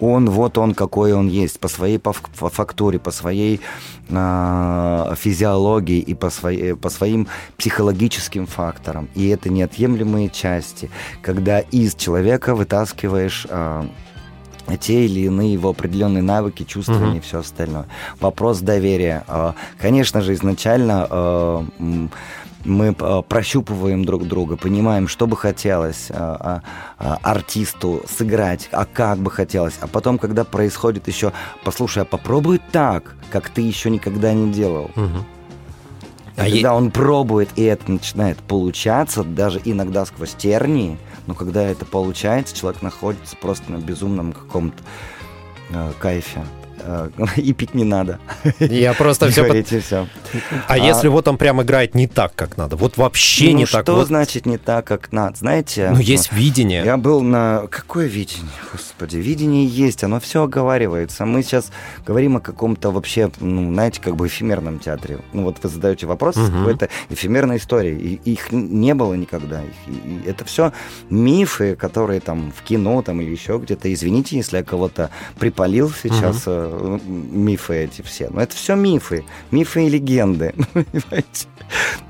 Он, 0.00 0.30
вот 0.30 0.58
он, 0.58 0.74
какой 0.74 1.12
он 1.12 1.28
есть. 1.28 1.60
По 1.60 1.68
своей 1.68 1.98
по, 1.98 2.14
по 2.38 2.48
фактуре, 2.48 2.98
по 2.98 3.10
своей 3.10 3.60
а, 4.10 5.14
физиологии 5.16 5.98
и 5.98 6.14
по, 6.14 6.30
своей, 6.30 6.74
по 6.74 6.90
своим 6.90 7.28
психологическим 7.56 8.46
факторам. 8.46 9.08
И 9.14 9.28
это 9.28 9.50
неотъемлемые 9.50 10.30
части, 10.30 10.90
когда 11.22 11.60
из 11.60 11.94
человека 11.94 12.54
вытаскиваешь... 12.54 13.46
А, 13.50 13.86
те 14.80 15.04
или 15.04 15.20
иные 15.20 15.52
его 15.52 15.70
определенные 15.70 16.22
навыки, 16.22 16.64
чувствования 16.64 17.08
угу. 17.08 17.18
и 17.18 17.20
все 17.20 17.40
остальное. 17.40 17.86
Вопрос 18.20 18.60
доверия. 18.60 19.24
А, 19.26 19.54
конечно 19.78 20.20
же, 20.20 20.34
изначально 20.34 21.06
а, 21.10 21.64
мы 22.64 22.94
а, 22.98 23.22
прощупываем 23.22 24.04
друг 24.04 24.26
друга, 24.26 24.56
понимаем, 24.56 25.08
что 25.08 25.26
бы 25.26 25.36
хотелось 25.36 26.10
артисту 26.98 28.02
сыграть, 28.08 28.68
а 28.72 28.84
как 28.84 29.18
бы 29.18 29.30
хотелось. 29.30 29.74
А 29.80 29.86
потом, 29.86 30.18
когда 30.18 30.44
происходит 30.44 31.08
еще, 31.08 31.32
послушай, 31.64 32.02
а 32.02 32.06
попробуй 32.06 32.60
так, 32.70 33.16
как 33.30 33.50
ты 33.50 33.62
еще 33.62 33.90
никогда 33.90 34.32
не 34.32 34.52
делал. 34.52 34.90
Угу. 34.96 35.24
А 36.36 36.44
когда 36.44 36.70
е... 36.70 36.70
он 36.70 36.90
пробует, 36.90 37.50
и 37.56 37.62
это 37.62 37.90
начинает 37.90 38.38
получаться, 38.38 39.22
даже 39.22 39.60
иногда 39.64 40.06
сквозь 40.06 40.34
тернии, 40.34 40.98
но 41.26 41.34
когда 41.34 41.62
это 41.62 41.84
получается, 41.84 42.56
человек 42.56 42.82
находится 42.82 43.36
просто 43.36 43.70
на 43.72 43.78
безумном 43.78 44.32
каком-то 44.32 44.82
э, 45.70 45.92
кайфе. 45.98 46.44
Э, 46.80 47.10
и 47.36 47.52
пить 47.52 47.74
не 47.74 47.84
надо. 47.84 48.18
Я 48.58 48.94
просто 48.94 49.28
все... 49.30 49.44
Говорите 49.44 49.80
все. 49.80 50.06
А, 50.68 50.74
а 50.74 50.78
если 50.78 51.08
вот 51.08 51.28
он 51.28 51.38
прям 51.38 51.62
играет 51.62 51.94
не 51.94 52.06
так, 52.06 52.34
как 52.34 52.56
надо? 52.56 52.76
Вот 52.76 52.96
вообще 52.96 53.50
ну, 53.50 53.58
не 53.58 53.66
что 53.66 53.78
так. 53.78 53.86
что 53.86 53.94
вот... 53.96 54.06
значит 54.08 54.46
не 54.46 54.58
так, 54.58 54.86
как 54.86 55.12
надо? 55.12 55.36
Знаете... 55.36 55.90
Ну, 55.90 55.98
есть 55.98 56.32
видение. 56.32 56.84
Я 56.84 56.96
был 56.96 57.20
на... 57.22 57.66
Какое 57.70 58.06
видение? 58.06 58.50
Господи, 58.72 59.16
видение 59.16 59.66
есть, 59.66 60.04
оно 60.04 60.20
все 60.20 60.44
оговаривается. 60.44 61.24
Мы 61.24 61.42
сейчас 61.42 61.70
говорим 62.06 62.36
о 62.36 62.40
каком-то 62.40 62.90
вообще, 62.90 63.30
ну, 63.40 63.72
знаете, 63.72 64.00
как 64.00 64.16
бы 64.16 64.26
эфемерном 64.26 64.78
театре. 64.78 65.18
Ну, 65.32 65.44
вот 65.44 65.58
вы 65.62 65.68
задаете 65.68 66.06
вопрос 66.06 66.36
угу. 66.36 66.50
какой-то 66.50 66.88
эфемерной 67.10 67.58
истории. 67.58 67.94
И, 67.94 68.32
их 68.32 68.50
не 68.50 68.94
было 68.94 69.14
никогда. 69.14 69.62
И, 69.62 69.90
и 69.90 70.22
это 70.26 70.44
все 70.44 70.72
мифы, 71.10 71.76
которые 71.76 72.20
там 72.20 72.52
в 72.56 72.62
кино 72.62 73.02
там 73.02 73.20
или 73.20 73.30
еще 73.30 73.58
где-то. 73.58 73.92
Извините, 73.92 74.36
если 74.36 74.58
я 74.58 74.64
кого-то 74.64 75.10
припалил 75.38 75.90
сейчас 75.90 76.46
угу 76.46 76.61
мифы 77.06 77.84
эти 77.84 78.02
все. 78.02 78.28
Но 78.30 78.42
это 78.42 78.54
все 78.54 78.74
мифы. 78.74 79.24
Мифы 79.50 79.86
и 79.86 79.88
легенды. 79.88 80.54
Понимаете? 80.72 81.46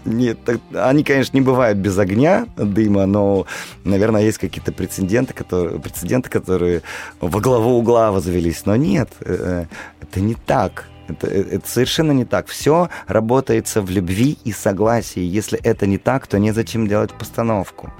Нет, 0.04 0.38
они, 0.74 1.04
конечно, 1.04 1.36
не 1.36 1.40
бывают 1.40 1.78
без 1.78 1.96
огня, 1.96 2.46
дыма, 2.56 3.06
но, 3.06 3.46
наверное, 3.84 4.22
есть 4.22 4.38
какие-то 4.38 4.72
прецеденты, 4.72 5.34
которые, 5.34 5.78
прецеденты, 5.78 6.28
которые 6.28 6.82
во 7.20 7.40
главу 7.40 7.78
угла 7.78 8.10
возвелись. 8.10 8.66
Но 8.66 8.74
нет, 8.74 9.10
э, 9.20 9.66
это 10.00 10.20
не 10.20 10.34
так. 10.34 10.88
Это, 11.08 11.26
это 11.26 11.68
совершенно 11.68 12.12
не 12.12 12.24
так. 12.24 12.46
Все 12.46 12.88
работается 13.06 13.82
в 13.82 13.90
любви 13.90 14.38
и 14.44 14.52
согласии. 14.52 15.22
Если 15.22 15.58
это 15.58 15.86
не 15.86 15.98
так, 15.98 16.26
то 16.26 16.38
незачем 16.38 16.86
делать 16.86 17.12
постановку. 17.12 17.92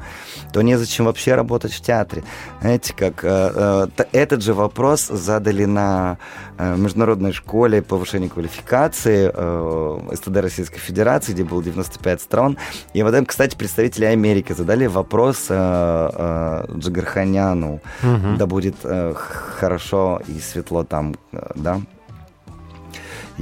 То 0.52 0.62
незачем 0.62 1.06
вообще 1.06 1.34
работать 1.34 1.72
в 1.72 1.80
театре. 1.80 2.22
Знаете, 2.60 2.94
как 2.94 3.24
э, 3.24 3.88
э, 3.98 4.04
этот 4.12 4.42
же 4.42 4.54
вопрос 4.54 5.08
задали 5.08 5.64
на 5.64 6.18
э, 6.58 6.76
международной 6.76 7.32
школе 7.32 7.82
повышения 7.82 8.28
квалификации 8.28 9.30
э, 9.32 10.14
СТД 10.14 10.36
Российской 10.36 10.78
Федерации, 10.78 11.32
где 11.32 11.44
было 11.44 11.62
95 11.62 12.20
стран. 12.20 12.58
И 12.94 13.02
вот 13.02 13.14
им, 13.14 13.26
кстати, 13.26 13.56
представители 13.56 14.04
Америки 14.04 14.52
задали 14.52 14.86
вопрос 14.86 15.46
э, 15.48 15.54
э, 15.54 16.78
Джигарханяну. 16.78 17.80
Угу. 18.02 18.36
Да 18.38 18.46
будет 18.46 18.76
э, 18.84 19.14
хорошо 19.14 20.20
и 20.28 20.38
светло 20.40 20.84
там, 20.84 21.16
э, 21.32 21.50
да, 21.54 21.80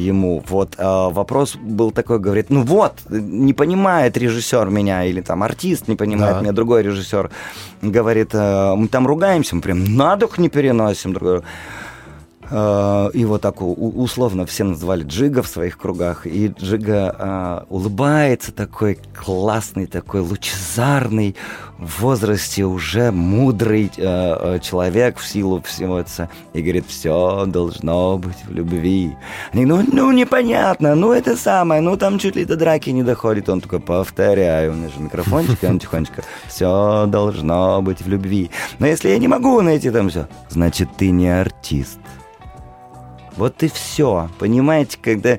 ему. 0.00 0.42
Вот 0.48 0.74
э, 0.78 0.82
вопрос 0.82 1.56
был 1.56 1.90
такой, 1.90 2.18
говорит, 2.18 2.50
ну 2.50 2.62
вот, 2.62 2.94
не 3.08 3.52
понимает 3.52 4.16
режиссер 4.16 4.70
меня, 4.70 5.04
или 5.04 5.20
там 5.20 5.42
артист 5.42 5.88
не 5.88 5.96
понимает 5.96 6.36
да. 6.36 6.40
меня, 6.40 6.52
другой 6.52 6.82
режиссер 6.82 7.30
говорит, 7.82 8.30
э, 8.32 8.74
мы 8.76 8.88
там 8.88 9.06
ругаемся, 9.06 9.56
мы 9.56 9.62
прям 9.62 9.84
на 9.96 10.16
дух 10.16 10.38
не 10.38 10.48
переносим. 10.48 11.12
Другой, 11.12 11.42
его 12.50 13.38
так 13.38 13.60
условно 13.60 14.44
все 14.44 14.64
называли 14.64 15.04
Джига 15.04 15.42
в 15.42 15.48
своих 15.48 15.78
кругах. 15.78 16.26
И 16.26 16.48
Джига 16.48 17.14
э, 17.16 17.64
улыбается 17.68 18.52
такой 18.52 18.98
классный, 19.14 19.86
такой 19.86 20.20
лучезарный, 20.20 21.36
в 21.78 22.00
возрасте 22.00 22.64
уже 22.64 23.10
мудрый 23.10 23.90
э, 23.96 24.58
человек 24.62 25.18
в 25.18 25.26
силу 25.26 25.62
всего 25.62 25.98
этого. 26.00 26.28
И 26.52 26.60
говорит, 26.60 26.84
все 26.88 27.46
должно 27.46 28.18
быть 28.18 28.44
в 28.44 28.52
любви. 28.52 29.16
Они, 29.52 29.64
ну, 29.64 29.82
ну, 29.90 30.10
непонятно, 30.12 30.94
ну, 30.94 31.12
это 31.12 31.36
самое, 31.36 31.80
ну, 31.80 31.96
там 31.96 32.18
чуть 32.18 32.36
ли 32.36 32.44
до 32.44 32.56
драки 32.56 32.90
не 32.90 33.02
доходит. 33.02 33.48
Он 33.48 33.60
такой, 33.60 33.80
повторяю, 33.80 34.72
у 34.72 34.74
меня 34.74 34.88
же 34.88 35.00
микрофончик, 35.00 35.62
и 35.64 35.66
он 35.66 35.78
тихонечко, 35.78 36.22
все 36.48 37.06
должно 37.06 37.80
быть 37.80 38.02
в 38.02 38.08
любви. 38.08 38.50
Но 38.78 38.86
если 38.86 39.08
я 39.08 39.18
не 39.18 39.28
могу 39.28 39.60
найти 39.60 39.90
там 39.90 40.08
все, 40.10 40.28
значит, 40.50 40.88
ты 40.98 41.10
не 41.10 41.28
артист. 41.28 41.98
Вот 43.36 43.62
и 43.62 43.68
все. 43.68 44.28
Понимаете, 44.38 44.98
когда 45.00 45.38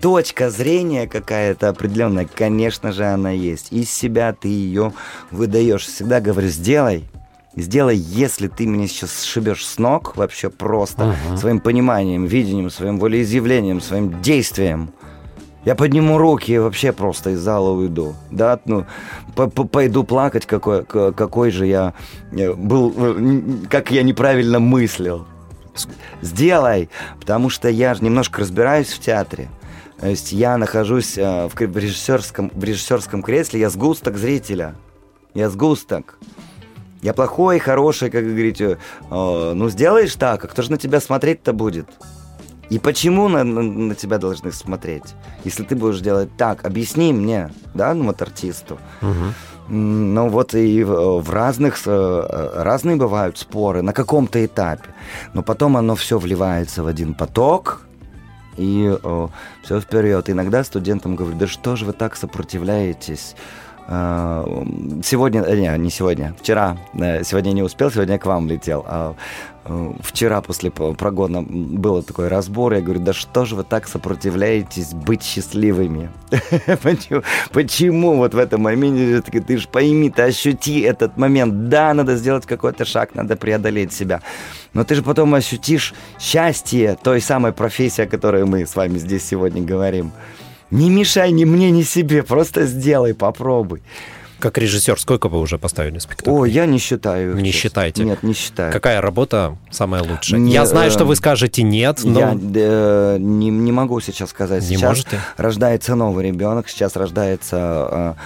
точка 0.00 0.50
зрения 0.50 1.06
какая-то 1.06 1.68
определенная, 1.68 2.26
конечно 2.32 2.92
же, 2.92 3.04
она 3.04 3.30
есть. 3.30 3.72
Из 3.72 3.90
себя 3.90 4.32
ты 4.32 4.48
ее 4.48 4.92
выдаешь. 5.30 5.86
Всегда 5.86 6.20
говорю, 6.20 6.48
сделай, 6.48 7.04
сделай, 7.56 7.96
если 7.96 8.48
ты 8.48 8.66
меня 8.66 8.86
сейчас 8.86 9.22
сшибешь 9.22 9.66
с 9.66 9.78
ног, 9.78 10.16
вообще 10.16 10.50
просто 10.50 11.16
uh-huh. 11.30 11.36
своим 11.36 11.60
пониманием, 11.60 12.26
видением, 12.26 12.70
своим 12.70 12.98
волеизъявлением, 12.98 13.80
своим 13.80 14.20
действием. 14.22 14.92
Я 15.64 15.74
подниму 15.74 16.16
руки 16.16 16.52
и 16.52 16.58
вообще 16.58 16.92
просто 16.92 17.30
из 17.30 17.40
зала 17.40 17.70
уйду. 17.70 18.14
Да, 18.30 18.58
ну, 18.64 18.86
пойду 19.34 20.04
плакать, 20.04 20.46
какой, 20.46 20.84
какой 20.84 21.50
же 21.50 21.66
я 21.66 21.94
э, 22.32 22.54
был, 22.54 22.94
э, 22.96 23.40
как 23.68 23.90
я 23.90 24.02
неправильно 24.02 24.60
мыслил 24.60 25.26
сделай, 26.22 26.88
потому 27.20 27.50
что 27.50 27.68
я 27.68 27.94
же 27.94 28.04
немножко 28.04 28.40
разбираюсь 28.40 28.88
в 28.88 29.00
театре. 29.00 29.48
То 30.00 30.08
есть 30.08 30.32
я 30.32 30.56
нахожусь 30.56 31.18
э, 31.18 31.48
в 31.48 31.60
режиссерском, 31.60 32.50
в 32.54 32.62
режиссерском 32.62 33.22
кресле, 33.22 33.60
я 33.60 33.70
сгусток 33.70 34.16
зрителя. 34.16 34.74
Я 35.34 35.50
сгусток. 35.50 36.18
Я 37.02 37.14
плохой, 37.14 37.58
хороший, 37.58 38.10
как 38.10 38.24
вы 38.24 38.30
говорите. 38.30 38.78
Э, 39.10 39.52
ну, 39.54 39.68
сделаешь 39.68 40.14
так, 40.14 40.44
а 40.44 40.48
кто 40.48 40.62
же 40.62 40.70
на 40.70 40.78
тебя 40.78 41.00
смотреть-то 41.00 41.52
будет? 41.52 41.88
И 42.70 42.78
почему 42.78 43.28
на, 43.28 43.44
на, 43.44 43.62
на 43.62 43.94
тебя 43.94 44.18
должны 44.18 44.52
смотреть? 44.52 45.14
Если 45.44 45.64
ты 45.64 45.74
будешь 45.74 46.00
делать 46.00 46.28
так, 46.36 46.64
объясни 46.64 47.12
мне, 47.12 47.50
да, 47.74 47.94
ну 47.94 48.04
вот 48.04 48.20
артисту. 48.20 48.78
Угу. 49.00 49.34
Ну 49.70 50.28
вот 50.28 50.54
и 50.54 50.82
в 50.82 51.30
разных, 51.30 51.76
э, 51.86 52.50
разные 52.54 52.96
бывают 52.96 53.36
споры 53.36 53.82
на 53.82 53.92
каком-то 53.92 54.44
этапе. 54.44 54.88
Но 55.34 55.42
потом 55.42 55.76
оно 55.76 55.94
все 55.94 56.18
вливается 56.18 56.82
в 56.82 56.86
один 56.86 57.14
поток, 57.14 57.82
и 58.56 58.96
о, 59.02 59.30
все 59.62 59.80
вперед. 59.80 60.30
Иногда 60.30 60.64
студентам 60.64 61.16
говорю, 61.16 61.36
да 61.36 61.46
что 61.46 61.76
же 61.76 61.84
вы 61.84 61.92
так 61.92 62.16
сопротивляетесь? 62.16 63.36
А, 63.90 64.44
сегодня, 65.02 65.42
э, 65.42 65.56
не, 65.56 65.78
не 65.78 65.90
сегодня, 65.90 66.34
вчера, 66.38 66.76
э, 66.94 67.24
сегодня 67.24 67.52
не 67.52 67.62
успел, 67.62 67.90
сегодня 67.90 68.18
к 68.18 68.26
вам 68.26 68.48
летел. 68.48 68.84
Э, 69.68 69.92
вчера 70.00 70.40
после 70.40 70.70
прогона 70.70 71.42
был 71.42 72.02
такой 72.02 72.28
разбор, 72.28 72.72
я 72.74 72.80
говорю, 72.80 73.00
да 73.00 73.12
что 73.12 73.44
же 73.44 73.54
вы 73.54 73.64
так 73.64 73.86
сопротивляетесь 73.86 74.94
быть 74.94 75.22
счастливыми? 75.22 76.10
Почему 77.52 78.16
вот 78.16 78.34
в 78.34 78.38
этом 78.38 78.62
моменте 78.62 79.20
ты 79.20 79.58
же 79.58 79.68
пойми, 79.68 80.10
ты 80.10 80.22
ощути 80.22 80.80
этот 80.80 81.18
момент, 81.18 81.68
да, 81.68 81.92
надо 81.92 82.16
сделать 82.16 82.46
какой-то 82.46 82.84
шаг, 82.84 83.14
надо 83.14 83.36
преодолеть 83.36 83.92
себя, 83.92 84.22
но 84.72 84.84
ты 84.84 84.94
же 84.94 85.02
потом 85.02 85.34
ощутишь 85.34 85.94
счастье 86.18 86.96
той 87.02 87.20
самой 87.20 87.52
профессии, 87.52 88.02
о 88.02 88.06
которой 88.06 88.46
мы 88.46 88.66
с 88.66 88.74
вами 88.74 88.98
здесь 88.98 89.24
сегодня 89.24 89.62
говорим. 89.62 90.12
Не 90.70 90.90
мешай 90.90 91.30
ни 91.32 91.44
мне, 91.44 91.70
ни 91.70 91.82
себе, 91.82 92.22
просто 92.22 92.66
сделай, 92.66 93.14
попробуй. 93.14 93.82
Как 94.38 94.56
режиссер, 94.56 95.00
сколько 95.00 95.28
вы 95.28 95.40
уже 95.40 95.58
поставили 95.58 95.98
спектакль? 95.98 96.30
О, 96.30 96.44
я 96.44 96.64
не 96.66 96.78
считаю. 96.78 97.34
Не 97.36 97.46
честно. 97.50 97.60
считаете? 97.60 98.04
Нет, 98.04 98.22
не 98.22 98.34
считаю. 98.34 98.72
Какая 98.72 99.00
работа 99.00 99.56
самая 99.70 100.02
лучшая? 100.02 100.38
Не, 100.40 100.52
Я 100.52 100.64
знаю, 100.64 100.90
что 100.92 101.02
э, 101.04 101.06
вы 101.06 101.16
скажете 101.16 101.62
нет, 101.64 102.00
но... 102.04 102.20
Я 102.20 102.38
э, 102.54 103.16
не, 103.18 103.50
не 103.50 103.72
могу 103.72 104.00
сейчас 104.00 104.30
сказать. 104.30 104.62
Не 104.62 104.76
сейчас 104.76 104.82
можете? 104.88 105.20
рождается 105.36 105.94
новый 105.96 106.24
ребенок, 106.26 106.68
сейчас 106.68 106.94
рождается 106.94 108.16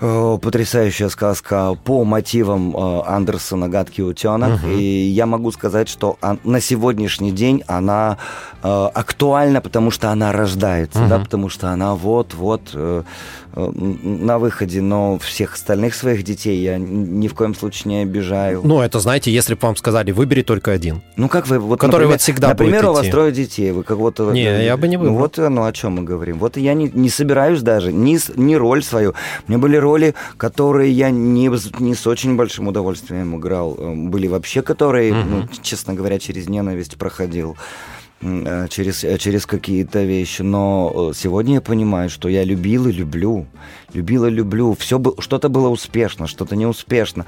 э, 0.00 0.06
э, 0.06 0.38
потрясающая 0.40 1.10
сказка 1.10 1.74
по 1.84 2.04
мотивам 2.04 2.74
э, 2.74 3.02
Андерсона 3.06 3.68
«Гадкий 3.68 4.02
утенок». 4.04 4.62
Мгм. 4.62 4.72
И 4.72 4.82
я 4.82 5.26
могу 5.26 5.52
сказать, 5.52 5.90
что 5.90 6.16
на 6.44 6.60
сегодняшний 6.62 7.32
день 7.32 7.62
она 7.66 8.16
актуальна, 8.62 9.60
потому 9.60 9.90
что 9.90 10.10
она 10.10 10.32
рождается, 10.32 11.06
да, 11.08 11.16
Мгм. 11.16 11.24
потому 11.24 11.48
что 11.50 11.68
она 11.70 11.94
вот-вот 11.94 12.74
на 13.54 14.38
выходе, 14.38 14.80
но 14.80 15.18
всех 15.18 15.54
остальных 15.54 15.94
своих 15.94 16.22
детей 16.22 16.62
я 16.62 16.78
ни 16.78 17.28
в 17.28 17.34
коем 17.34 17.54
случае 17.54 17.88
не 17.94 18.02
обижаю. 18.02 18.60
Ну, 18.64 18.80
это, 18.80 19.00
знаете, 19.00 19.32
если 19.32 19.54
бы 19.54 19.60
вам 19.62 19.76
сказали, 19.76 20.12
выбери 20.12 20.42
только 20.42 20.72
один. 20.72 21.02
Ну, 21.16 21.28
как 21.28 21.48
вы, 21.48 21.58
вот, 21.58 21.80
Который 21.80 21.92
например, 22.02 22.12
вот 22.14 22.20
всегда 22.20 22.48
например, 22.48 22.80
будет 22.82 22.90
у 22.90 22.92
вас 22.94 23.02
идти. 23.02 23.10
трое 23.10 23.32
детей, 23.32 23.72
вы 23.72 23.82
кого-то... 23.82 24.30
Не, 24.32 24.64
я 24.64 24.76
бы 24.76 24.88
не 24.88 24.96
Ну, 24.96 25.02
выбрал. 25.04 25.18
вот, 25.18 25.36
ну, 25.38 25.64
о 25.64 25.72
чем 25.72 25.92
мы 25.96 26.02
говорим. 26.02 26.38
Вот 26.38 26.56
я 26.56 26.74
не, 26.74 26.90
не 26.92 27.08
собираюсь 27.08 27.62
даже, 27.62 27.92
ни, 27.92 28.18
ни 28.38 28.54
роль 28.54 28.82
свою. 28.82 29.14
У 29.48 29.50
меня 29.50 29.58
были 29.58 29.76
роли, 29.76 30.14
которые 30.36 30.92
я 30.92 31.10
не, 31.10 31.50
не 31.80 31.94
с 31.94 32.06
очень 32.06 32.36
большим 32.36 32.68
удовольствием 32.68 33.36
играл. 33.36 33.74
Э, 33.78 33.94
Были 33.94 34.28
вообще, 34.28 34.62
которые, 34.62 35.12
Мгм. 35.12 35.30
ну, 35.30 35.48
честно 35.62 35.94
говоря, 35.94 36.18
через 36.18 36.48
ненависть 36.48 36.96
проходил 36.96 37.52
э, 37.52 37.56
через, 38.20 39.04
э, 39.04 39.16
через 39.18 39.46
какие-то 39.46 40.02
вещи. 40.02 40.42
Но 40.42 41.10
э, 41.10 41.12
сегодня 41.16 41.54
я 41.54 41.60
понимаю, 41.60 42.10
что 42.10 42.28
я 42.28 42.44
любил 42.44 42.86
и 42.86 42.92
люблю. 42.92 43.46
Любил 43.94 44.26
и 44.26 44.30
люблю. 44.30 44.74
Все 44.78 45.00
что-то 45.18 45.48
было 45.48 45.68
успешно, 45.68 46.26
что-то 46.26 46.54
неуспешно. 46.56 47.24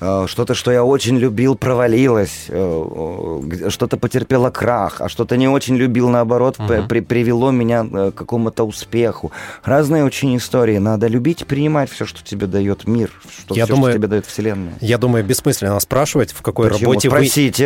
Э, 0.00 0.26
Что-то, 0.28 0.54
что 0.54 0.70
я 0.70 0.84
очень 0.84 1.16
любил, 1.16 1.54
провалилось. 1.56 2.46
Э, 2.48 3.40
э, 3.62 3.70
Что-то 3.70 3.96
потерпело 3.96 4.50
крах, 4.50 5.00
а 5.00 5.08
что-то 5.08 5.36
не 5.38 5.48
очень 5.48 5.76
любил, 5.76 6.10
наоборот, 6.10 6.58
Мгм. 6.58 6.86
при- 6.88 7.00
привело 7.00 7.50
меня 7.50 7.86
э, 7.90 8.10
к 8.10 8.14
какому-то 8.18 8.64
успеху. 8.64 9.32
Разные 9.64 10.04
очень 10.04 10.36
истории. 10.36 10.76
Надо 10.78 11.06
любить 11.06 11.42
и 11.42 11.44
принимать 11.46 11.90
все, 11.90 12.04
что 12.04 12.22
тебе 12.22 12.46
дает 12.46 12.86
мир, 12.86 13.10
что, 13.38 13.54
Я 13.54 13.64
все, 13.64 13.74
думаю- 13.74 13.92
что 13.92 13.98
тебе 13.98 14.08
дает 14.08 14.26
Вселенная. 14.26 14.74
Я 14.82 14.98
думаю, 14.98 15.24
бессмысленно 15.24 15.80
спрашивать, 15.80 16.32
в 16.32 16.42
какой 16.42 16.68
Почему? 16.68 16.90
работе 16.90 17.08
вы... 17.08 17.16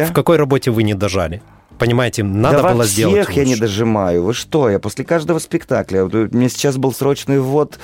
В 0.07 0.13
какой 0.13 0.37
работе 0.37 0.71
вы 0.71 0.85
не 0.85 0.95
дожали. 0.95 1.43
Понимаете, 1.81 2.23
надо 2.23 2.63
да 2.63 2.73
было 2.73 2.85
сделать 2.85 3.25
всех 3.25 3.37
я 3.37 3.45
не 3.45 3.51
лучше. 3.51 3.61
дожимаю. 3.63 4.23
Вы 4.23 4.35
что, 4.35 4.69
я 4.71 4.79
после 4.79 5.05
каждого 5.05 5.39
спектакля... 5.41 6.05
вот, 6.05 6.15
э, 6.15 6.29
У 6.31 6.37
меня 6.37 6.49
сейчас 6.49 6.77
был 6.77 6.93
срочный 6.93 7.41
ввод 7.41 7.79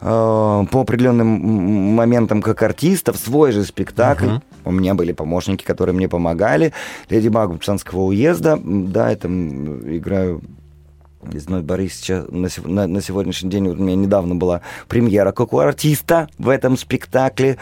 э, 0.00 0.04
по 0.04 0.80
определенным 0.80 1.26
моментам 1.94 2.40
как 2.42 2.62
артиста 2.62 3.12
в 3.12 3.16
свой 3.18 3.52
же 3.52 3.64
спектакль. 3.64 4.26
Мгм. 4.26 4.42
У 4.64 4.70
меня 4.72 4.94
были 4.94 5.12
помощники, 5.12 5.62
которые 5.64 5.94
мне 5.94 6.08
помогали. 6.08 6.72
Леди 7.10 7.28
Баг 7.28 7.56
Пцанского 7.60 8.00
уезда. 8.04 8.58
Да, 8.62 9.12
это 9.12 9.28
м, 9.28 9.96
играю 9.96 10.40
Лесной 11.30 11.62
Борис 11.62 11.96
сейчас 11.96 12.26
на, 12.30 12.48
на- 12.64 12.86
на 12.86 13.02
сегодняшний 13.02 13.50
день, 13.50 13.68
вот 13.68 13.78
у 13.78 13.82
меня 13.82 13.96
недавно 13.96 14.36
была 14.36 14.60
премьера 14.86 15.32
как 15.32 15.52
у 15.52 15.58
артиста 15.58 16.28
в 16.38 16.48
этом 16.48 16.76
спектакле. 16.78 17.58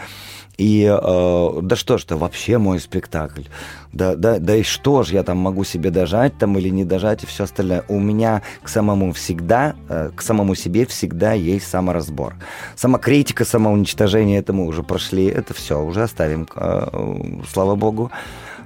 И 0.57 0.83
э, 0.85 1.59
да 1.61 1.75
что 1.75 1.97
ж 1.97 2.03
это 2.05 2.17
вообще 2.17 2.57
мой 2.57 2.79
спектакль. 2.79 3.43
Да, 3.93 4.15
да, 4.15 4.39
да 4.39 4.55
и 4.55 4.63
что 4.63 5.03
ж 5.03 5.09
я 5.09 5.23
там 5.23 5.37
могу 5.37 5.63
себе 5.63 5.91
дожать 5.91 6.37
там 6.37 6.57
или 6.57 6.69
не 6.69 6.83
дожать 6.83 7.23
и 7.23 7.27
все 7.27 7.43
остальное. 7.43 7.83
У 7.87 7.99
меня 7.99 8.41
к 8.63 8.69
самому 8.69 9.13
всегда, 9.13 9.75
э, 9.87 10.09
к 10.15 10.21
самому 10.21 10.55
себе 10.55 10.85
всегда 10.85 11.33
есть 11.33 11.67
саморазбор. 11.67 12.35
Самокритика, 12.75 13.45
самоуничтожение, 13.45 14.39
это 14.39 14.51
мы 14.51 14.65
уже 14.65 14.81
прошли, 14.81 15.25
это 15.25 15.53
все, 15.53 15.79
уже 15.79 16.03
оставим, 16.03 16.47
э, 16.55 17.41
слава 17.51 17.75
богу 17.75 18.11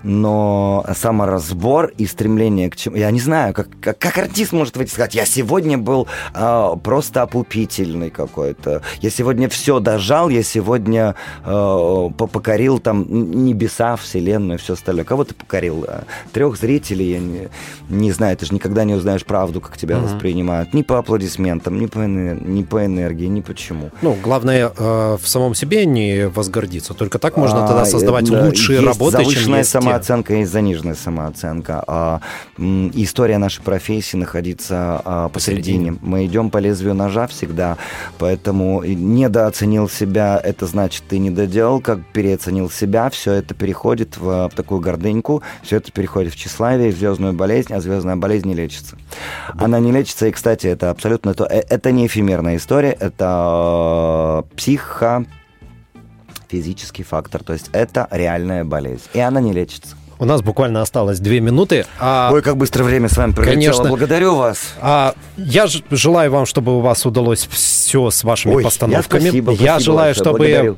но 0.04 0.86
саморазбор 0.95 1.91
и 1.97 2.06
стремление 2.06 2.70
к 2.70 2.76
чему... 2.76 2.95
Я 2.95 3.12
не 3.12 3.20
знаю, 3.20 3.54
как, 3.54 3.68
как, 3.82 3.97
как 3.99 4.18
артист 4.18 4.52
может 4.52 4.76
выйти 4.78 4.89
и 4.89 4.93
сказать, 4.93 5.16
я 5.16 5.26
сегодня 5.26 5.78
был 5.78 6.08
а, 6.34 6.76
просто 6.76 7.22
опупительный 7.24 8.10
какой-то, 8.10 8.82
я 9.02 9.10
сегодня 9.10 9.49
все 9.49 9.80
дожал, 9.80 10.30
я 10.30 10.43
сегодня 10.43 11.16
по- 11.43 12.10
покорил 12.32 12.80
там 12.80 13.06
небеса, 13.45 13.95
вселенную, 13.95 14.60
все 14.60 14.74
остальное. 14.74 15.06
Кого 15.06 15.24
ты 15.24 15.34
покорил? 15.34 15.86
А, 15.88 16.04
Трех 16.32 16.58
зрителей, 16.58 17.12
я 17.12 17.20
не, 17.20 17.49
не 17.89 18.12
знаю, 18.12 18.38
ты 18.38 18.45
же 18.45 18.54
никогда 18.54 18.84
не 18.84 18.93
узнаешь 18.93 19.26
правду, 19.26 19.62
как 19.62 19.78
тебя 19.78 19.97
Мгм. 19.97 20.06
воспринимают. 20.08 20.74
Ни 20.74 20.82
по 20.82 20.97
аплодисментам, 20.99 21.80
ни 21.80 21.86
по, 21.86 21.99
ни 21.99 22.64
по 22.64 22.86
энергии, 22.86 23.26
ни 23.28 23.41
почему. 23.41 23.91
Ну, 24.02 24.16
главное, 24.22 24.72
э, 24.76 25.18
в 25.22 25.28
самом 25.28 25.56
себе 25.56 25.86
не 25.86 26.28
возгордиться. 26.28 26.93
Только 26.93 27.20
так 27.20 27.38
можно 27.38 27.64
А, 27.66 27.68
тогда 27.68 27.86
создавать 27.86 28.30
э, 28.30 28.45
лучшие 28.45 28.80
работы, 28.80 29.24
чем 29.26 29.56
есть. 29.56 29.72
Самооценка 29.92 30.36
и 30.36 30.46
заниженная 30.46 30.96
самооценка. 30.96 31.84
А, 31.88 32.22
история 32.58 33.38
нашей 33.38 33.62
профессии 33.62 34.18
находиться 34.18 35.02
а, 35.04 35.30
посередине. 35.30 35.94
Посередине. 35.94 35.98
Мы 36.02 36.26
идем 36.26 36.50
по 36.50 36.58
лезвию 36.58 36.94
ножа 36.94 37.28
всегда, 37.28 37.78
поэтому 38.18 38.84
недооценил 38.84 39.89
себя, 39.89 40.39
это 40.44 40.66
значит, 40.66 41.04
ты 41.08 41.18
не 41.20 41.30
доделал, 41.30 41.82
как 41.82 42.00
переоценил 42.14 42.70
себя, 42.70 43.10
все 43.10 43.34
это 43.34 43.54
переходит 43.54 44.18
в, 44.18 44.30
а, 44.30 44.50
такую 44.50 44.82
гордыньку, 44.82 45.44
все 45.64 45.78
это 45.78 45.92
переходит 45.92 46.34
в 46.34 46.36
тщеславие, 46.36 46.92
в 46.92 46.96
звездную 46.96 47.34
болезнь, 47.34 47.74
а 47.74 47.82
звездная 47.82 48.16
болезнь 48.16 48.48
не 48.48 48.56
лечится. 48.56 48.98
Она 49.58 49.80
не 49.80 49.92
лечится, 49.92 50.28
и, 50.28 50.32
кстати, 50.32 50.68
это 50.68 50.89
абсолютно 50.89 51.34
то, 51.34 51.46
э, 51.46 51.64
это 51.70 51.92
не 51.92 52.08
эфемерная 52.08 52.58
история, 52.58 52.92
это 52.92 54.44
э, 54.50 54.56
психо 54.56 55.26
физический 56.52 57.04
фактор. 57.04 57.43
То 57.43 57.54
есть 57.54 57.70
это 57.72 58.08
реальная 58.12 58.64
болезнь. 58.66 59.04
И 59.14 59.20
она 59.20 59.39
не 59.41 59.54
лечится. 59.54 59.95
У 60.20 60.26
нас 60.26 60.43
буквально 60.43 60.82
осталось 60.84 61.20
две 61.20 61.39
минуты. 61.39 61.86
А, 61.99 62.30
Ой, 62.32 62.43
как 62.43 62.56
быстро 62.56 62.84
время 62.84 63.10
с 63.10 63.18
вами 63.18 63.32
пролетело. 63.32 63.56
Конечно. 63.56 63.86
Благодарю 63.89 64.36
вас. 64.36 64.76
а 64.80 65.16
я 65.36 65.66
ж- 65.66 65.82
желаю 65.89 66.30
вам, 66.32 66.45
чтобы 66.45 66.78
у 66.78 66.80
вас 66.82 67.06
удалось 67.08 67.47
все 67.49 68.12
с 68.12 68.24
вашими 68.24 68.54
Ой, 68.54 68.64
постановками. 68.64 69.24
Я, 69.24 69.30
спасибо, 69.30 69.52
Я 69.54 69.58
спасибо 69.58 69.80
желаю, 69.80 70.08
большое, 70.10 70.14
чтобы 70.24 70.38
благодарю. 70.38 70.78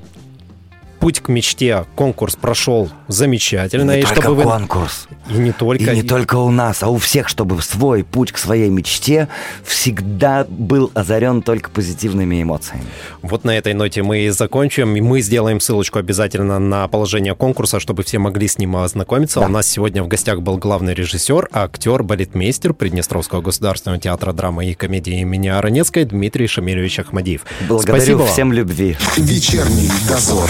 Путь 1.04 1.20
к 1.20 1.28
мечте, 1.28 1.84
конкурс 1.95 2.38
прошел 2.38 2.89
замечательно. 3.10 3.91
не 3.91 3.99
и 3.99 4.04
только 4.04 4.22
чтобы 4.22 4.36
вы... 4.36 4.43
конкурс. 4.43 5.08
И 5.30 5.34
не 5.34 5.51
только. 5.51 5.84
И 5.84 5.95
не 5.95 6.01
только 6.01 6.38
у 6.38 6.49
нас, 6.49 6.82
а 6.82 6.88
у 6.88 6.97
всех, 6.97 7.28
чтобы 7.28 7.62
свой 7.62 8.06
путь 8.06 8.32
к 8.32 8.38
своей 8.38 8.70
мечте 8.70 9.28
всегда 9.66 10.45
был 10.47 10.91
озарен 10.93 11.41
только 11.41 11.70
позитивными 11.70 12.41
эмоциями. 12.41 12.86
Вот 13.22 13.43
на 13.43 13.58
этой 13.58 13.74
ноте 13.74 14.01
мы 14.01 14.20
и 14.20 14.30
закончим. 14.30 14.95
И 14.95 15.01
мы 15.01 15.20
сделаем 15.20 15.60
ссылочку 15.60 15.99
обязательно 15.99 16.58
на 16.58 16.88
положение 16.88 17.36
конкурса, 17.36 17.82
чтобы 17.82 18.04
все 18.04 18.18
могли 18.20 18.47
с 18.47 18.58
ним 18.58 18.78
ознакомиться. 18.78 19.41
Да. 19.41 19.47
У 19.47 19.49
нас 19.49 19.68
сегодня 19.68 20.04
в 20.04 20.08
гостях 20.08 20.41
был 20.41 20.58
главный 20.58 20.93
режиссер, 20.93 21.49
актер, 21.51 22.04
балетмейстер 22.04 22.74
Приднестровского 22.74 23.41
государственного 23.41 23.99
театра 23.99 24.32
драмы 24.32 24.68
и 24.68 24.74
комедии 24.74 25.20
имени 25.20 25.49
Аронецкой 25.49 26.06
Дмитрий 26.06 26.47
Шамильевич 26.47 26.99
Ахмадиев. 26.99 27.41
Благодарю 27.68 27.97
Спасибо 27.97 28.26
всем 28.26 28.54
любви. 28.54 28.95
Вечерний 29.18 29.89
дозор. 30.08 30.49